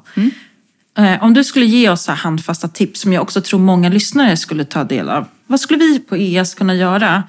Eh, 0.98 1.24
Om 1.24 1.34
du 1.34 1.44
skulle 1.44 1.66
ge 1.66 1.90
oss 1.90 2.06
handfasta 2.06 2.68
tips 2.68 3.00
som 3.00 3.12
jag 3.12 3.22
också 3.22 3.40
tror 3.40 3.60
många 3.60 3.88
lyssnare 3.88 4.36
skulle 4.36 4.64
ta 4.64 4.84
del 4.84 5.08
av. 5.08 5.26
Vad 5.46 5.60
skulle 5.60 5.78
vi 5.78 5.98
på 5.98 6.16
ES 6.16 6.54
kunna 6.54 6.74
göra, 6.74 7.22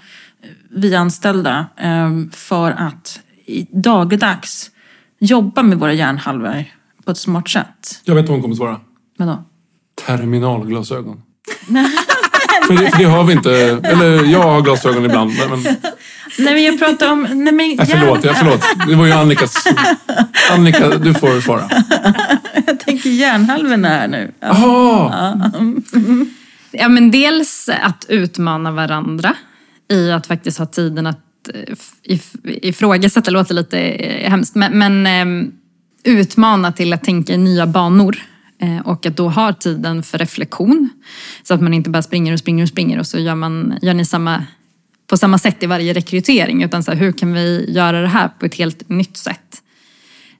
eh, 0.44 0.50
vi 0.70 0.96
anställda, 0.96 1.68
för 2.32 2.72
att 2.72 3.20
dagligdags 3.72 4.72
jobba 5.20 5.64
med 5.64 5.80
våra 5.80 5.94
hjärnhalvor 5.94 6.66
på 7.06 7.12
ett 7.12 7.18
smart 7.18 7.50
sätt? 7.50 8.02
Jag 8.04 8.16
vet 8.16 8.26
vad 8.26 8.32
hon 8.32 8.42
kommer 8.42 8.56
svara. 8.56 8.80
Vadå? 9.18 9.44
Terminalglasögon. 10.06 11.22
för, 12.68 12.74
det, 12.74 12.92
det 12.98 13.04
har 13.04 13.24
vi 13.24 13.34
inte. 13.34 13.80
Eller 13.84 14.24
jag 14.24 14.42
har 14.44 14.62
glasögon 14.62 15.06
ibland. 15.06 15.32
Men, 15.40 15.50
men, 15.50 15.76
Nej 16.38 16.54
men 16.54 16.64
jag 16.64 16.80
pratar 16.80 17.12
om... 17.12 17.22
Nej, 17.22 17.36
men 17.36 17.56
nej, 17.56 17.78
förlåt, 17.88 18.24
ja, 18.24 18.34
förlåt. 18.34 18.62
Det 18.88 18.96
var 18.96 19.06
ju 19.06 19.12
Annikas... 19.12 19.64
Annika, 20.52 20.90
du 20.90 21.14
får 21.14 21.42
svara. 21.42 21.70
Jag 22.68 22.80
tänker 22.80 23.10
hjärnhalvorna 23.10 23.88
här 23.88 24.08
nu. 24.08 24.32
Ja. 24.40 24.48
Jaha! 24.48 25.52
Ja, 26.72 26.88
men 26.90 27.12
dels 27.12 27.70
att 27.82 28.06
utmana 28.10 28.72
varandra 28.72 29.34
i 29.92 30.12
att 30.12 30.28
faktiskt 30.28 30.58
ha 30.60 30.66
tiden 30.66 31.08
att 31.08 31.20
eh, 31.54 31.76
if- 32.16 32.36
ifrågasätta, 32.62 33.32
låter 33.32 33.54
lite 33.54 33.80
eh, 33.80 34.30
hemskt, 34.30 34.56
men, 34.56 34.78
men 34.78 35.08
eh, 35.08 35.48
utmana 36.04 36.72
till 36.72 36.94
att 36.94 37.04
tänka 37.04 37.34
i 37.34 37.38
nya 37.38 37.68
banor. 37.68 38.18
Eh, 38.62 38.80
och 38.80 39.06
att 39.06 39.18
då 39.18 39.30
ha 39.30 39.54
tiden 39.54 40.04
för 40.04 40.18
reflektion. 40.18 40.90
Så 41.44 41.54
att 41.54 41.62
man 41.62 41.74
inte 41.74 41.90
bara 41.90 42.02
springer 42.02 42.34
och 42.34 42.40
springer 42.40 42.64
och 42.64 42.70
springer 42.70 43.00
och 43.00 43.08
så 43.08 43.20
gör, 43.20 43.36
man, 43.36 43.80
gör 43.82 43.94
ni 43.94 44.06
samma, 44.06 44.44
på 45.08 45.18
samma 45.18 45.38
sätt 45.38 45.64
i 45.64 45.66
varje 45.66 45.94
rekrytering. 45.94 46.64
Utan 46.64 46.84
så 46.84 46.92
här, 46.92 46.98
hur 47.00 47.12
kan 47.12 47.34
vi 47.34 47.66
göra 47.72 48.02
det 48.02 48.08
här 48.08 48.28
på 48.40 48.46
ett 48.46 48.56
helt 48.56 48.90
nytt 48.90 49.18
sätt? 49.18 49.62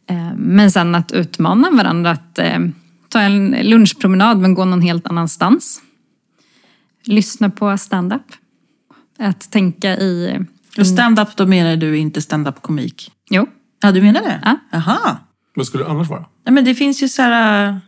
Eh, 0.10 0.34
Men 0.36 0.72
sen 0.72 0.96
att 0.96 1.12
utmana 1.12 1.70
varandra 1.72 2.12
att 2.12 2.40
eh, 2.40 2.60
ta 3.10 3.20
en 3.22 3.56
lunchpromenad 3.62 4.38
men 4.40 4.54
gå 4.54 4.66
någon 4.66 4.82
helt 4.82 5.08
annanstans. 5.08 5.82
Lyssna 7.06 7.50
på 7.50 7.78
stand-up. 7.78 8.26
Att 9.20 9.52
tänka 9.52 9.98
i... 9.98 10.40
Och 10.78 10.88
stand-up, 10.88 11.36
då 11.36 11.46
menar 11.46 11.76
du 11.76 11.98
inte 11.98 12.22
stand-up 12.22 12.62
komik? 12.62 13.12
Jo, 13.30 13.48
Ja, 13.82 13.92
du 13.92 14.02
menar 14.02 14.22
det? 14.22 14.40
Ja. 14.44 14.58
Jaha. 14.72 15.18
Vad 15.56 15.68
skulle 15.68 15.84
det 15.84 15.90
annars 15.90 16.10
vara? 16.10 16.26
Nej, 16.46 16.54
men 16.54 16.66
det 16.66 16.76
finns 16.76 17.04
ju 17.04 17.08
så 17.10 17.22
här... 17.22 17.80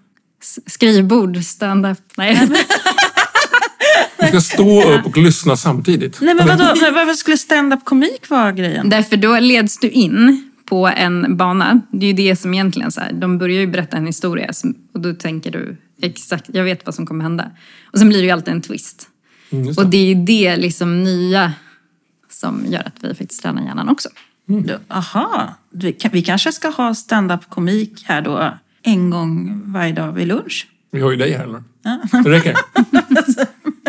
skrivbord, 0.65 1.43
stand-up. 1.43 1.97
Nej. 2.17 2.49
Vi 4.19 4.27
ska 4.27 4.41
stå 4.41 4.93
upp 4.93 5.05
och 5.05 5.17
lyssna 5.17 5.57
samtidigt. 5.57 6.21
Nej, 6.21 6.35
men 6.35 6.47
vadå? 6.47 6.63
Varför 6.93 7.13
skulle 7.13 7.37
stand-up 7.37 7.85
komik 7.85 8.29
vara 8.29 8.51
grejen? 8.51 8.89
Därför 8.89 9.17
då 9.17 9.39
leds 9.39 9.77
du 9.79 9.89
in 9.89 10.49
på 10.65 10.87
en 10.87 11.37
bana. 11.37 11.81
Det 11.91 12.05
är 12.05 12.07
ju 12.07 12.13
det 12.13 12.35
som 12.35 12.53
egentligen 12.53 12.91
så 12.91 13.01
här, 13.01 13.13
de 13.13 13.37
börjar 13.37 13.59
ju 13.59 13.67
berätta 13.67 13.97
en 13.97 14.05
historia 14.05 14.51
och 14.93 14.99
då 14.99 15.13
tänker 15.13 15.51
du 15.51 15.77
exakt, 16.01 16.45
jag 16.53 16.63
vet 16.63 16.85
vad 16.85 16.95
som 16.95 17.07
kommer 17.07 17.23
hända. 17.23 17.51
Och 17.93 17.99
sen 17.99 18.09
blir 18.09 18.17
det 18.19 18.25
ju 18.25 18.31
alltid 18.31 18.53
en 18.53 18.61
twist. 18.61 19.07
Mm, 19.49 19.73
Och 19.77 19.85
det. 19.87 20.11
är 20.11 20.15
det 20.15 20.55
liksom 20.55 21.03
nya 21.03 21.53
som 22.29 22.65
gör 22.67 22.79
att 22.79 22.95
vi 23.03 23.15
faktiskt 23.15 23.41
tränar 23.41 23.61
hjärnan 23.65 23.89
också. 23.89 24.09
Du, 24.45 24.79
Aha. 24.87 25.55
Vi 26.11 26.21
kanske 26.21 26.51
ska 26.51 26.69
ha 26.69 26.95
stand-up 26.95 27.49
komik 27.49 28.03
här 28.05 28.21
då 28.21 28.57
en 28.87 29.09
gång 29.09 29.61
varje 29.65 29.93
dag 29.93 30.11
vid 30.11 30.27
lunch? 30.27 30.67
Vi 30.91 31.01
har 31.01 31.11
ju 31.11 31.17
dig 31.17 31.31
här, 31.31 31.43
eller? 31.43 31.63
Det 32.23 32.29
räcker. 32.29 32.55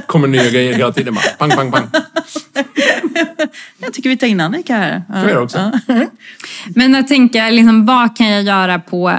kommer 0.07 0.29
nya 0.29 0.51
grejer 0.51 0.73
hela 0.73 0.93
tiden. 0.93 1.15
Bara, 1.15 1.49
pang, 1.49 1.51
pang, 1.51 1.73
pang. 1.73 1.89
Jag 3.79 3.93
tycker 3.93 4.11
vi 4.11 4.17
tar 4.17 4.27
in 4.27 4.41
Annika 4.41 4.77
här. 4.77 5.03
Ja. 5.09 5.31
Jag 5.31 5.43
också. 5.43 5.73
Ja. 5.87 6.07
Men 6.75 6.95
jag 6.95 7.09
tänker, 7.09 7.51
liksom, 7.51 7.87
vad 7.87 8.17
kan 8.17 8.29
jag 8.29 8.43
göra 8.43 8.79
på 8.79 9.19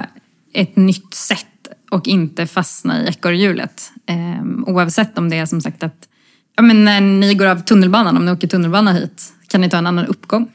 ett 0.54 0.76
nytt 0.76 1.14
sätt 1.14 1.46
och 1.92 2.08
inte 2.08 2.48
fastna 2.48 3.04
i 3.04 3.08
ekorrhjulet? 3.08 3.92
Eh, 4.06 4.44
oavsett 4.68 5.18
om 5.18 5.30
det 5.30 5.38
är 5.38 5.46
som 5.46 5.62
sagt 5.62 5.84
att 5.84 6.08
ja, 6.56 6.64
men 6.64 6.86
när 6.86 7.02
ni 7.02 7.34
går 7.34 7.46
av 7.46 7.60
tunnelbanan, 7.60 8.18
om 8.18 8.26
ni 8.26 8.32
åker 8.32 8.48
tunnelbana 8.48 8.94
hit, 8.94 9.34
kan 9.48 9.62
ni 9.62 9.70
ta 9.70 9.78
en 9.78 9.88
annan 9.88 10.06
uppgång? 10.06 10.52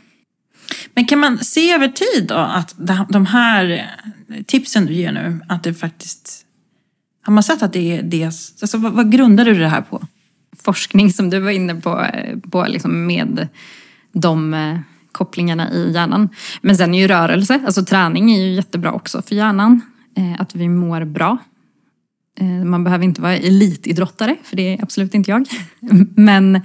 Men 0.94 1.04
kan 1.06 1.18
man 1.18 1.38
se 1.38 1.72
över 1.72 1.88
tid 1.88 2.26
då 2.28 2.34
att 2.34 2.74
de- 3.08 3.26
här 3.26 3.90
tipsen 4.46 4.86
du 4.86 4.92
ger 4.92 5.12
nu, 5.12 5.40
att 5.48 5.62
det 5.62 5.74
faktiskt... 5.74 6.40
Har 7.22 7.32
man 7.32 7.42
sett 7.42 7.62
att 7.62 7.72
det 7.72 7.98
är 7.98 8.02
det... 8.02 8.24
Alltså, 8.24 8.78
vad, 8.78 8.92
vad 8.92 9.12
grundar 9.12 9.44
du 9.44 9.54
det 9.54 9.68
här 9.68 9.80
på? 9.80 10.06
forskning 10.64 11.12
som 11.12 11.30
du 11.30 11.40
var 11.40 11.50
inne 11.50 11.74
på, 11.74 12.00
eh, 12.00 12.38
på 12.50 12.66
liksom 12.68 13.06
med 13.06 13.48
de 14.12 14.54
eh, 14.54 14.78
kopplingarna 15.12 15.72
i 15.72 15.92
hjärnan. 15.92 16.28
Men 16.60 16.76
sen 16.76 16.94
är 16.94 16.98
ju 16.98 17.08
rörelse, 17.08 17.60
alltså 17.66 17.84
träning 17.84 18.32
är 18.32 18.44
ju 18.44 18.52
jättebra 18.52 18.92
också 18.92 19.22
för 19.22 19.34
hjärnan. 19.34 19.80
Eh, 20.16 20.40
att 20.40 20.54
vi 20.54 20.68
mår 20.68 21.04
bra. 21.04 21.38
Man 22.64 22.84
behöver 22.84 23.04
inte 23.04 23.20
vara 23.20 23.36
elitidrottare, 23.36 24.36
för 24.44 24.56
det 24.56 24.74
är 24.74 24.82
absolut 24.82 25.14
inte 25.14 25.30
jag. 25.30 25.46
Men 26.16 26.56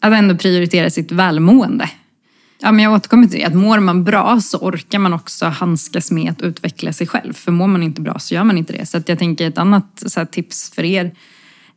att 0.00 0.12
ändå 0.12 0.36
prioritera 0.36 0.90
sitt 0.90 1.12
välmående. 1.12 1.90
Ja, 2.62 2.72
men 2.72 2.84
jag 2.84 2.92
återkommer 2.92 3.26
till 3.26 3.38
det, 3.38 3.44
att 3.44 3.54
mår 3.54 3.78
man 3.78 4.04
bra 4.04 4.40
så 4.40 4.58
orkar 4.58 4.98
man 4.98 5.12
också 5.12 5.46
handskas 5.46 6.10
med 6.10 6.30
att 6.30 6.42
utveckla 6.42 6.92
sig 6.92 7.06
själv. 7.06 7.32
För 7.32 7.52
mår 7.52 7.66
man 7.66 7.82
inte 7.82 8.00
bra 8.00 8.18
så 8.18 8.34
gör 8.34 8.44
man 8.44 8.58
inte 8.58 8.72
det. 8.72 8.86
Så 8.86 8.96
att 8.96 9.08
jag 9.08 9.18
tänker 9.18 9.48
ett 9.48 9.58
annat 9.58 10.02
så 10.06 10.20
här, 10.20 10.26
tips 10.26 10.70
för 10.70 10.84
er 10.84 11.14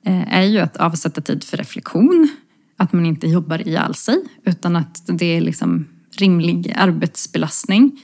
eh, 0.06 0.34
är 0.38 0.44
ju 0.44 0.60
att 0.60 0.78
avsätta 0.78 1.22
tid 1.22 1.44
för 1.44 1.58
reflektion. 1.58 2.30
Att 2.78 2.94
man 2.94 3.06
inte 3.06 3.28
jobbar 3.28 3.68
ihjäl 3.68 3.96
sig 3.96 4.16
utan 4.46 4.76
att 4.76 5.02
det 5.08 5.26
är 5.26 5.42
liksom 5.42 5.88
rimlig 6.18 6.74
arbetsbelastning. 6.78 8.02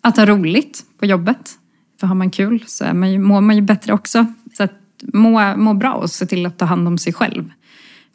Att 0.00 0.16
ha 0.16 0.26
roligt 0.26 0.84
på 0.98 1.06
jobbet. 1.06 1.52
För 2.00 2.06
har 2.06 2.14
man 2.14 2.30
kul 2.30 2.64
så 2.66 2.84
är 2.84 2.94
man 2.94 3.12
ju, 3.12 3.18
mår 3.18 3.40
man 3.40 3.56
ju 3.56 3.62
bättre 3.62 3.92
också. 3.92 4.26
Så 4.56 4.62
att 4.62 4.72
må, 5.12 5.56
må 5.56 5.74
bra 5.74 5.92
och 5.92 6.10
se 6.10 6.26
till 6.26 6.46
att 6.46 6.58
ta 6.58 6.64
hand 6.64 6.88
om 6.88 6.98
sig 6.98 7.12
själv. 7.12 7.50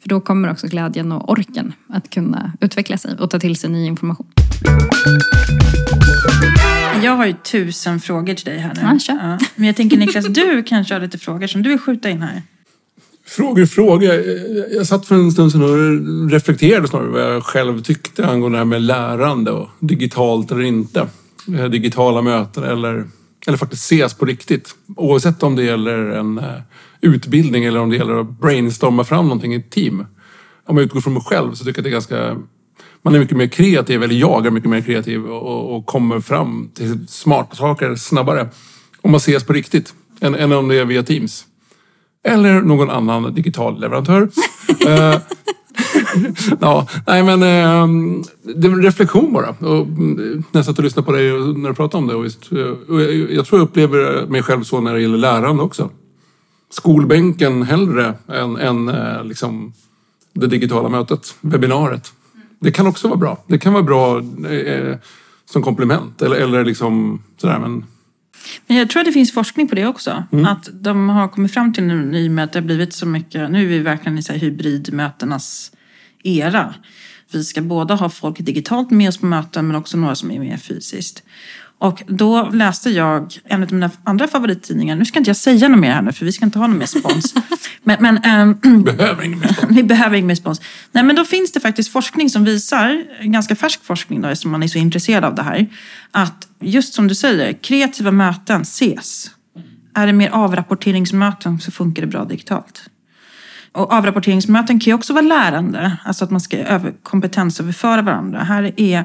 För 0.04 0.08
då 0.08 0.20
kommer 0.20 0.50
också 0.50 0.66
glädjen 0.66 1.12
och 1.12 1.30
orken 1.30 1.72
att 1.88 2.10
kunna 2.10 2.52
utveckla 2.60 2.98
sig 2.98 3.16
och 3.18 3.30
ta 3.30 3.38
till 3.40 3.56
sig 3.56 3.70
ny 3.70 3.86
information. 3.86 4.26
Jag 7.02 7.12
har 7.16 7.26
ju 7.26 7.32
tusen 7.32 8.00
frågor 8.00 8.34
till 8.34 8.44
dig 8.44 8.58
här 8.58 8.74
nu. 8.74 8.80
Ja, 8.82 8.98
kör. 8.98 9.38
Men 9.56 9.66
jag 9.66 9.76
tänker 9.76 9.96
Niklas, 9.96 10.26
du 10.26 10.62
kanske 10.66 10.94
har 10.94 11.00
lite 11.00 11.18
frågor 11.18 11.46
som 11.46 11.62
du 11.62 11.70
vill 11.70 11.78
skjuta 11.78 12.10
in 12.10 12.22
här. 12.22 12.42
Frågor, 13.26 13.66
frågor. 13.66 14.10
Jag- 14.76 14.86
satt 14.86 15.06
för 15.06 15.14
en 15.14 15.32
stund 15.32 15.52
sedan 15.52 15.62
och 15.62 16.30
reflekterade 16.30 16.88
snarare 16.88 17.08
vad 17.08 17.22
jag 17.34 17.42
själv 17.44 17.82
tyckte 17.82 18.26
angående 18.26 18.56
det 18.58 18.60
här 18.60 18.64
med 18.64 18.82
lärande 18.82 19.50
och 19.50 19.68
digitalt 19.80 20.50
eller 20.50 20.62
inte. 20.62 21.06
Digitala 21.70 22.22
möten 22.22 22.64
eller, 22.64 23.04
eller 23.46 23.58
faktiskt 23.58 23.82
ses 23.84 24.14
på 24.14 24.24
riktigt. 24.24 24.74
Oavsett 24.96 25.42
om 25.42 25.56
det 25.56 25.62
gäller 25.62 25.98
en 25.98 26.38
eh, 26.38 26.44
utbildning 27.04 27.64
eller 27.64 27.80
om 27.80 27.90
det 27.90 27.96
gäller 27.96 28.20
att 28.20 28.40
brainstorma 28.40 29.04
fram 29.04 29.24
någonting 29.24 29.54
i 29.54 29.56
ett 29.56 29.70
team. 29.70 30.06
Om 30.66 30.76
jag 30.76 30.84
utgår 30.84 31.00
från 31.00 31.12
mig 31.12 31.22
själv 31.22 31.54
så 31.54 31.64
tycker 31.64 31.78
jag 31.78 31.78
att 31.78 31.84
det 31.84 32.16
är 32.16 32.20
ganska... 32.20 32.36
Man 33.02 33.14
är 33.14 33.18
mycket 33.18 33.36
mer 33.36 33.46
kreativ, 33.46 34.02
eller 34.02 34.14
jag 34.14 34.46
är 34.46 34.50
mycket 34.50 34.70
mer 34.70 34.80
kreativ 34.80 35.26
och, 35.26 35.76
och 35.76 35.86
kommer 35.86 36.20
fram 36.20 36.70
till 36.74 37.08
smarta 37.08 37.56
saker 37.56 37.94
snabbare 37.94 38.48
om 39.02 39.10
man 39.10 39.18
ses 39.18 39.44
på 39.44 39.52
riktigt 39.52 39.94
än, 40.20 40.34
än 40.34 40.52
om 40.52 40.68
det 40.68 40.76
är 40.76 40.84
via 40.84 41.02
Teams. 41.02 41.44
Eller 42.26 42.62
någon 42.62 42.90
annan 42.90 43.34
digital 43.34 43.80
leverantör. 43.80 44.28
Eh, 44.86 45.18
ja, 46.60 46.88
nej 47.06 47.22
men 47.22 47.42
eh, 47.42 47.88
det 48.54 48.68
är 48.68 48.72
en 48.72 48.82
reflektion 48.82 49.32
bara. 49.32 49.48
Och, 49.48 49.86
mm, 49.86 50.44
när 50.52 50.58
jag 50.58 50.64
satt 50.64 50.78
och 50.78 50.84
lyssnade 50.84 51.06
på 51.06 51.12
dig 51.12 51.30
när 51.32 51.68
du 51.68 51.74
pratade 51.74 52.02
om 52.02 52.08
det. 52.08 52.14
Och 52.14 52.24
visst, 52.24 52.52
eh, 52.52 52.58
och 52.88 53.02
jag, 53.02 53.32
jag 53.32 53.46
tror 53.46 53.60
jag 53.60 53.68
upplever 53.68 54.26
mig 54.26 54.42
själv 54.42 54.62
så 54.62 54.80
när 54.80 54.94
det 54.94 55.00
gäller 55.00 55.18
lärande 55.18 55.62
också. 55.62 55.90
Skolbänken 56.76 57.62
hellre 57.62 58.14
än, 58.28 58.56
än 58.56 58.88
eh, 58.88 59.24
liksom 59.24 59.72
det 60.32 60.46
digitala 60.46 60.88
mötet, 60.88 61.36
webbinariet. 61.40 62.12
Det 62.60 62.70
kan 62.70 62.86
också 62.86 63.08
vara 63.08 63.18
bra. 63.18 63.44
Det 63.46 63.58
kan 63.58 63.72
vara 63.72 63.82
bra 63.82 64.18
eh, 64.50 64.96
som 65.50 65.62
komplement 65.62 66.22
eller, 66.22 66.36
eller 66.36 66.64
liksom 66.64 67.22
sådär 67.36 67.58
men 67.58 67.84
Men 68.66 68.76
jag 68.76 68.90
tror 68.90 69.00
att 69.00 69.06
det 69.06 69.12
finns 69.12 69.32
forskning 69.32 69.68
på 69.68 69.74
det 69.74 69.86
också. 69.86 70.24
Mm. 70.32 70.44
Att 70.44 70.68
de 70.72 71.08
har 71.08 71.28
kommit 71.28 71.54
fram 71.54 71.72
till 71.72 71.84
nu 71.84 72.18
i 72.18 72.28
och 72.28 72.32
med 72.32 72.44
att 72.44 72.52
det 72.52 72.58
har 72.58 72.66
blivit 72.66 72.94
så 72.94 73.06
mycket, 73.06 73.50
nu 73.50 73.62
är 73.62 73.66
vi 73.66 73.78
verkligen 73.78 74.18
i 74.18 74.22
så 74.22 74.32
här 74.32 74.40
hybridmötenas 74.40 75.72
era. 76.22 76.74
Vi 77.32 77.44
ska 77.44 77.62
både 77.62 77.94
ha 77.94 78.08
folk 78.08 78.38
digitalt 78.38 78.90
med 78.90 79.08
oss 79.08 79.18
på 79.18 79.26
möten 79.26 79.66
men 79.66 79.76
också 79.76 79.96
några 79.96 80.14
som 80.14 80.30
är 80.30 80.38
med 80.38 80.62
fysiskt. 80.62 81.22
Och 81.78 82.02
då 82.06 82.50
läste 82.50 82.90
jag 82.90 83.34
en 83.44 83.62
av 83.62 83.72
mina 83.72 83.90
andra 84.04 84.28
favorittidningar, 84.28 84.96
nu 84.96 85.04
ska 85.04 85.18
inte 85.18 85.30
jag 85.30 85.36
säga 85.36 85.68
något 85.68 85.80
mer 85.80 85.92
här 85.92 86.02
nu 86.02 86.12
för 86.12 86.24
vi 86.24 86.32
ska 86.32 86.44
inte 86.44 86.58
ha 86.58 86.66
någon 86.66 86.78
mer 86.78 86.86
spons. 86.86 87.34
men, 87.82 88.02
men 88.02 88.82
behöver 88.82 89.22
ingen 89.22 89.38
mer. 89.38 89.56
vi 89.68 89.82
behöver 89.82 90.16
ingen 90.16 90.26
mer 90.26 90.34
spons. 90.34 90.60
Nej, 90.92 91.04
men 91.04 91.16
då 91.16 91.24
finns 91.24 91.52
det 91.52 91.60
faktiskt 91.60 91.92
forskning 91.92 92.30
som 92.30 92.44
visar, 92.44 93.04
ganska 93.22 93.56
färsk 93.56 93.84
forskning 93.84 94.20
då, 94.20 94.28
eftersom 94.28 94.50
man 94.50 94.62
är 94.62 94.68
så 94.68 94.78
intresserad 94.78 95.24
av 95.24 95.34
det 95.34 95.42
här, 95.42 95.66
att 96.10 96.48
just 96.60 96.94
som 96.94 97.08
du 97.08 97.14
säger, 97.14 97.52
kreativa 97.52 98.10
möten 98.10 98.62
ses. 98.62 99.30
Är 99.94 100.06
det 100.06 100.12
mer 100.12 100.30
avrapporteringsmöten 100.30 101.60
så 101.60 101.70
funkar 101.70 102.02
det 102.02 102.08
bra 102.08 102.24
digitalt. 102.24 102.90
Och 103.72 103.92
avrapporteringsmöten 103.92 104.80
kan 104.80 104.90
ju 104.90 104.94
också 104.94 105.12
vara 105.12 105.22
lärande, 105.22 105.96
alltså 106.04 106.24
att 106.24 106.30
man 106.30 106.40
ska 106.40 106.56
över, 106.56 106.92
kompetensöverföra 107.02 108.02
varandra. 108.02 108.38
Här 108.38 108.72
är 108.76 109.04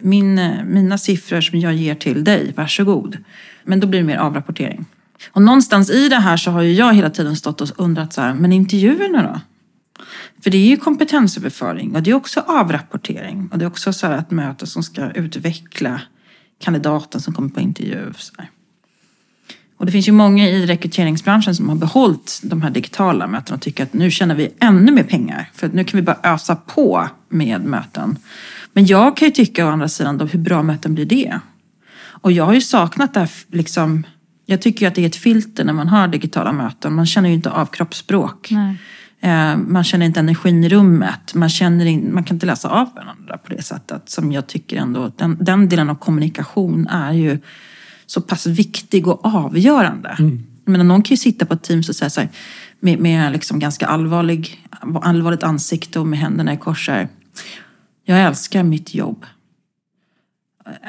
min, 0.00 0.50
mina 0.66 0.98
siffror 0.98 1.40
som 1.40 1.60
jag 1.60 1.74
ger 1.74 1.94
till 1.94 2.24
dig, 2.24 2.52
varsågod. 2.56 3.16
Men 3.64 3.80
då 3.80 3.86
blir 3.86 4.00
det 4.00 4.06
mer 4.06 4.16
avrapportering. 4.16 4.84
Och 5.30 5.42
någonstans 5.42 5.90
i 5.90 6.08
det 6.08 6.16
här 6.16 6.36
så 6.36 6.50
har 6.50 6.62
ju 6.62 6.72
jag 6.72 6.94
hela 6.94 7.10
tiden 7.10 7.36
stått 7.36 7.60
och 7.60 7.68
undrat 7.76 8.12
så 8.12 8.20
här, 8.20 8.34
men 8.34 8.52
intervjuerna 8.52 9.22
då? 9.22 9.40
För 10.42 10.50
det 10.50 10.56
är 10.56 10.66
ju 10.66 10.76
kompetensöverföring 10.76 11.94
och 11.94 12.02
det 12.02 12.10
är 12.10 12.14
också 12.14 12.40
avrapportering. 12.40 13.48
Och 13.52 13.58
det 13.58 13.64
är 13.64 13.66
också 13.66 13.92
så 13.92 14.06
här 14.06 14.18
ett 14.18 14.30
möte 14.30 14.66
som 14.66 14.82
ska 14.82 15.10
utveckla 15.10 16.00
kandidaten 16.60 17.20
som 17.20 17.34
kommer 17.34 17.48
på 17.48 17.60
intervju. 17.60 18.08
och 18.08 18.16
Så 18.16 18.32
här. 18.38 18.50
Och 19.76 19.86
det 19.86 19.92
finns 19.92 20.08
ju 20.08 20.12
många 20.12 20.48
i 20.48 20.66
rekryteringsbranschen 20.66 21.54
som 21.54 21.68
har 21.68 21.76
behållit 21.76 22.40
de 22.42 22.62
här 22.62 22.70
digitala 22.70 23.26
mötena 23.26 23.54
och 23.54 23.62
tycker 23.62 23.82
att 23.82 23.92
nu 23.92 24.10
tjänar 24.10 24.34
vi 24.34 24.52
ännu 24.60 24.92
mer 24.92 25.02
pengar. 25.02 25.50
För 25.54 25.66
att 25.66 25.74
nu 25.74 25.84
kan 25.84 25.98
vi 25.98 26.02
bara 26.02 26.18
ösa 26.22 26.56
på 26.56 27.08
med 27.28 27.64
möten. 27.64 28.18
Men 28.72 28.86
jag 28.86 29.16
kan 29.16 29.28
ju 29.28 29.32
tycka 29.32 29.66
å 29.66 29.70
andra 29.70 29.88
sidan 29.88 30.18
då, 30.18 30.24
hur 30.24 30.38
bra 30.38 30.62
möten 30.62 30.94
blir 30.94 31.06
det? 31.06 31.40
Och 32.22 32.32
jag 32.32 32.44
har 32.44 32.54
ju 32.54 32.60
saknat 32.60 33.14
det 33.14 33.20
här, 33.20 33.30
liksom, 33.50 34.06
jag 34.46 34.62
tycker 34.62 34.80
ju 34.80 34.86
att 34.88 34.94
det 34.94 35.02
är 35.02 35.06
ett 35.06 35.16
filter 35.16 35.64
när 35.64 35.72
man 35.72 35.88
har 35.88 36.08
digitala 36.08 36.52
möten. 36.52 36.94
Man 36.94 37.06
känner 37.06 37.28
ju 37.28 37.34
inte 37.34 37.50
av 37.50 37.66
kroppsspråk. 37.66 38.48
Nej. 38.50 38.76
Eh, 39.20 39.56
Man 39.56 39.84
känner 39.84 40.06
inte 40.06 40.20
energin 40.20 40.64
i 40.64 40.68
rummet. 40.68 41.34
Man, 41.34 41.48
känner 41.48 41.86
in, 41.86 42.14
man 42.14 42.24
kan 42.24 42.36
inte 42.36 42.46
läsa 42.46 42.68
av 42.68 42.94
varandra 42.94 43.38
på 43.38 43.54
det 43.54 43.62
sättet. 43.62 44.08
Som 44.10 44.32
jag 44.32 44.46
tycker 44.46 44.76
ändå, 44.76 45.12
den, 45.16 45.36
den 45.40 45.68
delen 45.68 45.90
av 45.90 45.94
kommunikation 45.94 46.86
är 46.86 47.12
ju 47.12 47.38
så 48.06 48.20
pass 48.20 48.46
viktig 48.46 49.06
och 49.06 49.24
avgörande. 49.24 50.14
Jag 50.64 50.72
menar, 50.72 50.84
någon 50.84 51.02
kan 51.02 51.10
ju 51.10 51.16
sitta 51.16 51.46
på 51.46 51.54
ett 51.54 51.62
team 51.62 51.78
och 51.78 51.96
säga 51.96 52.10
så 52.10 52.20
här, 52.20 52.30
med, 52.80 52.98
med 52.98 53.32
liksom 53.32 53.58
ganska 53.58 53.86
allvarlig, 53.86 54.66
allvarligt 55.02 55.42
ansikte 55.42 56.00
och 56.00 56.06
med 56.06 56.18
händerna 56.18 56.52
i 56.52 56.56
kors 56.56 56.88
här, 56.88 57.08
Jag 58.12 58.26
älskar 58.26 58.62
mitt 58.62 58.94
jobb. 58.94 59.26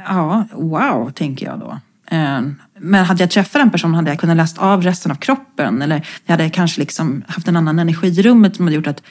Ja, 0.08 0.46
wow, 0.54 1.12
tänker 1.12 1.46
jag 1.46 1.60
då. 1.60 1.80
Eh, 2.16 2.42
Men 2.80 3.06
hade 3.06 3.24
jag 3.24 3.32
träffat 3.32 3.62
den 3.62 3.72
personen 3.72 3.96
hade 3.96 4.12
jag 4.12 4.20
kunnat 4.20 4.38
läst 4.38 4.58
av 4.58 4.82
resten 4.82 5.12
av 5.12 5.16
kroppen. 5.16 5.82
Eller 5.82 6.08
jag 6.26 6.34
hade 6.34 6.50
kanske 6.50 6.82
liksom 6.82 7.24
haft 7.28 7.48
en 7.48 7.56
annan 7.56 7.80
energi 7.80 8.08
i 8.08 8.22
rummet 8.22 8.56
som 8.56 8.66
hade 8.66 8.76
gjort 8.76 8.88
att, 8.88 9.04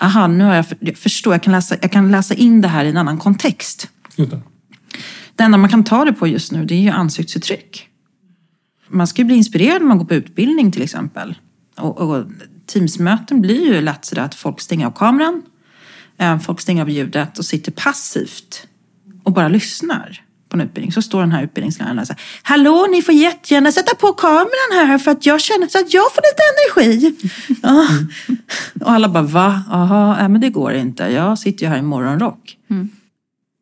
aha, 0.00 0.26
nu 0.26 0.44
har 0.44 0.54
jag, 0.54 0.64
jag 0.80 0.96
förstår, 0.96 1.34
jag 1.34 1.42
kan, 1.42 1.52
läsa, 1.52 1.76
jag 1.82 1.92
kan 1.92 2.10
läsa 2.10 2.34
in 2.34 2.60
det 2.60 2.68
här 2.68 2.84
i 2.84 2.88
en 2.88 2.96
annan 2.96 3.18
kontext. 3.18 3.88
Just 4.16 4.30
det. 4.30 4.40
Det 5.36 5.44
enda 5.44 5.58
man 5.58 5.70
kan 5.70 5.84
ta 5.84 6.04
det 6.04 6.12
på 6.12 6.26
just 6.26 6.52
nu 6.52 6.64
det 6.64 6.74
är 6.74 6.80
ju 6.80 6.90
ansiktsuttryck. 6.90 7.88
Man 8.88 9.06
ska 9.06 9.22
ju 9.22 9.26
bli 9.26 9.36
inspirerad 9.36 9.80
när 9.80 9.88
man 9.88 9.98
går 9.98 10.04
på 10.04 10.14
utbildning 10.14 10.72
till 10.72 10.82
exempel. 10.82 11.34
Och, 11.76 11.98
och 12.00 12.24
Teamsmöten 12.66 13.40
blir 13.40 13.66
ju 13.66 13.80
lätt 13.80 14.04
sådär 14.04 14.22
att 14.22 14.34
folk 14.34 14.60
stänger 14.60 14.86
av 14.86 14.90
kameran, 14.90 15.42
folk 16.44 16.60
stänger 16.60 16.82
av 16.82 16.90
ljudet 16.90 17.38
och 17.38 17.44
sitter 17.44 17.72
passivt 17.72 18.66
och 19.24 19.32
bara 19.32 19.48
lyssnar 19.48 20.20
på 20.48 20.56
en 20.56 20.60
utbildning. 20.60 20.92
Så 20.92 21.02
står 21.02 21.20
den 21.20 21.32
här 21.32 21.42
utbildningsläraren 21.44 21.98
och 21.98 22.06
säger 22.06 22.20
Hallå, 22.42 22.86
ni 22.90 23.02
får 23.02 23.14
jättegärna 23.14 23.72
sätta 23.72 23.94
på 23.94 24.12
kameran 24.12 24.88
här 24.88 24.98
för 24.98 25.10
att 25.10 25.26
jag 25.26 25.40
känner 25.40 25.66
så 25.66 25.78
att 25.78 25.94
jag 25.94 26.04
får 26.14 26.22
lite 26.22 26.42
energi. 26.52 27.16
Ja. 27.62 27.86
Och 28.86 28.90
alla 28.92 29.08
bara, 29.08 29.22
va? 29.22 29.62
Jaha, 29.70 30.16
nej, 30.20 30.28
men 30.28 30.40
det 30.40 30.50
går 30.50 30.72
inte. 30.74 31.02
Jag 31.04 31.38
sitter 31.38 31.62
ju 31.64 31.68
här 31.70 31.78
i 31.78 31.82
morgonrock. 31.82 32.56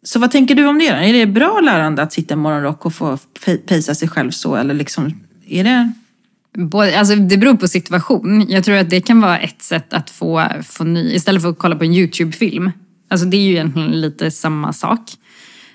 Så 0.05 0.19
vad 0.19 0.31
tänker 0.31 0.55
du 0.55 0.67
om 0.67 0.79
det? 0.79 0.89
Är 0.89 1.13
det 1.13 1.27
bra 1.27 1.61
lärande 1.61 2.03
att 2.03 2.13
sitta 2.13 2.35
i 2.35 2.37
morgonrock 2.37 2.87
och 2.87 2.95
få 2.95 3.19
pe- 3.45 3.57
pejsa 3.67 3.95
sig 3.95 4.09
själv 4.09 4.31
så? 4.31 4.57
Eller 4.57 4.75
liksom, 4.75 5.21
är 5.47 5.65
det... 5.65 5.93
Både, 6.55 6.99
alltså 6.99 7.15
det 7.15 7.37
beror 7.37 7.55
på 7.55 7.69
situation. 7.69 8.47
Jag 8.49 8.65
tror 8.65 8.77
att 8.77 8.91
det 8.91 9.01
kan 9.01 9.21
vara 9.21 9.39
ett 9.39 9.63
sätt 9.63 9.93
att 9.93 10.11
få, 10.11 10.47
få 10.65 10.85
ny... 10.85 11.13
Istället 11.13 11.43
för 11.43 11.49
att 11.49 11.59
kolla 11.59 11.77
på 11.77 11.85
en 11.85 11.93
YouTube-film. 11.93 12.71
Alltså 13.09 13.27
det 13.27 13.37
är 13.37 13.43
ju 13.43 13.51
egentligen 13.51 14.01
lite 14.01 14.31
samma 14.31 14.73
sak. 14.73 15.01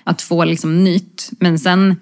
Att 0.04 0.22
få 0.22 0.44
liksom 0.44 0.84
nytt. 0.84 1.30
Men 1.40 1.58
sen 1.58 1.96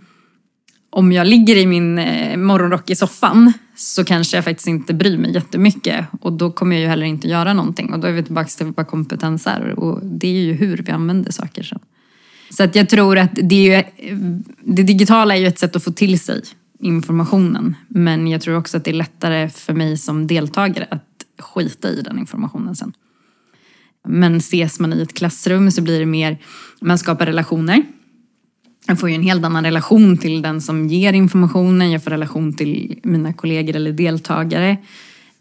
om 0.91 1.13
jag 1.13 1.27
ligger 1.27 1.57
i 1.57 1.67
min 1.67 1.99
eh, 1.99 2.37
morgonrock 2.37 2.91
i 2.91 2.97
soffan 2.97 3.53
så 3.77 4.05
kanske 4.05 4.37
jag 4.37 4.45
faktiskt 4.45 4.69
inte 4.69 4.95
bryr 4.95 5.19
mig 5.19 5.35
jättemycket. 5.35 6.07
Och 6.21 6.33
då 6.33 6.51
kommer 6.51 6.77
jag 6.77 6.83
ju 6.83 6.89
heller 6.89 7.07
inte 7.07 7.29
göra 7.29 7.53
någonting. 7.53 7.93
Och 7.93 8.01
då 8.01 8.09
är 8.09 8.13
vi 8.13 8.23
tillbaka 8.23 8.49
till 8.49 8.73
vad 8.77 8.87
kompetens 8.87 9.47
är. 9.47 9.79
Och 9.79 10.01
det 10.03 10.29
är 10.29 10.41
ju 10.41 10.53
hur 10.53 10.77
vi 10.77 10.93
använder 10.93 11.33
saker 11.33 11.63
sen. 11.63 11.79
Så 12.51 12.63
att 12.63 12.75
jag 12.75 12.89
tror 12.89 13.19
att 13.19 13.31
det, 13.35 13.55
är 13.55 13.77
ju, 13.77 14.13
det 14.65 14.83
digitala 14.83 15.37
är 15.37 15.41
ju 15.41 15.47
ett 15.47 15.59
sätt 15.59 15.77
att 15.77 15.85
få 15.85 15.93
till 15.93 16.21
sig 16.21 16.43
informationen. 16.83 17.75
Men 17.89 18.29
jag 18.29 18.41
tror 18.41 18.57
också 18.57 18.77
att 18.77 18.85
det 18.85 18.91
är 18.91 18.95
lättare 18.95 19.49
för 19.49 19.73
mig 19.73 19.99
som 19.99 20.27
deltagare 20.27 20.87
att 20.91 21.05
skita 21.39 21.91
i 21.91 22.03
den 22.03 22.19
informationen 22.19 22.77
sen. 22.77 22.93
Men 24.09 24.37
ses 24.37 24.81
man 24.81 24.93
i 24.93 25.03
ett 25.03 25.15
klassrum 25.15 25.71
så 25.71 25.83
blir 25.83 26.01
det 26.01 26.07
mer, 26.07 26.39
man 26.81 26.99
skapar 26.99 27.27
relationer. 27.27 27.83
Jag 28.87 29.01
får 29.01 29.09
ju 29.09 29.15
en 29.15 29.23
helt 29.23 29.45
annan 29.45 29.65
relation 29.65 30.19
till 30.19 30.43
den 30.43 30.61
som 30.61 30.89
ger 30.89 31.13
informationen. 31.13 31.91
Jag 31.91 32.05
får 32.05 32.11
relation 32.11 32.53
till 32.53 33.01
mina 33.03 33.33
kollegor 33.33 33.77
eller 33.77 33.93
deltagare. 33.93 34.77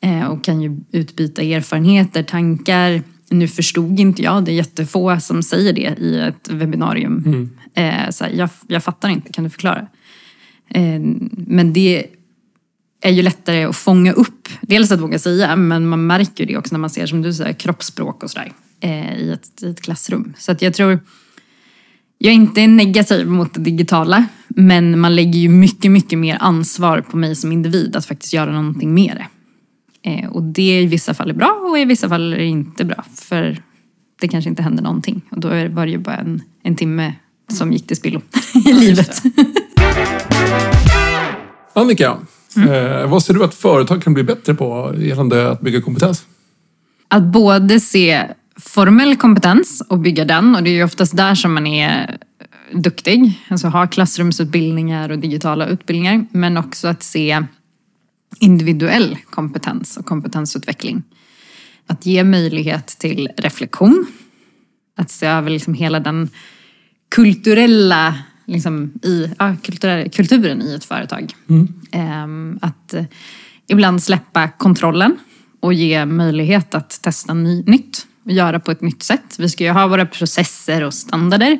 Eh, 0.01 0.25
och 0.25 0.43
kan 0.43 0.61
ju 0.61 0.79
utbyta 0.91 1.41
erfarenheter, 1.41 2.23
tankar. 2.23 3.03
Nu 3.29 3.47
förstod 3.47 3.99
inte 3.99 4.21
jag, 4.21 4.45
det 4.45 4.51
är 4.51 4.55
jättefå 4.55 5.19
som 5.19 5.43
säger 5.43 5.73
det 5.73 5.95
i 5.99 6.19
ett 6.19 6.49
webbinarium. 6.51 7.23
Mm. 7.25 7.49
Eh, 7.73 8.09
så 8.09 8.23
här, 8.23 8.31
jag, 8.31 8.49
jag 8.67 8.83
fattar 8.83 9.09
inte, 9.09 9.33
kan 9.33 9.43
du 9.43 9.49
förklara? 9.49 9.87
Eh, 10.73 11.01
men 11.31 11.73
det 11.73 12.05
är 13.01 13.11
ju 13.11 13.21
lättare 13.21 13.63
att 13.63 13.75
fånga 13.75 14.11
upp. 14.11 14.49
Dels 14.61 14.91
att 14.91 14.99
våga 14.99 15.19
säga, 15.19 15.55
men 15.55 15.87
man 15.87 16.07
märker 16.07 16.45
det 16.45 16.57
också 16.57 16.75
när 16.75 16.79
man 16.79 16.89
ser, 16.89 17.05
som 17.05 17.21
du 17.21 17.33
säger, 17.33 17.53
kroppsspråk 17.53 18.23
och 18.23 18.31
sådär 18.31 18.51
i 19.17 19.31
ett, 19.31 19.63
i 19.63 19.69
ett 19.69 19.81
klassrum. 19.81 20.33
Så 20.37 20.51
att 20.51 20.61
jag 20.61 20.73
tror 20.73 20.99
jag 22.17 22.31
är 22.31 22.35
inte 22.35 22.67
negativ 22.67 23.27
mot 23.27 23.53
det 23.53 23.59
digitala, 23.59 24.25
men 24.47 24.99
man 24.99 25.15
lägger 25.15 25.39
ju 25.39 25.49
mycket, 25.49 25.91
mycket 25.91 26.19
mer 26.19 26.37
ansvar 26.39 27.01
på 27.01 27.17
mig 27.17 27.35
som 27.35 27.51
individ 27.51 27.95
att 27.95 28.05
faktiskt 28.05 28.33
göra 28.33 28.51
någonting 28.51 28.93
med 28.93 29.17
det. 29.17 29.27
Eh, 30.09 30.29
och 30.29 30.43
det 30.43 30.81
i 30.81 30.85
vissa 30.85 31.13
fall 31.13 31.29
är 31.29 31.33
bra 31.33 31.61
och 31.69 31.79
i 31.79 31.85
vissa 31.85 32.09
fall 32.09 32.33
är 32.33 32.37
det 32.37 32.45
inte 32.45 32.85
bra. 32.85 33.05
För 33.15 33.61
det 34.21 34.27
kanske 34.27 34.49
inte 34.49 34.63
händer 34.63 34.83
någonting. 34.83 35.21
Och 35.29 35.39
då 35.39 35.49
var 35.49 35.85
det 35.85 35.91
ju 35.91 35.97
bara 35.97 36.15
en, 36.15 36.41
en 36.63 36.75
timme 36.75 37.13
som 37.47 37.73
gick 37.73 37.87
till 37.87 37.97
spillo 37.97 38.21
i 38.65 38.73
livet. 38.73 39.23
Annika, 41.73 42.17
mm. 42.55 42.69
eh, 42.69 43.09
vad 43.09 43.23
ser 43.23 43.33
du 43.33 43.43
att 43.43 43.53
företag 43.53 44.03
kan 44.03 44.13
bli 44.13 44.23
bättre 44.23 44.53
på 44.53 44.95
gällande 44.97 45.51
att 45.51 45.61
bygga 45.61 45.81
kompetens? 45.81 46.25
Att 47.07 47.23
både 47.23 47.79
se 47.79 48.27
formell 48.59 49.15
kompetens 49.15 49.83
och 49.89 49.99
bygga 49.99 50.25
den 50.25 50.55
och 50.55 50.63
det 50.63 50.69
är 50.69 50.73
ju 50.73 50.83
oftast 50.83 51.17
där 51.17 51.35
som 51.35 51.53
man 51.53 51.67
är 51.67 52.17
duktig. 52.73 53.41
Alltså 53.49 53.67
ha 53.67 53.87
klassrumsutbildningar 53.87 55.09
och 55.09 55.19
digitala 55.19 55.67
utbildningar 55.67 56.25
men 56.31 56.57
också 56.57 56.87
att 56.87 57.03
se 57.03 57.43
individuell 58.39 59.17
kompetens 59.29 59.97
och 59.97 60.05
kompetensutveckling. 60.05 61.03
Att 61.87 62.05
ge 62.05 62.23
möjlighet 62.23 62.87
till 62.87 63.29
reflektion. 63.37 64.07
Att 64.97 65.11
se 65.11 65.25
över 65.25 65.49
liksom 65.49 65.73
hela 65.73 65.99
den 65.99 66.29
kulturella 67.09 68.15
liksom, 68.51 68.93
i, 69.03 69.29
ja, 69.39 69.55
kulturen 70.11 70.61
i 70.61 70.73
ett 70.75 70.85
företag. 70.85 71.33
Mm. 71.49 71.67
Ehm, 71.91 72.59
att 72.61 72.93
ibland 73.67 74.03
släppa 74.03 74.47
kontrollen 74.47 75.17
och 75.59 75.73
ge 75.73 76.05
möjlighet 76.05 76.75
att 76.75 77.01
testa 77.01 77.33
ny, 77.33 77.63
nytt 77.63 78.07
göra 78.23 78.59
på 78.59 78.71
ett 78.71 78.81
nytt 78.81 79.03
sätt. 79.03 79.35
Vi 79.39 79.49
ska 79.49 79.63
ju 79.63 79.69
ha 79.69 79.87
våra 79.87 80.05
processer 80.05 80.83
och 80.83 80.93
standarder. 80.93 81.59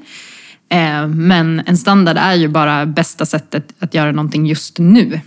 Eh, 0.69 1.07
men 1.07 1.61
en 1.65 1.77
standard 1.77 2.17
är 2.17 2.33
ju 2.33 2.47
bara 2.47 2.85
bästa 2.85 3.25
sättet 3.25 3.73
att 3.79 3.93
göra 3.93 4.11
någonting 4.11 4.45
just 4.45 4.79
nu. 4.79 5.21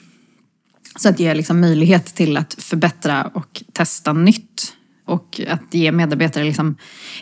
Så 0.96 1.08
att 1.08 1.20
ge 1.20 1.34
liksom 1.34 1.60
möjlighet 1.60 2.06
till 2.06 2.36
att 2.36 2.54
förbättra 2.58 3.24
och 3.24 3.62
testa 3.72 4.12
nytt. 4.12 4.72
Och 5.06 5.40
att 5.48 5.74
ge 5.74 5.92
medarbetare 5.92 6.44
liksom 6.44 6.76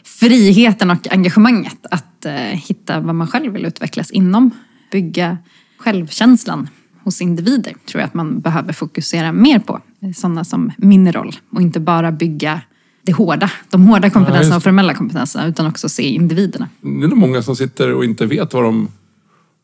friheten 0.05 0.91
och 0.91 1.12
engagemanget 1.12 1.78
att 1.91 2.24
eh, 2.24 2.35
hitta 2.35 3.01
vad 3.01 3.14
man 3.14 3.26
själv 3.26 3.53
vill 3.53 3.66
utvecklas 3.66 4.11
inom. 4.11 4.51
Bygga 4.93 5.39
självkänslan 5.78 6.68
hos 7.05 7.20
individer 7.20 7.74
tror 7.87 8.01
jag 8.01 8.07
att 8.07 8.14
man 8.14 8.41
behöver 8.41 8.72
fokusera 8.72 9.33
mer 9.33 9.59
på. 9.59 9.80
Sådana 10.16 10.45
som 10.45 10.72
min 10.76 11.12
roll 11.12 11.37
och 11.51 11.62
inte 11.62 11.80
bara 11.80 12.12
bygga 12.12 12.61
det 13.03 13.12
hårda, 13.12 13.51
de 13.70 13.87
hårda 13.87 14.11
kompetenserna 14.11 14.55
ja, 14.55 14.57
och 14.57 14.62
formella 14.62 14.95
kompetenserna 14.95 15.47
utan 15.47 15.66
också 15.66 15.89
se 15.89 16.03
individerna. 16.03 16.68
Det 16.80 16.89
är 16.89 17.09
nog 17.09 17.18
många 17.18 17.43
som 17.43 17.57
sitter 17.57 17.95
och 17.95 18.05
inte 18.05 18.26
vet 18.26 18.55
vad 18.55 18.64
de 18.64 18.89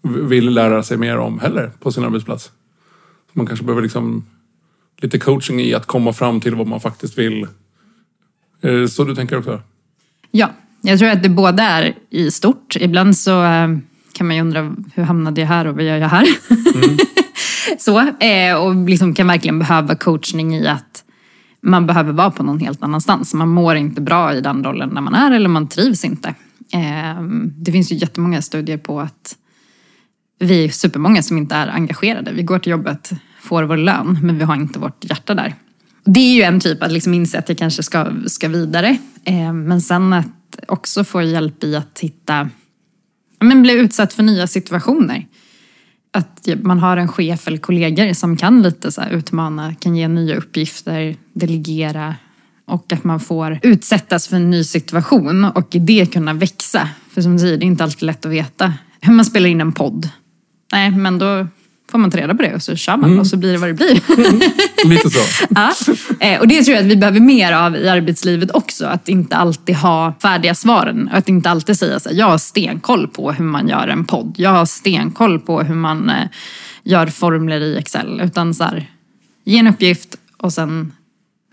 vill 0.02 0.50
lära 0.50 0.82
sig 0.82 0.96
mer 0.96 1.18
om 1.18 1.38
heller 1.38 1.72
på 1.80 1.92
sin 1.92 2.04
arbetsplats. 2.04 2.50
Man 3.32 3.46
kanske 3.46 3.64
behöver 3.64 3.82
liksom 3.82 4.24
lite 4.96 5.18
coaching 5.18 5.60
i 5.60 5.74
att 5.74 5.86
komma 5.86 6.12
fram 6.12 6.40
till 6.40 6.54
vad 6.54 6.66
man 6.66 6.80
faktiskt 6.80 7.18
vill. 7.18 7.46
Är 8.60 8.72
det 8.72 8.88
så 8.88 9.04
du 9.04 9.14
tänker 9.14 9.38
också? 9.38 9.60
Ja, 10.30 10.50
jag 10.82 10.98
tror 10.98 11.08
att 11.08 11.22
det 11.22 11.28
båda 11.28 11.62
är 11.62 11.94
i 12.10 12.30
stort. 12.30 12.76
Ibland 12.80 13.16
så 13.16 13.44
eh, 13.44 13.68
kan 14.12 14.26
man 14.26 14.36
ju 14.36 14.42
undra 14.42 14.74
hur 14.94 15.02
hamnade 15.02 15.40
jag 15.40 15.48
här 15.48 15.66
och 15.66 15.74
vad 15.74 15.84
gör 15.84 15.96
jag 15.96 16.08
här? 16.08 16.26
Mm. 16.74 16.98
så, 17.78 18.00
eh, 18.24 18.54
och 18.54 18.88
liksom 18.88 19.14
kan 19.14 19.26
verkligen 19.26 19.58
behöva 19.58 19.94
coachning 19.94 20.56
i 20.56 20.66
att 20.66 21.04
man 21.60 21.86
behöver 21.86 22.12
vara 22.12 22.30
på 22.30 22.42
någon 22.42 22.58
helt 22.58 22.82
annanstans. 22.82 23.34
Man 23.34 23.48
mår 23.48 23.76
inte 23.76 24.00
bra 24.00 24.34
i 24.34 24.40
den 24.40 24.64
rollen 24.64 24.88
när 24.88 25.00
man 25.00 25.14
är 25.14 25.32
eller 25.32 25.48
man 25.48 25.68
trivs 25.68 26.04
inte. 26.04 26.34
Det 27.56 27.72
finns 27.72 27.92
ju 27.92 27.96
jättemånga 27.96 28.42
studier 28.42 28.78
på 28.78 29.00
att 29.00 29.36
vi 30.38 30.64
är 30.64 30.68
supermånga 30.68 31.22
som 31.22 31.38
inte 31.38 31.54
är 31.54 31.68
engagerade. 31.68 32.32
Vi 32.32 32.42
går 32.42 32.58
till 32.58 32.70
jobbet, 32.70 33.10
får 33.40 33.62
vår 33.62 33.76
lön, 33.76 34.18
men 34.22 34.38
vi 34.38 34.44
har 34.44 34.54
inte 34.54 34.78
vårt 34.78 35.04
hjärta 35.04 35.34
där. 35.34 35.54
Det 36.14 36.20
är 36.20 36.34
ju 36.34 36.42
en 36.42 36.60
typ 36.60 36.82
att 36.82 36.92
liksom 36.92 37.14
inse 37.14 37.38
att 37.38 37.48
jag 37.48 37.58
kanske 37.58 37.82
ska, 37.82 38.12
ska 38.26 38.48
vidare. 38.48 38.98
Eh, 39.24 39.52
men 39.52 39.80
sen 39.80 40.12
att 40.12 40.58
också 40.68 41.04
få 41.04 41.22
hjälp 41.22 41.64
i 41.64 41.76
att 41.76 41.98
hitta, 42.00 42.50
men 43.40 43.62
bli 43.62 43.72
utsatt 43.72 44.12
för 44.12 44.22
nya 44.22 44.46
situationer 44.46 45.26
att 46.12 46.48
man 46.62 46.78
har 46.78 46.96
en 46.96 47.08
chef 47.08 47.46
eller 47.46 47.58
kollegor 47.58 48.12
som 48.12 48.36
kan 48.36 48.62
lite 48.62 48.92
så 48.92 49.02
utmana, 49.10 49.74
kan 49.74 49.96
ge 49.96 50.08
nya 50.08 50.36
uppgifter, 50.36 51.16
delegera 51.32 52.14
och 52.66 52.92
att 52.92 53.04
man 53.04 53.20
får 53.20 53.58
utsättas 53.62 54.28
för 54.28 54.36
en 54.36 54.50
ny 54.50 54.64
situation 54.64 55.44
och 55.44 55.74
i 55.74 55.78
det 55.78 56.12
kunna 56.12 56.32
växa. 56.32 56.88
För 57.10 57.22
som 57.22 57.32
du 57.32 57.38
säger, 57.38 57.56
det 57.56 57.64
är 57.64 57.66
inte 57.66 57.84
alltid 57.84 58.02
lätt 58.02 58.26
att 58.26 58.32
veta 58.32 58.74
hur 59.00 59.12
man 59.12 59.24
spelar 59.24 59.48
in 59.48 59.60
en 59.60 59.72
podd. 59.72 60.08
Nej, 60.72 60.90
men 60.90 61.18
då 61.18 61.46
får 61.90 61.98
man 61.98 62.10
ta 62.10 62.18
reda 62.18 62.34
på 62.34 62.42
det 62.42 62.54
och 62.54 62.62
så 62.62 62.76
kör 62.76 62.96
man 62.96 63.10
mm. 63.10 63.20
och 63.20 63.26
så 63.26 63.36
blir 63.36 63.52
det 63.52 63.58
vad 63.58 63.68
det 63.68 63.74
blir. 63.74 64.00
Lite 64.88 65.10
så. 65.10 65.46
ja. 65.54 65.72
Eh, 66.20 66.40
och 66.40 66.48
det 66.48 66.62
tror 66.62 66.76
jag 66.76 66.84
att 66.84 66.90
vi 66.90 66.96
behöver 66.96 67.20
mer 67.20 67.52
av 67.52 67.76
i 67.76 67.88
arbetslivet 67.88 68.50
också. 68.50 68.86
Att 68.86 69.08
inte 69.08 69.36
alltid 69.36 69.76
ha 69.76 70.14
färdiga 70.22 70.54
svaren. 70.54 71.08
Att 71.12 71.28
inte 71.28 71.50
alltid 71.50 71.78
säga 71.78 72.00
så 72.00 72.08
här, 72.08 72.16
jag 72.16 72.26
har 72.26 72.38
stenkoll 72.38 73.08
på 73.08 73.32
hur 73.32 73.44
man 73.44 73.68
gör 73.68 73.88
en 73.88 74.04
podd. 74.04 74.34
Jag 74.38 74.50
har 74.50 74.66
stenkoll 74.66 75.40
på 75.40 75.62
hur 75.62 75.74
man 75.74 76.10
eh, 76.10 76.28
gör 76.82 77.06
formler 77.06 77.60
i 77.60 77.78
Excel. 77.78 78.20
Utan 78.24 78.54
så 78.54 78.64
här, 78.64 78.90
ge 79.44 79.58
en 79.58 79.66
uppgift 79.66 80.16
och 80.36 80.52
sen 80.52 80.92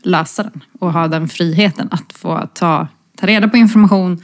lösa 0.04 0.44
den. 0.44 0.64
Och 0.80 0.94
ha 0.94 1.08
den 1.08 1.28
friheten 1.28 1.88
att 1.92 2.14
få 2.14 2.50
ta, 2.54 2.88
ta 3.18 3.28
reda 3.28 3.48
på 3.48 3.58
information, 3.58 4.22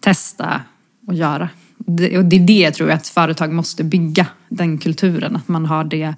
testa 0.00 0.60
och 1.06 1.14
göra 1.14 1.48
det, 1.86 2.18
och 2.18 2.24
det 2.24 2.36
är 2.36 2.40
det 2.40 2.60
jag 2.60 2.74
tror 2.74 2.90
att 2.90 3.08
företag 3.08 3.52
måste 3.52 3.84
bygga, 3.84 4.26
den 4.48 4.78
kulturen. 4.78 5.36
Att 5.36 5.48
man 5.48 5.66
har 5.66 5.84
det, 5.84 6.14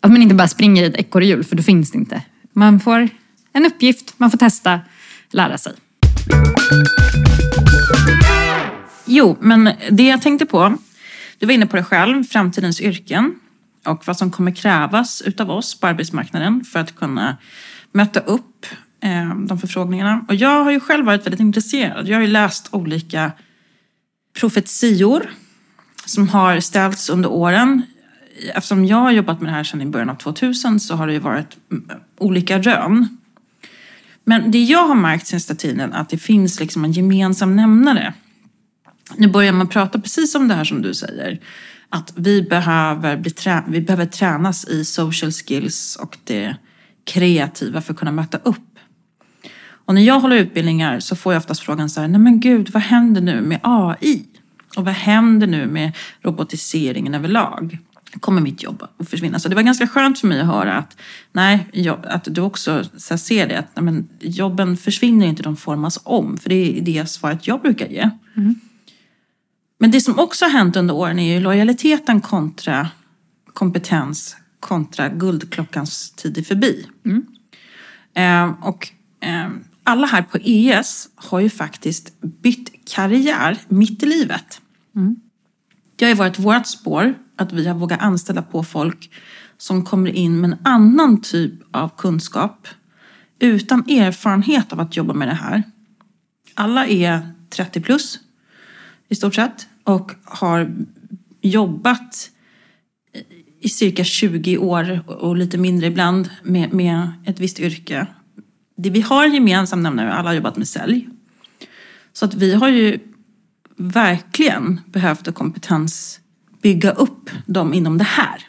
att 0.00 0.10
man 0.10 0.22
inte 0.22 0.34
bara 0.34 0.48
springer 0.48 0.82
i 0.82 0.86
ett 0.86 0.96
ekorrhjul 0.96 1.44
för 1.44 1.56
då 1.56 1.62
finns 1.62 1.90
det 1.90 1.98
inte. 1.98 2.22
Man 2.52 2.80
får 2.80 3.08
en 3.52 3.66
uppgift, 3.66 4.14
man 4.16 4.30
får 4.30 4.38
testa, 4.38 4.80
lära 5.30 5.58
sig. 5.58 5.72
Jo, 9.06 9.36
men 9.40 9.70
det 9.90 10.02
jag 10.02 10.22
tänkte 10.22 10.46
på, 10.46 10.76
du 11.38 11.46
var 11.46 11.52
inne 11.52 11.66
på 11.66 11.76
det 11.76 11.84
själv, 11.84 12.24
framtidens 12.24 12.80
yrken 12.80 13.34
och 13.86 14.06
vad 14.06 14.16
som 14.16 14.30
kommer 14.30 14.54
krävas 14.54 15.22
utav 15.22 15.50
oss 15.50 15.80
på 15.80 15.86
arbetsmarknaden 15.86 16.64
för 16.64 16.78
att 16.78 16.96
kunna 16.96 17.36
möta 17.92 18.20
upp 18.20 18.66
eh, 19.02 19.34
de 19.34 19.58
förfrågningarna. 19.58 20.24
Och 20.28 20.34
jag 20.34 20.64
har 20.64 20.70
ju 20.70 20.80
själv 20.80 21.06
varit 21.06 21.26
väldigt 21.26 21.40
intresserad. 21.40 22.08
Jag 22.08 22.16
har 22.16 22.22
ju 22.22 22.30
läst 22.30 22.68
olika 22.70 23.32
profetior 24.40 25.30
som 26.06 26.28
har 26.28 26.60
ställts 26.60 27.10
under 27.10 27.30
åren. 27.30 27.82
Eftersom 28.54 28.84
jag 28.84 28.96
har 28.96 29.10
jobbat 29.10 29.40
med 29.40 29.52
det 29.52 29.56
här 29.56 29.64
sedan 29.64 29.82
i 29.82 29.86
början 29.86 30.10
av 30.10 30.14
2000 30.14 30.80
så 30.80 30.94
har 30.94 31.06
det 31.06 31.12
ju 31.12 31.18
varit 31.18 31.56
olika 32.18 32.58
rön. 32.58 33.18
Men 34.24 34.50
det 34.50 34.62
jag 34.62 34.86
har 34.86 34.94
märkt 34.94 35.26
senaste 35.26 35.54
tiden 35.54 35.92
är 35.92 36.00
att 36.00 36.08
det 36.08 36.18
finns 36.18 36.60
liksom 36.60 36.84
en 36.84 36.92
gemensam 36.92 37.56
nämnare. 37.56 38.14
Nu 39.16 39.28
börjar 39.28 39.52
man 39.52 39.68
prata 39.68 40.00
precis 40.00 40.34
om 40.34 40.48
det 40.48 40.54
här 40.54 40.64
som 40.64 40.82
du 40.82 40.94
säger. 40.94 41.40
att 41.92 42.12
vi 42.16 42.42
behöver, 42.42 43.16
bli 43.16 43.30
trä- 43.30 43.64
vi 43.68 43.80
behöver 43.80 44.06
tränas 44.06 44.68
i 44.68 44.84
social 44.84 45.32
skills 45.32 45.96
och 45.96 46.18
det 46.24 46.56
kreativa 47.04 47.80
för 47.80 47.92
att 47.92 47.98
kunna 47.98 48.12
möta 48.12 48.38
upp. 48.38 48.78
Och 49.84 49.94
när 49.94 50.02
jag 50.02 50.20
håller 50.20 50.36
utbildningar 50.36 51.00
så 51.00 51.16
får 51.16 51.32
jag 51.32 51.40
oftast 51.40 51.60
frågan 51.60 51.90
så 51.90 52.00
här, 52.00 52.08
nej 52.08 52.20
men 52.20 52.40
gud, 52.40 52.70
vad 52.70 52.82
händer 52.82 53.20
nu 53.20 53.40
med 53.40 53.60
AI? 53.62 54.29
Och 54.76 54.84
vad 54.84 54.94
händer 54.94 55.46
nu 55.46 55.66
med 55.66 55.92
robotiseringen 56.20 57.14
överlag? 57.14 57.78
Kommer 58.20 58.40
mitt 58.40 58.62
jobb 58.62 58.82
att 58.98 59.08
försvinna? 59.08 59.38
Så 59.38 59.48
det 59.48 59.54
var 59.54 59.62
ganska 59.62 59.86
skönt 59.86 60.18
för 60.18 60.26
mig 60.26 60.40
att 60.40 60.46
höra 60.46 60.76
att, 60.76 60.96
nej, 61.32 61.66
att 62.04 62.24
du 62.30 62.40
också 62.40 62.84
så 62.96 63.18
ser 63.18 63.48
det, 63.48 63.58
att 63.58 63.82
men, 63.82 64.08
jobben 64.20 64.76
försvinner 64.76 65.26
inte, 65.26 65.42
de 65.42 65.56
formas 65.56 66.00
om. 66.04 66.38
För 66.38 66.48
det 66.48 66.78
är 66.78 66.82
det 66.82 67.10
svaret 67.10 67.46
jag 67.46 67.62
brukar 67.62 67.86
ge. 67.86 68.10
Men 69.78 69.90
det 69.90 70.00
som 70.00 70.18
också 70.18 70.44
har 70.44 70.50
hänt 70.50 70.76
under 70.76 70.94
åren 70.94 71.18
är 71.18 71.34
ju 71.34 71.40
lojaliteten 71.40 72.20
kontra 72.20 72.88
kompetens 73.52 74.36
kontra 74.60 75.08
guldklockans 75.08 76.10
tid 76.10 76.38
är 76.38 76.42
förbi. 76.42 76.86
Eh, 78.14 78.50
och 78.62 78.88
eh, 79.20 79.48
alla 79.84 80.06
här 80.06 80.22
på 80.22 80.38
ES 80.42 81.08
har 81.14 81.40
ju 81.40 81.50
faktiskt 81.50 82.20
bytt 82.20 82.88
karriär 82.90 83.58
mitt 83.68 84.02
i 84.02 84.06
livet. 84.06 84.60
Det 85.96 86.04
har 86.04 86.10
ju 86.10 86.16
varit 86.16 86.38
vårt 86.38 86.66
spår 86.66 87.14
att 87.36 87.52
vi 87.52 87.66
har 87.66 87.74
vågat 87.74 88.02
anställa 88.02 88.42
på 88.42 88.64
folk 88.64 89.10
som 89.56 89.84
kommer 89.84 90.10
in 90.10 90.40
med 90.40 90.50
en 90.52 90.58
annan 90.64 91.20
typ 91.20 91.52
av 91.70 91.88
kunskap 91.96 92.68
utan 93.38 93.90
erfarenhet 93.90 94.72
av 94.72 94.80
att 94.80 94.96
jobba 94.96 95.14
med 95.14 95.28
det 95.28 95.34
här. 95.34 95.62
Alla 96.54 96.86
är 96.86 97.32
30 97.50 97.80
plus 97.80 98.18
i 99.08 99.14
stort 99.14 99.34
sett 99.34 99.68
och 99.84 100.12
har 100.24 100.76
jobbat 101.40 102.30
i 103.60 103.68
cirka 103.68 104.04
20 104.04 104.58
år 104.58 105.10
och 105.10 105.36
lite 105.36 105.58
mindre 105.58 105.86
ibland 105.86 106.30
med, 106.42 106.72
med 106.72 107.10
ett 107.24 107.40
visst 107.40 107.60
yrke. 107.60 108.06
Det 108.82 108.90
vi 108.90 109.00
har 109.00 109.26
gemensamt 109.26 109.82
nämnare, 109.82 110.12
alla 110.12 110.28
har 110.28 110.34
jobbat 110.34 110.56
med 110.56 110.68
sälj. 110.68 111.08
Så 112.12 112.24
att 112.24 112.34
vi 112.34 112.54
har 112.54 112.68
ju 112.68 112.98
verkligen 113.76 114.80
behövt 114.86 115.26
en 115.26 115.32
kompetens 115.34 116.20
bygga 116.62 116.90
upp 116.90 117.30
dem 117.46 117.74
inom 117.74 117.98
det 117.98 118.04
här. 118.04 118.46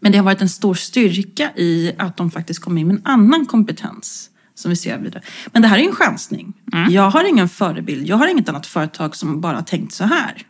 Men 0.00 0.12
det 0.12 0.18
har 0.18 0.24
varit 0.24 0.40
en 0.40 0.48
stor 0.48 0.74
styrka 0.74 1.50
i 1.56 1.92
att 1.98 2.16
de 2.16 2.30
faktiskt 2.30 2.60
kom 2.60 2.78
in 2.78 2.86
med 2.86 2.96
en 2.96 3.02
annan 3.04 3.46
kompetens 3.46 4.30
som 4.54 4.68
vi 4.68 4.76
ser 4.76 4.98
vidare. 4.98 5.22
Men 5.52 5.62
det 5.62 5.68
här 5.68 5.78
är 5.78 5.82
en 5.82 5.94
chansning. 5.94 6.52
Jag 6.90 7.10
har 7.10 7.28
ingen 7.28 7.48
förebild. 7.48 8.06
Jag 8.06 8.16
har 8.16 8.28
inget 8.28 8.48
annat 8.48 8.66
företag 8.66 9.16
som 9.16 9.40
bara 9.40 9.62
tänkt 9.62 9.92
så 9.92 10.04
här. 10.04 10.42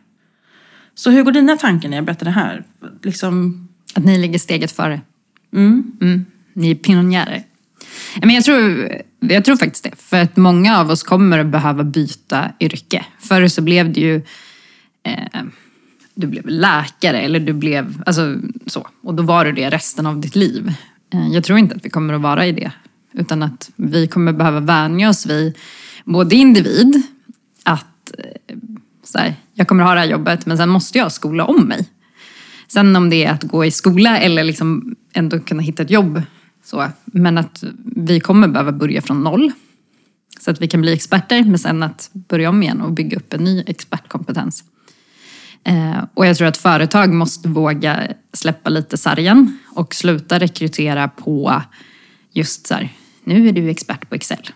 Så 0.95 1.09
hur 1.11 1.23
går 1.23 1.31
dina 1.31 1.57
tankar 1.57 1.89
när 1.89 1.97
jag 1.97 2.05
berättar 2.05 2.25
det 2.25 2.31
här? 2.31 2.63
Liksom, 3.03 3.67
Att 3.93 4.05
ni 4.05 4.17
ligger 4.17 4.39
steget 4.39 4.71
före. 4.71 5.01
Mm. 5.53 6.25
Ni 6.53 6.71
är 6.71 6.75
pionjärer. 6.75 7.43
Men 8.21 8.29
jag 8.29 8.43
tror, 8.43 8.91
jag 9.19 9.45
tror 9.45 9.57
faktiskt 9.57 9.83
det. 9.83 9.91
För 9.97 10.21
att 10.21 10.37
många 10.37 10.79
av 10.79 10.89
oss 10.89 11.03
kommer 11.03 11.39
att 11.39 11.47
behöva 11.47 11.83
byta 11.83 12.51
yrke. 12.59 13.05
Förr 13.19 13.47
så 13.47 13.61
blev 13.61 13.93
det 13.93 13.99
ju... 13.99 14.15
Eh, 15.03 15.43
du 16.15 16.27
blev 16.27 16.47
läkare 16.47 17.21
eller 17.21 17.39
du 17.39 17.53
blev... 17.53 18.03
Alltså 18.05 18.35
så. 18.67 18.87
Och 19.03 19.13
då 19.13 19.23
var 19.23 19.45
du 19.45 19.51
det 19.51 19.69
resten 19.69 20.05
av 20.05 20.19
ditt 20.21 20.35
liv. 20.35 20.73
Eh, 21.13 21.27
jag 21.27 21.43
tror 21.43 21.59
inte 21.59 21.75
att 21.75 21.85
vi 21.85 21.89
kommer 21.89 22.13
att 22.13 22.21
vara 22.21 22.45
i 22.45 22.51
det. 22.51 22.71
Utan 23.13 23.43
att 23.43 23.71
vi 23.75 24.07
kommer 24.07 24.33
behöva 24.33 24.59
vänja 24.59 25.09
oss 25.09 25.25
vid 25.25 25.57
både 26.05 26.35
individ, 26.35 27.01
att 27.63 28.11
eh, 28.17 28.55
så 29.03 29.17
här, 29.17 29.35
jag 29.53 29.67
kommer 29.67 29.83
ha 29.83 29.93
det 29.93 29.99
här 29.99 30.07
jobbet 30.07 30.45
men 30.45 30.57
sen 30.57 30.69
måste 30.69 30.97
jag 30.97 31.11
skola 31.11 31.45
om 31.45 31.61
mig. 31.61 31.89
Sen 32.67 32.95
om 32.95 33.09
det 33.09 33.23
är 33.23 33.31
att 33.31 33.43
gå 33.43 33.65
i 33.65 33.71
skola 33.71 34.19
eller 34.19 34.43
liksom 34.43 34.95
ändå 35.13 35.39
kunna 35.39 35.61
hitta 35.61 35.83
ett 35.83 35.91
jobb. 35.91 36.21
Så. 36.65 36.87
Men 37.05 37.37
att 37.37 37.63
vi 37.95 38.19
kommer 38.19 38.47
behöva 38.47 38.71
börja 38.71 39.01
från 39.01 39.23
noll. 39.23 39.51
Så 40.39 40.51
att 40.51 40.61
vi 40.61 40.67
kan 40.67 40.81
bli 40.81 40.93
experter 40.93 41.43
men 41.43 41.59
sen 41.59 41.83
att 41.83 42.09
börja 42.13 42.49
om 42.49 42.63
igen 42.63 42.81
och 42.81 42.91
bygga 42.91 43.17
upp 43.17 43.33
en 43.33 43.43
ny 43.43 43.63
expertkompetens. 43.67 44.63
Eh, 45.63 46.03
och 46.13 46.25
jag 46.25 46.37
tror 46.37 46.47
att 46.47 46.57
företag 46.57 47.13
måste 47.13 47.49
våga 47.49 48.07
släppa 48.33 48.69
lite 48.69 48.97
sargen 48.97 49.57
och 49.75 49.95
sluta 49.95 50.39
rekrytera 50.39 51.07
på 51.07 51.61
just 52.31 52.67
så 52.67 52.73
här, 52.73 52.93
nu 53.23 53.47
är 53.47 53.51
du 53.51 53.69
expert 53.69 54.09
på 54.09 54.15
Excel. 54.15 54.49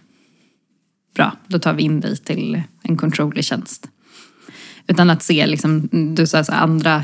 Bra, 1.16 1.38
då 1.48 1.60
tar 1.60 1.74
vi 1.74 1.84
in 1.84 2.00
dig 2.00 2.18
till 2.18 2.62
en 2.84 2.98
controller 2.98 3.42
tjänst. 3.42 3.88
Utan 4.88 5.10
att 5.10 5.24
se, 5.24 5.48
liksom, 5.48 5.90
du 6.16 6.28
sa 6.28 6.44
så 6.44 6.52
här, 6.52 6.62
andra... 6.62 7.04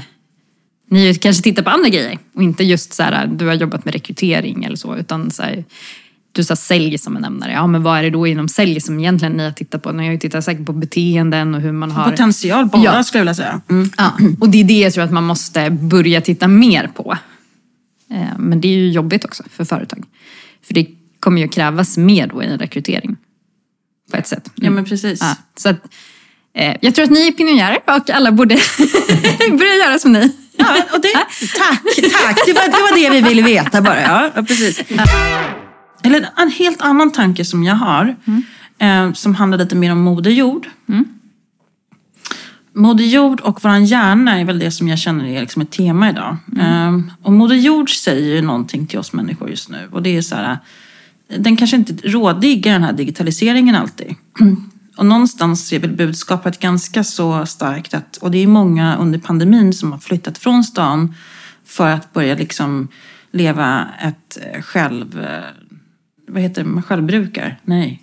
Ni 0.90 1.16
kanske 1.16 1.44
tittar 1.44 1.64
på 1.64 1.70
andra 1.70 1.90
grejer 1.90 2.18
och 2.36 2.44
inte 2.44 2.64
just 2.64 2.94
så 2.94 3.04
här, 3.04 3.28
du 3.28 3.46
har 3.48 3.54
jobbat 3.54 3.86
med 3.86 3.94
rekrytering 3.94 4.64
eller 4.64 4.76
så. 4.76 4.96
Utan 4.98 5.32
så 5.32 5.44
här, 5.44 5.64
du 6.32 6.44
sa 6.44 6.56
sälj 6.56 6.98
som 6.98 7.16
en 7.16 7.22
nämnare. 7.22 7.52
Ja, 7.52 7.68
men 7.68 7.84
vad 7.84 7.98
är 8.00 8.04
det 8.04 8.10
då 8.10 8.28
inom 8.28 8.48
sälj 8.48 8.82
som 8.82 9.00
egentligen 9.00 9.34
ni 9.34 9.44
har 9.44 9.52
tittat 9.52 9.82
på? 9.84 9.92
Ni 9.92 10.06
har 10.06 10.12
ju 10.14 10.20
tittat 10.20 10.44
säkert 10.46 10.66
på 10.66 10.74
beteenden 10.74 11.56
och 11.56 11.62
hur 11.62 11.72
man 11.72 11.92
har... 11.92 12.10
potential 12.12 12.66
bara 12.66 12.84
Ja. 12.84 13.04
skulle 13.04 13.20
jag 13.20 13.24
vilja 13.24 13.36
säga. 13.36 13.62
Mm. 13.70 13.90
Ja, 13.98 14.12
och 14.40 14.50
det 14.50 14.60
är 14.60 14.64
det 14.64 14.80
jag 14.80 14.94
tror 14.94 15.04
att 15.04 15.12
man 15.12 15.24
måste 15.24 15.70
börja 15.70 16.22
titta 16.22 16.48
mer 16.48 16.88
på. 16.96 17.18
Eh, 18.12 18.38
Men 18.38 18.62
det 18.62 18.68
är 18.68 18.78
ju 18.78 18.90
jobbigt 18.92 19.26
också 19.26 19.44
för 19.50 19.66
företag. 19.66 20.04
För 20.68 20.74
det 20.74 20.88
kommer 21.20 21.42
ju 21.42 21.48
krävas 21.48 21.98
mer 21.98 22.28
då 22.28 22.44
i 22.44 22.46
en 22.46 22.60
rekrytering. 22.60 23.16
På 24.12 24.18
ett 24.18 24.28
sätt. 24.28 24.50
Ja 24.56 24.70
men 24.70 24.86
precis. 24.86 25.20
Ja, 25.22 25.36
så 25.58 25.70
att, 25.70 25.78
eh, 26.54 26.76
jag 26.82 26.96
tror 26.96 27.06
att 27.06 27.12
ni 27.12 27.28
är 27.28 27.32
pionjärer 27.32 27.78
och 27.98 28.10
alla 28.10 28.32
borde 28.32 28.56
börja 29.50 29.76
göra 29.86 30.00
som 30.00 30.12
ni. 30.12 30.32
Ja, 30.58 30.76
och 30.94 31.02
det, 31.02 31.12
tack, 31.58 31.84
tack. 32.24 32.40
Det 32.46 32.54
var, 32.54 32.66
det 32.66 32.72
var 32.72 32.96
det 33.00 33.10
vi 33.10 33.30
ville 33.30 33.42
veta 33.42 33.82
bara. 33.82 34.02
Ja, 34.02 34.32
precis. 34.48 34.84
Eller 36.04 36.30
en 36.38 36.50
helt 36.50 36.82
annan 36.82 37.12
tanke 37.12 37.46
som 37.46 37.64
jag 37.64 37.76
har. 37.76 38.16
Eh, 38.80 39.14
som 39.14 39.36
handlar 39.36 39.58
lite 39.58 39.76
mer 39.76 39.92
om 39.92 40.02
Moder 40.02 40.32
Jord. 40.32 40.68
Moder 42.74 43.06
Jord 43.06 43.42
och 43.42 43.64
våran 43.64 43.86
hjärna 43.86 44.40
är 44.40 44.46
väl 44.46 44.60
det 44.60 44.72
som 44.72 44.88
jag 44.88 45.00
känner 45.00 45.26
är 45.26 45.42
liksom 45.42 45.62
ett 45.62 45.72
tema 45.72 46.10
idag. 46.10 46.38
Eh, 46.60 47.00
och 47.24 47.34
Moder 47.34 47.56
Jord 47.56 47.96
säger 47.96 48.36
ju 48.36 48.42
någonting 48.42 48.88
till 48.88 49.00
oss 49.00 49.14
människor 49.14 49.50
just 49.50 49.70
nu. 49.70 49.90
Och 49.92 50.02
det 50.04 50.18
är 50.18 50.22
så 50.22 50.36
här, 50.36 50.58
den 51.38 51.58
kanske 51.58 51.78
inte 51.78 52.08
rådiggar 52.08 52.74
den 52.74 52.84
här 52.84 52.94
digitaliseringen 52.94 53.76
alltid. 53.76 54.16
Och 54.98 55.06
någonstans 55.06 55.74
är 55.74 55.80
väl 55.80 55.92
budskapet 55.92 56.60
ganska 56.60 57.04
så 57.04 57.46
starkt 57.46 57.94
att, 57.94 58.18
och 58.18 58.32
det 58.32 58.38
är 58.44 58.48
många 58.48 58.98
under 58.98 59.20
pandemin 59.20 59.74
som 59.74 59.92
har 59.92 60.00
flyttat 60.00 60.38
från 60.38 60.64
stan 60.64 61.16
för 61.66 61.90
att 61.90 62.14
börja 62.14 62.36
liksom 62.36 62.88
leva 63.32 63.88
ett 64.02 64.38
eh, 64.54 64.62
själv... 64.62 65.20
eh, 65.24 65.44
Vad 66.28 66.42
heter 66.42 66.64
det? 66.64 66.70
Man 66.70 66.84
självbrukar? 66.84 67.60
Nej. 67.64 68.02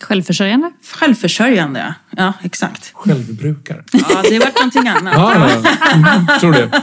Självförsörjande? 0.00 0.70
Självförsörjande, 0.94 1.94
ja 2.16 2.32
exakt. 2.42 2.90
Självbrukare. 2.94 3.84
Ja, 3.92 4.22
det 4.30 4.38
varit 4.38 4.54
någonting 4.56 4.88
annat. 4.88 5.14
Ja, 5.16 5.34
ja. 5.34 5.70
Mm, 5.94 6.26
tror 6.40 6.52
det. 6.52 6.82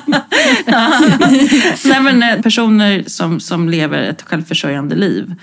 Nej, 1.86 2.02
men 2.02 2.24
eh, 2.24 2.42
personer 2.42 3.04
som, 3.08 3.40
som 3.40 3.70
lever 3.70 4.02
ett 4.04 4.22
självförsörjande 4.22 4.96
liv. 4.96 5.36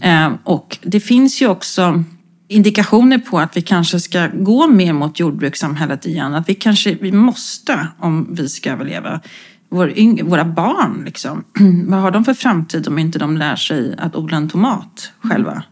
Eh, 0.00 0.30
och 0.44 0.78
det 0.82 1.00
finns 1.00 1.42
ju 1.42 1.46
också 1.48 2.04
indikationer 2.48 3.18
på 3.18 3.38
att 3.38 3.56
vi 3.56 3.62
kanske 3.62 4.00
ska 4.00 4.26
gå 4.26 4.66
mer 4.66 4.92
mot 4.92 5.20
jordbrukssamhället 5.20 6.06
igen. 6.06 6.34
Att 6.34 6.48
vi 6.48 6.54
kanske 6.54 6.94
vi 6.94 7.12
måste 7.12 7.88
om 7.98 8.34
vi 8.34 8.48
ska 8.48 8.72
överleva. 8.72 9.20
Vår 9.68 10.22
våra 10.24 10.44
barn, 10.44 11.02
liksom. 11.04 11.44
vad 11.86 12.00
har 12.00 12.10
de 12.10 12.24
för 12.24 12.34
framtid 12.34 12.88
om 12.88 12.98
inte 12.98 13.18
de 13.18 13.36
lär 13.36 13.56
sig 13.56 13.94
att 13.98 14.16
odla 14.16 14.36
en 14.36 14.48
tomat 14.48 15.12
själva? 15.20 15.62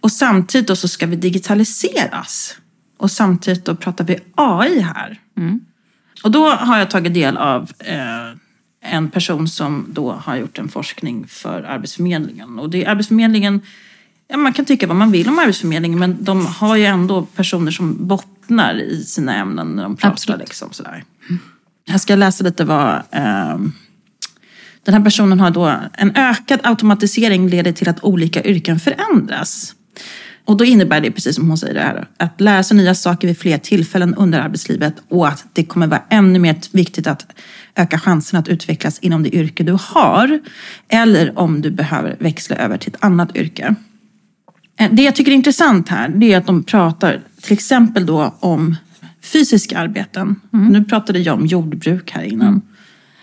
Och 0.00 0.12
samtidigt 0.12 0.68
då 0.68 0.76
så 0.76 0.88
ska 0.88 1.06
vi 1.06 1.16
digitaliseras. 1.16 2.56
Och 2.98 3.10
samtidigt 3.10 3.64
då 3.64 3.76
pratar 3.76 4.04
vi 4.04 4.18
AI 4.34 4.80
här. 4.80 5.20
Och 6.24 6.30
då 6.30 6.50
har 6.50 6.78
jag 6.78 6.90
tagit 6.90 7.14
del 7.14 7.36
av 7.36 7.70
eh, 7.78 8.38
en 8.80 9.10
person 9.10 9.48
som 9.48 9.86
då 9.88 10.12
har 10.12 10.36
gjort 10.36 10.58
en 10.58 10.68
forskning 10.68 11.26
för 11.26 11.62
Arbetsförmedlingen. 11.62 12.58
Och 12.58 12.70
det 12.70 12.84
är 12.84 12.90
Arbetsförmedlingen, 12.90 13.60
ja, 14.28 14.36
man 14.36 14.52
kan 14.52 14.64
tycka 14.64 14.86
vad 14.86 14.96
man 14.96 15.12
vill 15.12 15.28
om 15.28 15.38
Arbetsförmedlingen 15.38 15.98
men 15.98 16.24
de 16.24 16.46
har 16.46 16.76
ju 16.76 16.84
ändå 16.84 17.22
personer 17.22 17.70
som 17.70 18.06
bottnar 18.06 18.80
i 18.80 19.04
sina 19.04 19.36
ämnen 19.36 19.68
när 19.68 19.82
de 19.82 19.96
pratar. 19.96 20.12
Absolut. 20.12 20.40
Liksom, 20.40 20.72
sådär. 20.72 21.04
Jag 21.84 22.00
ska 22.00 22.16
läsa 22.16 22.44
lite 22.44 22.64
vad 22.64 22.94
eh, 22.94 23.58
den 24.84 24.94
här 24.94 25.04
personen 25.04 25.40
har 25.40 25.50
då 25.50 25.74
en 25.92 26.16
ökad 26.16 26.60
automatisering 26.62 27.48
leder 27.48 27.72
till 27.72 27.88
att 27.88 28.04
olika 28.04 28.44
yrken 28.44 28.80
förändras. 28.80 29.74
Och 30.44 30.56
då 30.56 30.64
innebär 30.64 31.00
det, 31.00 31.10
precis 31.10 31.36
som 31.36 31.48
hon 31.48 31.58
säger 31.58 31.74
det 31.74 31.80
här, 31.80 32.08
att 32.16 32.40
lära 32.40 32.62
sig 32.62 32.76
nya 32.76 32.94
saker 32.94 33.28
vid 33.28 33.38
fler 33.38 33.58
tillfällen 33.58 34.14
under 34.14 34.40
arbetslivet 34.40 34.94
och 35.08 35.28
att 35.28 35.44
det 35.52 35.64
kommer 35.64 35.86
vara 35.86 36.02
ännu 36.10 36.38
mer 36.38 36.56
viktigt 36.72 37.06
att 37.06 37.26
öka 37.74 37.98
chansen 37.98 38.40
att 38.40 38.48
utvecklas 38.48 38.98
inom 38.98 39.22
det 39.22 39.34
yrke 39.34 39.62
du 39.62 39.76
har. 39.80 40.40
Eller 40.88 41.38
om 41.38 41.62
du 41.62 41.70
behöver 41.70 42.16
växla 42.18 42.56
över 42.56 42.78
till 42.78 42.94
ett 42.94 43.04
annat 43.04 43.36
yrke. 43.36 43.74
Eh, 44.76 44.90
Det 44.92 45.02
jag 45.02 45.16
tycker 45.16 45.30
är 45.32 45.36
intressant 45.36 45.88
här, 45.88 46.08
det 46.08 46.32
är 46.32 46.38
att 46.38 46.46
de 46.46 46.62
pratar 46.62 47.20
till 47.42 47.52
exempel 47.52 48.06
då 48.06 48.34
om 48.40 48.76
fysiska 49.20 49.78
arbeten. 49.78 50.40
Nu 50.50 50.84
pratade 50.84 51.18
jag 51.18 51.34
om 51.38 51.46
jordbruk 51.46 52.10
här 52.10 52.22
innan. 52.22 52.62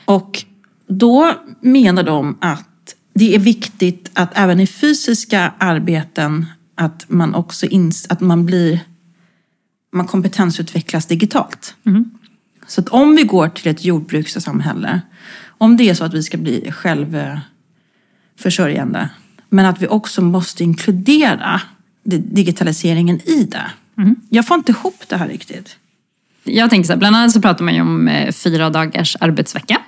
Och 0.05 0.43
då 0.87 1.31
menar 1.61 2.03
de 2.03 2.37
att 2.41 2.69
det 3.15 3.35
är 3.35 3.39
viktigt 3.39 4.11
att 4.13 4.37
även 4.37 4.59
i 4.59 4.67
fysiska 4.67 5.53
arbeten 5.57 6.45
att 6.75 7.05
man 7.07 7.35
också 7.35 7.65
ins- 7.65 8.05
att 8.09 8.21
man 8.21 8.45
blir 8.45 8.79
man 9.93 10.07
kompetensutvecklas 10.07 11.05
digitalt. 11.05 11.75
Så 12.67 12.81
att 12.81 12.89
om 12.89 13.15
vi 13.15 13.23
går 13.23 13.49
till 13.49 13.71
ett 13.71 13.85
jordbrukssamhälle, 13.85 15.01
om 15.57 15.77
det 15.77 15.89
är 15.89 15.93
så 15.93 16.03
att 16.03 16.13
vi 16.13 16.23
ska 16.23 16.37
bli 16.37 16.71
självförsörjande, 16.71 19.09
men 19.53 19.65
att 19.65 19.81
vi 19.81 19.87
också 19.87 20.21
måste 20.21 20.63
inkludera 20.63 21.61
di- 22.03 22.17
digitaliseringen 22.17 23.21
i 23.25 23.43
det. 23.43 23.71
Jag 24.29 24.47
får 24.47 24.57
inte 24.57 24.71
ihop 24.71 25.03
det 25.07 25.17
här 25.17 25.27
riktigt. 25.27 25.77
Jag 26.43 26.69
tänker 26.69 26.87
så 26.87 26.93
här, 26.93 26.99
bland 26.99 27.15
annat 27.15 27.31
så 27.31 27.41
pratar 27.41 27.65
man 27.65 27.75
ju 27.75 27.81
om 27.81 28.07
eh, 28.07 28.31
fyra 28.31 28.69
dagars 28.69 29.17
arbetsvecka. 29.19 29.81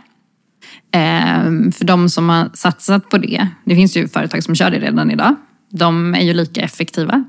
Eh, 0.91 1.72
för 1.72 1.84
de 1.84 2.09
som 2.09 2.30
har 2.30 2.49
satsat 2.53 3.09
på 3.09 3.18
det, 3.18 3.47
det 3.63 3.76
finns 3.76 3.97
ju 3.97 4.07
företag 4.07 4.43
som 4.43 4.55
kör 4.55 4.72
det 4.72 4.80
redan 4.80 5.11
idag. 5.11 5.36
De 5.72 6.16
är 6.16 6.22
ju 6.22 6.34
lika 6.34 6.61
effektiva 6.61 7.24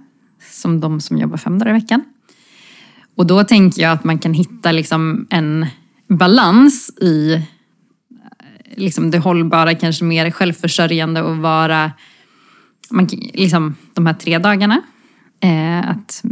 som 0.51 0.81
de 0.81 1.01
som 1.01 1.19
jobbar 1.19 1.37
fem 1.37 1.59
dagar 1.59 1.71
i 1.71 1.81
veckan. 1.81 2.05
Och 3.17 3.27
då 3.27 3.45
tänker 3.45 3.83
jag 3.83 3.93
att 3.93 4.05
man 4.05 4.19
kan 4.19 4.35
hitta 4.35 4.73
liksom 4.73 5.27
en 5.31 5.67
balans 6.09 6.91
i 7.01 7.35
eh, 7.35 7.41
liksom 8.77 9.11
det 9.11 9.19
hållbara, 9.19 9.75
kanske 9.75 10.05
mer 10.05 10.31
självförsörjande 10.31 11.23
och 11.23 11.37
vara 11.37 11.93
man, 12.91 13.07
liksom, 13.35 13.75
de 13.95 14.07
här 14.07 14.15
tre 14.15 14.39
dagarna. 14.39 14.83
Eh, 15.41 15.91
att 15.91 16.23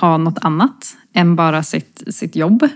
ha 0.00 0.16
något 0.16 0.38
annat 0.38 0.96
än 1.12 1.36
bara 1.36 1.62
sitt, 1.62 2.02
sitt 2.08 2.36
jobb. 2.36 2.68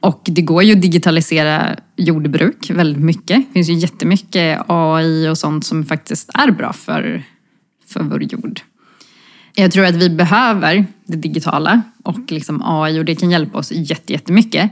Och 0.00 0.22
det 0.24 0.42
går 0.42 0.62
ju 0.62 0.72
att 0.72 0.82
digitalisera 0.82 1.76
jordbruk 1.96 2.70
väldigt 2.70 3.02
mycket. 3.02 3.46
Det 3.46 3.52
finns 3.52 3.68
ju 3.68 3.74
jättemycket 3.74 4.60
AI 4.66 5.28
och 5.28 5.38
sånt 5.38 5.66
som 5.66 5.84
faktiskt 5.84 6.30
är 6.34 6.50
bra 6.50 6.72
för, 6.72 7.22
för 7.86 8.02
vår 8.02 8.22
jord. 8.22 8.60
Jag 9.54 9.72
tror 9.72 9.84
att 9.84 9.94
vi 9.94 10.10
behöver 10.10 10.86
det 11.06 11.16
digitala 11.16 11.82
och 12.02 12.32
liksom 12.32 12.62
AI 12.64 13.00
och 13.00 13.04
det 13.04 13.14
kan 13.14 13.30
hjälpa 13.30 13.58
oss 13.58 13.72
jättemycket. 14.06 14.70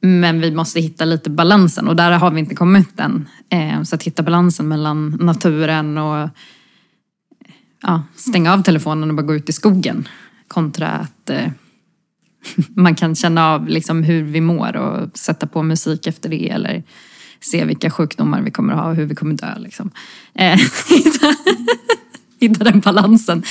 Men 0.00 0.40
vi 0.40 0.50
måste 0.50 0.80
hitta 0.80 1.04
lite 1.04 1.30
balansen 1.30 1.88
och 1.88 1.96
där 1.96 2.12
har 2.12 2.30
vi 2.30 2.40
inte 2.40 2.54
kommit 2.54 3.00
än. 3.00 3.28
Eh, 3.48 3.82
så 3.82 3.94
att 3.94 4.02
hitta 4.02 4.22
balansen 4.22 4.68
mellan 4.68 5.18
naturen 5.20 5.98
och 5.98 6.28
ja, 7.82 8.02
stänga 8.16 8.52
av 8.52 8.62
telefonen 8.62 9.10
och 9.10 9.16
bara 9.16 9.22
gå 9.22 9.34
ut 9.34 9.48
i 9.48 9.52
skogen. 9.52 10.08
Kontra 10.48 10.88
att 10.88 11.30
eh, 11.30 11.50
man 12.68 12.94
kan 12.94 13.14
känna 13.14 13.48
av 13.48 13.68
liksom 13.68 14.02
hur 14.02 14.22
vi 14.22 14.40
mår 14.40 14.76
och 14.76 15.18
sätta 15.18 15.46
på 15.46 15.62
musik 15.62 16.06
efter 16.06 16.28
det 16.28 16.50
eller 16.50 16.82
se 17.40 17.64
vilka 17.64 17.90
sjukdomar 17.90 18.42
vi 18.42 18.50
kommer 18.50 18.72
att 18.72 18.80
ha 18.80 18.88
och 18.88 18.96
hur 18.96 19.06
vi 19.06 19.14
kommer 19.14 19.34
dö. 19.34 19.58
Liksom. 19.58 19.90
Eh, 20.34 20.58
hitta, 20.88 21.34
hitta 22.40 22.64
den 22.64 22.80
balansen. 22.80 23.42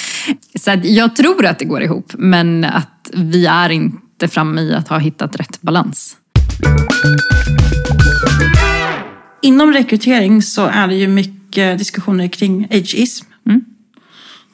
Så 0.55 0.81
jag 0.83 1.15
tror 1.15 1.45
att 1.45 1.59
det 1.59 1.65
går 1.65 1.83
ihop 1.83 2.13
men 2.17 2.63
att 2.63 3.09
vi 3.13 3.45
är 3.45 3.69
inte 3.69 4.27
framme 4.27 4.61
i 4.61 4.73
att 4.73 4.87
ha 4.87 4.97
hittat 4.97 5.35
rätt 5.35 5.61
balans. 5.61 6.17
Inom 9.41 9.73
rekrytering 9.73 10.41
så 10.41 10.65
är 10.65 10.87
det 10.87 10.95
ju 10.95 11.07
mycket 11.07 11.77
diskussioner 11.77 12.27
kring 12.27 12.67
ageism. 12.71 13.25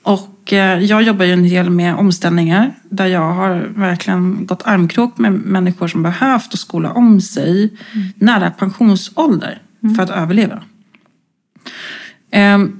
Och 0.03 0.53
eh, 0.53 0.79
jag 0.79 1.03
jobbar 1.03 1.25
ju 1.25 1.31
en 1.33 1.43
del 1.49 1.69
med 1.69 1.95
omställningar 1.95 2.73
där 2.89 3.05
jag 3.05 3.33
har 3.33 3.55
verkligen 3.75 4.45
gått 4.45 4.61
armkrok 4.65 5.17
med 5.17 5.31
människor 5.33 5.87
som 5.87 6.03
behövt 6.03 6.53
att 6.53 6.59
skola 6.59 6.91
om 6.91 7.21
sig 7.21 7.73
nära 8.15 8.51
pensionsålder 8.51 9.61
för 9.95 10.03
att 10.03 10.09
överleva. 10.09 10.63
Ehm, 12.31 12.79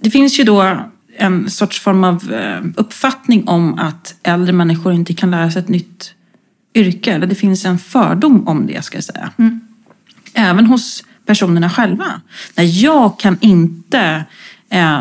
Det 0.00 0.10
finns 0.10 0.40
ju 0.40 0.44
då 0.44 0.78
en 1.18 1.50
sorts 1.50 1.80
form 1.80 2.04
av 2.04 2.32
eh, 2.32 2.60
uppfattning 2.76 3.48
om 3.48 3.78
att 3.78 4.14
äldre 4.22 4.52
människor 4.52 4.92
inte 4.92 5.14
kan 5.14 5.30
lära 5.30 5.50
sig 5.50 5.62
ett 5.62 5.68
nytt 5.68 6.14
yrke. 6.74 7.12
Eller 7.12 7.26
det 7.26 7.34
finns 7.34 7.64
en 7.64 7.78
fördom 7.78 8.48
om 8.48 8.66
det 8.66 8.84
ska 8.84 8.96
jag 8.96 9.04
säga. 9.04 9.30
Även 10.34 10.66
hos 10.66 11.04
personerna 11.26 11.70
själva. 11.70 12.20
Nej, 12.56 12.82
jag 12.82 13.18
kan 13.18 13.38
inte 13.40 14.24
eh, 14.70 15.00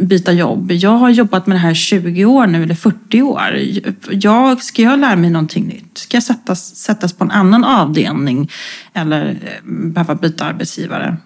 byta 0.00 0.32
jobb. 0.32 0.72
Jag 0.72 0.90
har 0.90 1.10
jobbat 1.10 1.46
med 1.46 1.54
det 1.54 1.60
här 1.60 1.74
20 1.74 2.24
år 2.24 2.46
nu, 2.46 2.62
eller 2.62 2.74
40 2.74 3.22
år. 3.22 3.60
Jag, 4.10 4.62
ska 4.62 4.82
jag 4.82 5.00
lära 5.00 5.16
mig 5.16 5.30
någonting 5.30 5.66
nytt? 5.66 5.98
Ska 5.98 6.16
jag 6.16 6.24
sättas, 6.24 6.76
sättas 6.76 7.12
på 7.12 7.24
en 7.24 7.30
annan 7.30 7.64
avdelning? 7.64 8.50
Eller 8.92 9.30
eh, 9.30 9.70
behöva 9.72 10.14
byta 10.14 10.44
arbetsgivare? 10.44 11.16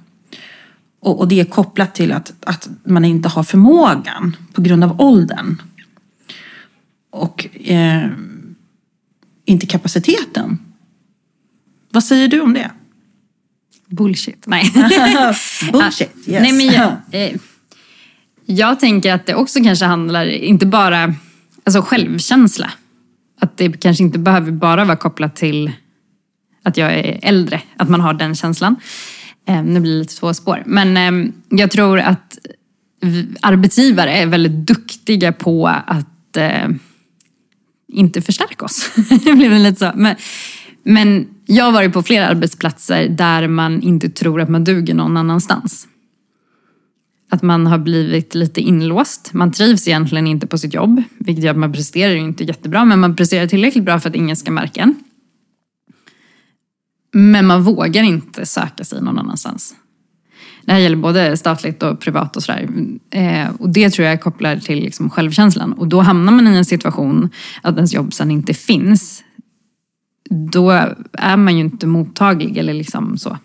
Och, 1.01 1.19
och 1.19 1.29
det 1.29 1.41
är 1.41 1.45
kopplat 1.45 1.95
till 1.95 2.13
att, 2.13 2.33
att 2.47 2.69
man 2.85 3.05
inte 3.05 3.29
har 3.29 3.43
förmågan 3.43 4.37
på 4.53 4.63
grund 4.63 4.85
av 4.85 5.01
åldern. 5.01 5.63
Och 7.11 7.47
eh, 7.65 8.07
inte 9.45 9.67
kapaciteten. 9.67 10.59
Vad 11.91 12.05
säger 12.05 12.29
du 12.29 12.41
om 12.41 12.55
det? 12.55 12.71
Bullshit. 13.87 14.43
Nej. 14.47 14.73
Bullshit, 15.73 16.11
yes. 16.27 16.43
Nej, 16.43 16.53
men 16.53 16.67
jag, 16.67 16.93
eh, 17.11 17.37
jag 18.51 18.81
tänker 18.81 19.15
att 19.15 19.27
det 19.27 19.35
också 19.35 19.63
kanske 19.63 19.85
handlar, 19.85 20.27
inte 20.27 20.67
bara 20.67 21.15
alltså 21.65 21.83
självkänsla. 21.83 22.71
Att 23.41 23.57
det 23.57 23.81
kanske 23.81 24.05
inte 24.05 24.19
behöver 24.19 24.53
bara 24.53 24.85
vara 24.85 24.97
kopplat 24.97 25.37
till 25.37 25.73
att 26.63 26.77
jag 26.77 26.95
är 26.95 27.19
äldre, 27.23 27.63
att 27.77 27.89
man 27.89 28.01
har 28.01 28.15
den 28.15 28.35
känslan. 28.35 28.77
Ehm, 29.47 29.65
nu 29.65 29.81
blir 29.81 29.93
det 29.93 29.99
lite 29.99 30.17
två 30.17 30.35
spår. 30.35 30.63
Men 30.67 30.97
ehm, 30.97 31.33
jag 31.49 31.71
tror 31.71 31.99
att 31.99 32.39
arbetsgivare 33.41 34.13
är 34.13 34.27
väldigt 34.27 34.67
duktiga 34.67 35.33
på 35.33 35.69
att 35.69 36.37
eh, 36.37 36.69
inte 37.93 38.23
förstärka 38.23 38.65
oss. 38.65 38.91
det 39.25 39.33
blev 39.33 39.53
lite 39.53 39.79
så. 39.79 39.93
Men, 39.95 40.17
men 40.83 41.29
jag 41.47 41.65
har 41.65 41.73
varit 41.73 41.93
på 41.93 42.03
flera 42.03 42.29
arbetsplatser 42.29 43.09
där 43.09 43.49
man 43.49 43.83
inte 43.83 44.09
tror 44.09 44.41
att 44.41 44.49
man 44.49 44.65
duger 44.65 44.95
någon 44.95 45.17
annanstans. 45.17 45.87
Att 47.33 47.43
man 47.43 47.67
har 47.67 47.79
blivit 47.79 48.35
lite 48.35 48.61
inlåst. 48.61 49.33
Man 49.33 49.53
trivs 49.53 49.89
egentligen 49.89 50.27
inte 50.27 50.47
på 50.47 50.59
sitt 50.59 50.75
jobb. 50.75 51.03
Vilket 51.19 51.45
gör 51.45 51.51
att 51.51 51.59
man 51.59 51.73
presterar 51.73 52.13
ju 52.13 52.19
inte 52.19 52.45
jättebra. 52.45 52.85
Men 52.85 53.01
man 53.01 53.17
presterar 53.17 53.47
tillräckligt 53.47 53.85
bra 53.85 54.01
för 54.01 54.09
att 54.09 54.17
ingen 54.17 54.37
ska 54.37 54.51
märka 54.51 54.81
en. 54.81 54.95
Men 57.13 57.47
man 57.47 57.63
vågar 57.63 58.03
inte 58.03 58.47
söka 58.47 58.85
sig 58.85 59.03
någon 59.03 59.19
annanstans. 59.19 59.75
Det 60.65 60.73
här 60.73 60.79
gäller 60.81 60.97
både 60.97 61.37
statligt 61.37 61.83
och 61.83 62.01
privat 62.01 62.37
och 62.37 62.43
sådär. 62.43 62.69
Eh, 63.11 63.49
och 63.59 63.69
det 63.69 63.91
tror 63.91 64.09
jag 64.09 64.21
kopplar 64.21 64.57
till 64.57 64.79
liksom 64.79 65.11
självkänslan. 65.11 65.73
Och 65.73 65.89
då 65.89 66.01
hamnar 66.01 66.33
man 66.33 66.49
i 66.49 66.57
en 66.57 66.65
situation 66.65 67.31
att 67.63 67.77
ens 67.77 67.95
jobb 67.95 68.13
sen 68.13 68.31
inte 68.31 68.55
finns. 68.55 69.25
Då 70.31 70.71
är 71.13 71.37
man 71.37 71.57
ju 71.57 71.61
inte 71.61 71.87
mottaglig 71.87 72.57
eller 72.57 72.75
liksom 72.75 73.19
så. 73.19 73.39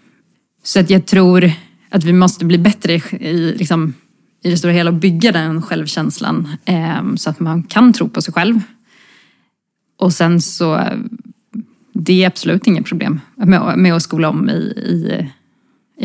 Så 0.64 0.80
att 0.80 0.90
jag 0.90 1.06
tror 1.06 1.52
att 1.90 2.04
vi 2.04 2.14
måste 2.14 2.46
bli 2.46 2.58
bättre 2.58 2.94
i, 3.20 3.56
liksom, 3.58 3.94
i 4.44 4.50
det 4.50 4.58
stora 4.58 4.72
hela 4.72 4.90
och 4.90 4.96
bygga 4.98 5.32
den 5.32 5.62
självkänslan. 5.62 6.48
Eh, 6.66 7.16
så 7.16 7.30
att 7.30 7.40
man 7.40 7.64
kan 7.64 7.94
tro 7.94 8.10
på 8.10 8.22
sig 8.22 8.34
själv. 8.34 8.62
Och 10.00 10.14
sen 10.14 10.42
så, 10.42 10.82
det 11.94 12.24
är 12.24 12.28
absolut 12.28 12.68
inget 12.68 12.86
problem 12.86 13.20
med, 13.36 13.78
med 13.78 13.94
att 13.94 14.04
skola 14.04 14.30
om 14.30 14.50
i, 14.50 14.54
i, 14.54 15.28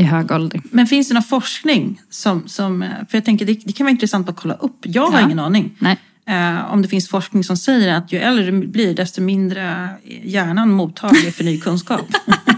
i 0.01 0.03
hög 0.03 0.31
ålder. 0.33 0.63
Men 0.71 0.87
finns 0.87 1.09
det 1.09 1.15
någon 1.15 1.23
forskning 1.23 2.01
som, 2.11 2.49
som 2.49 2.85
för 3.09 3.19
jag 3.19 3.25
tänker 3.25 3.47
det, 3.47 3.61
det 3.65 3.73
kan 3.73 3.85
vara 3.85 3.91
intressant 3.91 4.29
att 4.29 4.37
kolla 4.37 4.55
upp. 4.55 4.77
Jag 4.83 5.07
har 5.11 5.19
Ja. 5.21 5.25
ingen 5.27 5.39
aning. 5.39 5.77
Nej. 5.79 5.99
Eh, 6.31 6.73
om 6.73 6.83
det 6.83 6.89
finns 6.89 7.09
forskning 7.09 7.45
som 7.45 7.57
säger 7.57 7.95
att 7.95 8.13
ju 8.13 8.19
äldre 8.19 8.51
du 8.51 8.67
blir 8.67 8.95
desto 8.95 9.21
mindre 9.23 9.61
är 9.63 9.97
hjärnan 10.23 10.71
mottaglig 10.71 11.35
för 11.35 11.45
ny 11.45 11.61
kunskap. 11.61 12.07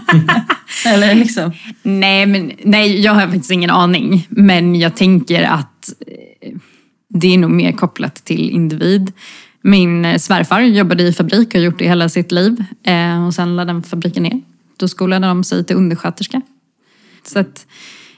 Eller 0.85 1.15
liksom. 1.15 1.51
Nej, 1.83 2.25
men, 2.25 2.51
nej, 2.63 2.99
jag 3.01 3.13
har 3.13 3.21
faktiskt 3.21 3.51
ingen 3.51 3.69
aning. 3.69 4.27
Men 4.29 4.75
jag 4.75 4.95
tänker 4.95 5.43
att 5.43 5.93
eh, 6.07 6.51
det 7.09 7.33
är 7.33 7.37
nog 7.37 7.51
mer 7.51 7.71
kopplat 7.71 8.15
till 8.15 8.49
individ. 8.49 9.11
Min 9.61 10.05
eh, 10.05 10.17
svärfar 10.17 10.61
jobbade 10.61 11.03
i 11.03 11.13
fabrik 11.13 11.47
och 11.47 11.53
har 11.53 11.61
gjort 11.61 11.79
det 11.79 11.87
hela 11.87 12.09
sitt 12.09 12.31
liv. 12.31 12.63
Eh, 12.83 13.25
och 13.25 13.33
sen 13.33 13.55
lade 13.55 13.73
den 13.73 13.83
fabriken 13.83 14.23
ner. 14.23 14.41
Då 14.77 14.87
skolade 14.87 15.27
de 15.27 15.43
sig 15.43 15.65
till 15.65 15.75
undersköterska. 15.75 16.41
Så 17.23 17.39
att 17.39 17.65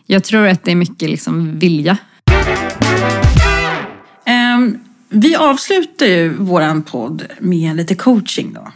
jag 0.05 0.23
tror 0.23 0.47
att 0.47 0.63
det 0.63 0.71
är 0.71 0.75
mycket 0.75 1.09
liksom 1.09 1.59
vilja 1.59 1.97
vi 5.15 5.35
avslutar 5.35 6.05
ju 6.05 6.29
våran 6.29 6.83
podd 6.83 7.23
med 7.39 7.75
lite 7.75 7.95
coaching 7.95 8.53
då. 8.53 8.71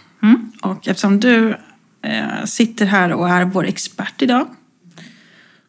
Och 0.62 0.88
eftersom 0.88 1.20
du 1.20 1.50
eh, 2.04 2.46
sitter 2.46 2.86
här 2.86 3.14
och 3.14 3.30
är 3.30 3.46
vår 3.46 3.66
expert 3.66 4.22
idag. 4.22 4.48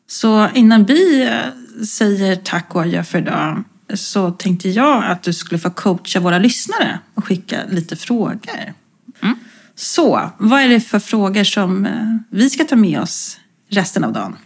Så 0.07 0.49
innan 0.55 0.85
vi 0.85 1.23
eh, 1.23 1.85
säger 1.85 2.37
tack 2.37 2.75
och 2.75 2.83
adjö 2.83 3.05
för 3.05 3.18
idag 3.18 3.64
så 3.95 4.31
tänkte 4.31 4.68
jag 4.68 5.05
att 5.05 5.23
du 5.23 5.33
skulle 5.33 5.59
få 5.59 5.71
coacha 5.71 6.21
våra 6.21 6.39
lyssnare 6.39 6.99
och 7.14 7.25
skicka 7.25 7.61
lite 7.71 7.97
frågor. 7.97 8.75
Så, 9.75 10.31
vad 10.39 10.61
är 10.62 10.68
det 10.68 10.81
för 10.81 10.99
frågor 10.99 11.45
som 11.45 11.87
eh, 11.87 12.16
vi 12.31 12.51
ska 12.51 12.64
ta 12.64 12.77
med 12.77 13.01
oss 13.01 13.39
resten 13.68 14.05
av 14.05 14.12
dagen? 14.12 14.37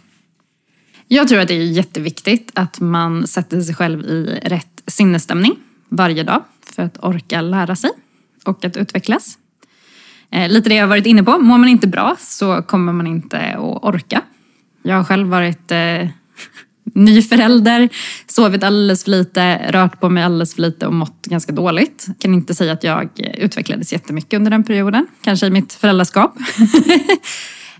Jag 1.07 1.27
tror 1.27 1.39
att 1.39 1.47
det 1.47 1.53
är 1.53 1.63
jätteviktigt 1.63 2.51
att 2.53 2.79
man 2.79 3.27
sätter 3.27 3.61
sig 3.61 3.75
själv 3.75 4.05
i 4.05 4.39
rätt 4.43 4.83
sinnesstämning 4.87 5.55
varje 5.95 6.23
dag 6.23 6.43
för 6.75 6.83
att 6.83 7.03
orka 7.03 7.41
lära 7.41 7.75
sig 7.75 7.91
och 8.45 8.65
att 8.65 8.77
utvecklas. 8.77 9.37
Eh, 10.31 10.49
lite 10.49 10.69
det 10.69 10.75
jag 10.75 10.83
har 10.83 10.89
varit 10.89 11.05
inne 11.05 11.23
på, 11.23 11.37
mår 11.37 11.57
man 11.57 11.69
inte 11.69 11.87
bra 11.87 12.15
så 12.19 12.61
kommer 12.61 12.93
man 12.93 13.07
inte 13.07 13.39
att 13.39 13.83
orka. 13.83 14.21
Jag 14.83 14.95
har 14.95 15.03
själv 15.03 15.27
varit 15.27 15.71
eh, 15.71 16.07
ny 16.93 17.21
förälder, 17.21 17.89
sovit 18.27 18.63
alldeles 18.63 19.03
för 19.03 19.11
lite, 19.11 19.71
rört 19.71 19.99
på 19.99 20.09
mig 20.09 20.23
alldeles 20.23 20.55
för 20.55 20.61
lite 20.61 20.87
och 20.87 20.93
mått 20.93 21.25
ganska 21.25 21.51
dåligt. 21.51 22.07
Kan 22.19 22.33
inte 22.33 22.55
säga 22.55 22.73
att 22.73 22.83
jag 22.83 23.09
utvecklades 23.37 23.93
jättemycket 23.93 24.37
under 24.37 24.51
den 24.51 24.63
perioden, 24.63 25.07
kanske 25.23 25.47
i 25.47 25.49
mitt 25.49 25.73
föräldraskap. 25.73 26.37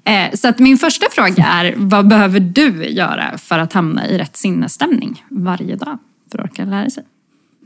Eh, 0.08 0.32
så 0.34 0.48
att 0.48 0.60
min 0.60 0.78
första 0.78 1.06
fråga 1.12 1.46
är, 1.46 1.74
vad 1.78 2.08
behöver 2.08 2.40
du 2.40 2.86
göra 2.86 3.38
för 3.38 3.60
att 3.60 3.74
hamna 3.74 4.08
i 4.08 4.18
rätt 4.18 4.38
sinnesstämning 4.38 5.24
varje 5.30 5.76
dag 5.76 5.98
för 6.32 6.40
att 6.40 6.46
orka 6.46 6.66
lära 6.66 6.90
sig? 6.90 7.04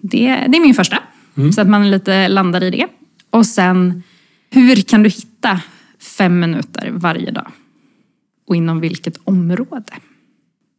Det, 0.02 0.28
det 0.48 0.58
är 0.58 0.62
min 0.62 0.74
första, 0.74 0.98
så 1.56 1.62
att 1.62 1.70
man 1.70 1.92
lite 1.92 2.28
landar 2.28 2.64
i 2.64 2.70
det. 2.70 2.88
Och 3.30 3.46
sen, 3.46 4.04
hur 4.50 4.76
kan 4.76 5.04
du 5.04 5.10
hitta 5.10 5.62
fem 6.18 6.40
minuter 6.40 6.90
varje 6.92 7.32
dag? 7.32 7.48
Och 8.48 8.56
inom 8.56 8.80
vilket 8.80 9.18
område? 9.24 9.94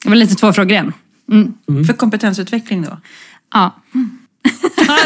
Det 0.02 0.08
var 0.08 0.16
lite 0.16 0.34
två 0.34 0.52
frågor 0.52 0.72
igen. 0.72 0.92
Mm. 1.32 1.84
För 1.84 1.92
kompetensutveckling 1.92 2.82
då? 2.82 2.98
Ja. 3.52 3.74
ja, 4.76 4.98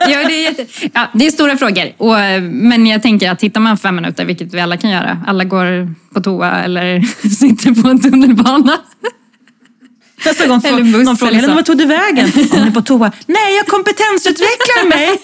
ja, 0.00 0.28
det, 0.28 0.34
är 0.34 0.42
jätte, 0.42 0.88
ja, 0.94 1.08
det 1.14 1.26
är 1.26 1.30
stora 1.30 1.56
frågor. 1.56 1.92
Och, 1.96 2.42
men 2.50 2.86
jag 2.86 3.02
tänker 3.02 3.30
att 3.30 3.42
hittar 3.42 3.60
man 3.60 3.78
fem 3.78 3.96
minuter, 3.96 4.24
vilket 4.24 4.54
vi 4.54 4.60
alla 4.60 4.76
kan 4.76 4.90
göra. 4.90 5.22
Alla 5.26 5.44
går 5.44 5.94
på 6.14 6.20
toa 6.20 6.50
eller 6.50 7.00
sitter 7.28 7.82
på 7.82 7.88
en 7.88 8.00
tunnelbana. 8.00 8.78
Nästa 10.24 10.46
gång 10.46 10.60
Eller 10.64 10.76
får 10.78 10.92
buss 10.92 11.04
någon 11.06 11.16
frågar. 11.16 11.40
"Men 11.42 11.54
vad 11.54 11.64
tog 11.64 11.78
du 11.78 11.84
vägen? 11.84 12.32
Hon 12.50 12.60
är 12.62 12.70
på 12.70 12.82
toa. 12.82 13.12
Nej, 13.26 13.56
jag 13.56 13.66
kompetensutvecklar 13.66 14.88
mig! 14.88 15.18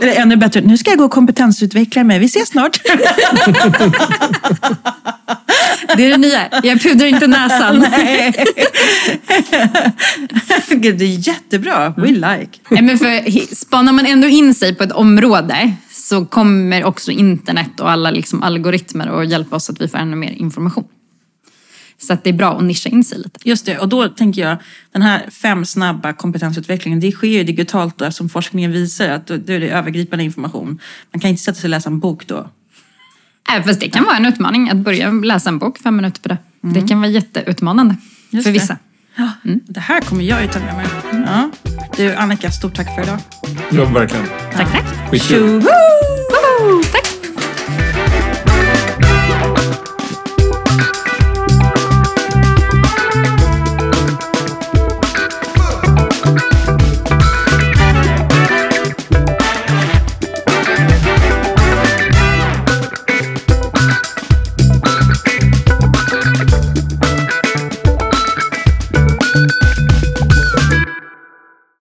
Eller 0.00 0.20
ännu 0.20 0.36
bättre, 0.36 0.60
nu 0.60 0.78
ska 0.78 0.90
jag 0.90 0.98
gå 0.98 1.04
och 1.04 1.10
kompetensutveckla 1.10 2.04
mig. 2.04 2.18
Vi 2.18 2.26
ses 2.26 2.48
snart. 2.48 2.80
Det 5.96 6.04
är 6.04 6.10
det 6.10 6.16
nya. 6.16 6.48
Jag 6.62 6.82
pudrar 6.82 7.06
inte 7.06 7.26
näsan. 7.26 7.78
Nej. 7.90 8.44
Gud, 10.68 10.98
det 10.98 11.04
är 11.04 11.28
jättebra. 11.28 11.94
We 11.96 12.06
like. 12.06 12.58
Nej, 12.68 12.82
men 12.82 12.98
för 12.98 13.54
spanar 13.54 13.92
man 13.92 14.06
ändå 14.06 14.28
in 14.28 14.54
sig 14.54 14.74
på 14.74 14.84
ett 14.84 14.92
område 14.92 15.72
så 15.92 16.24
kommer 16.26 16.84
också 16.84 17.10
internet 17.10 17.80
och 17.80 17.90
alla 17.90 18.10
liksom 18.10 18.42
algoritmer 18.42 19.20
att 19.22 19.28
hjälpa 19.30 19.56
oss 19.56 19.70
att 19.70 19.80
vi 19.80 19.88
får 19.88 19.98
ännu 19.98 20.16
mer 20.16 20.30
information. 20.32 20.84
Så 22.00 22.12
att 22.12 22.24
det 22.24 22.30
är 22.30 22.34
bra 22.34 22.56
att 22.58 22.64
nischa 22.64 22.88
in 22.88 23.04
sig 23.04 23.18
lite. 23.18 23.48
Just 23.48 23.66
det, 23.66 23.78
och 23.78 23.88
då 23.88 24.08
tänker 24.08 24.42
jag, 24.42 24.56
den 24.92 25.02
här 25.02 25.30
fem 25.30 25.64
snabba 25.64 26.12
kompetensutvecklingen, 26.12 27.00
det 27.00 27.12
sker 27.12 27.28
ju 27.28 27.44
digitalt 27.44 27.98
då, 27.98 28.10
som 28.10 28.28
forskningen 28.28 28.72
visar 28.72 29.08
att 29.08 29.26
då, 29.26 29.36
då 29.36 29.52
är 29.52 29.60
det 29.60 29.68
övergripande 29.68 30.24
information. 30.24 30.78
Man 31.12 31.20
kan 31.20 31.30
inte 31.30 31.42
sätta 31.42 31.54
sig 31.60 31.68
och 31.68 31.70
läsa 31.70 31.88
en 31.90 31.98
bok 32.00 32.26
då. 32.26 32.50
Äh, 33.56 33.64
fast 33.64 33.80
det 33.80 33.88
kan 33.88 34.04
vara 34.04 34.16
en 34.16 34.26
utmaning 34.26 34.70
att 34.70 34.76
börja 34.76 35.10
läsa 35.10 35.48
en 35.48 35.58
bok 35.58 35.78
fem 35.78 35.96
minuter 35.96 36.20
per 36.22 36.28
dag. 36.28 36.38
Det 36.60 36.88
kan 36.88 37.00
vara 37.00 37.10
jätteutmanande 37.10 37.96
Just 38.30 38.44
för 38.46 38.52
det. 38.52 38.58
vissa. 38.58 38.76
Ja, 39.16 39.30
Det 39.68 39.80
här 39.80 40.00
kommer 40.00 40.24
jag 40.24 40.42
ju 40.42 40.48
ta 40.48 40.58
med 40.60 40.74
mig. 40.76 40.86
Ja. 41.26 41.50
Du 41.96 42.14
Annika, 42.14 42.50
stort 42.50 42.74
tack 42.74 42.94
för 42.94 43.02
idag. 43.02 43.18
Ja, 43.70 43.84
verkligen. 43.84 44.26
Tack, 44.52 44.72
tack. 44.72 45.10
Skitkul. 45.10 45.62
Tack! 46.92 47.17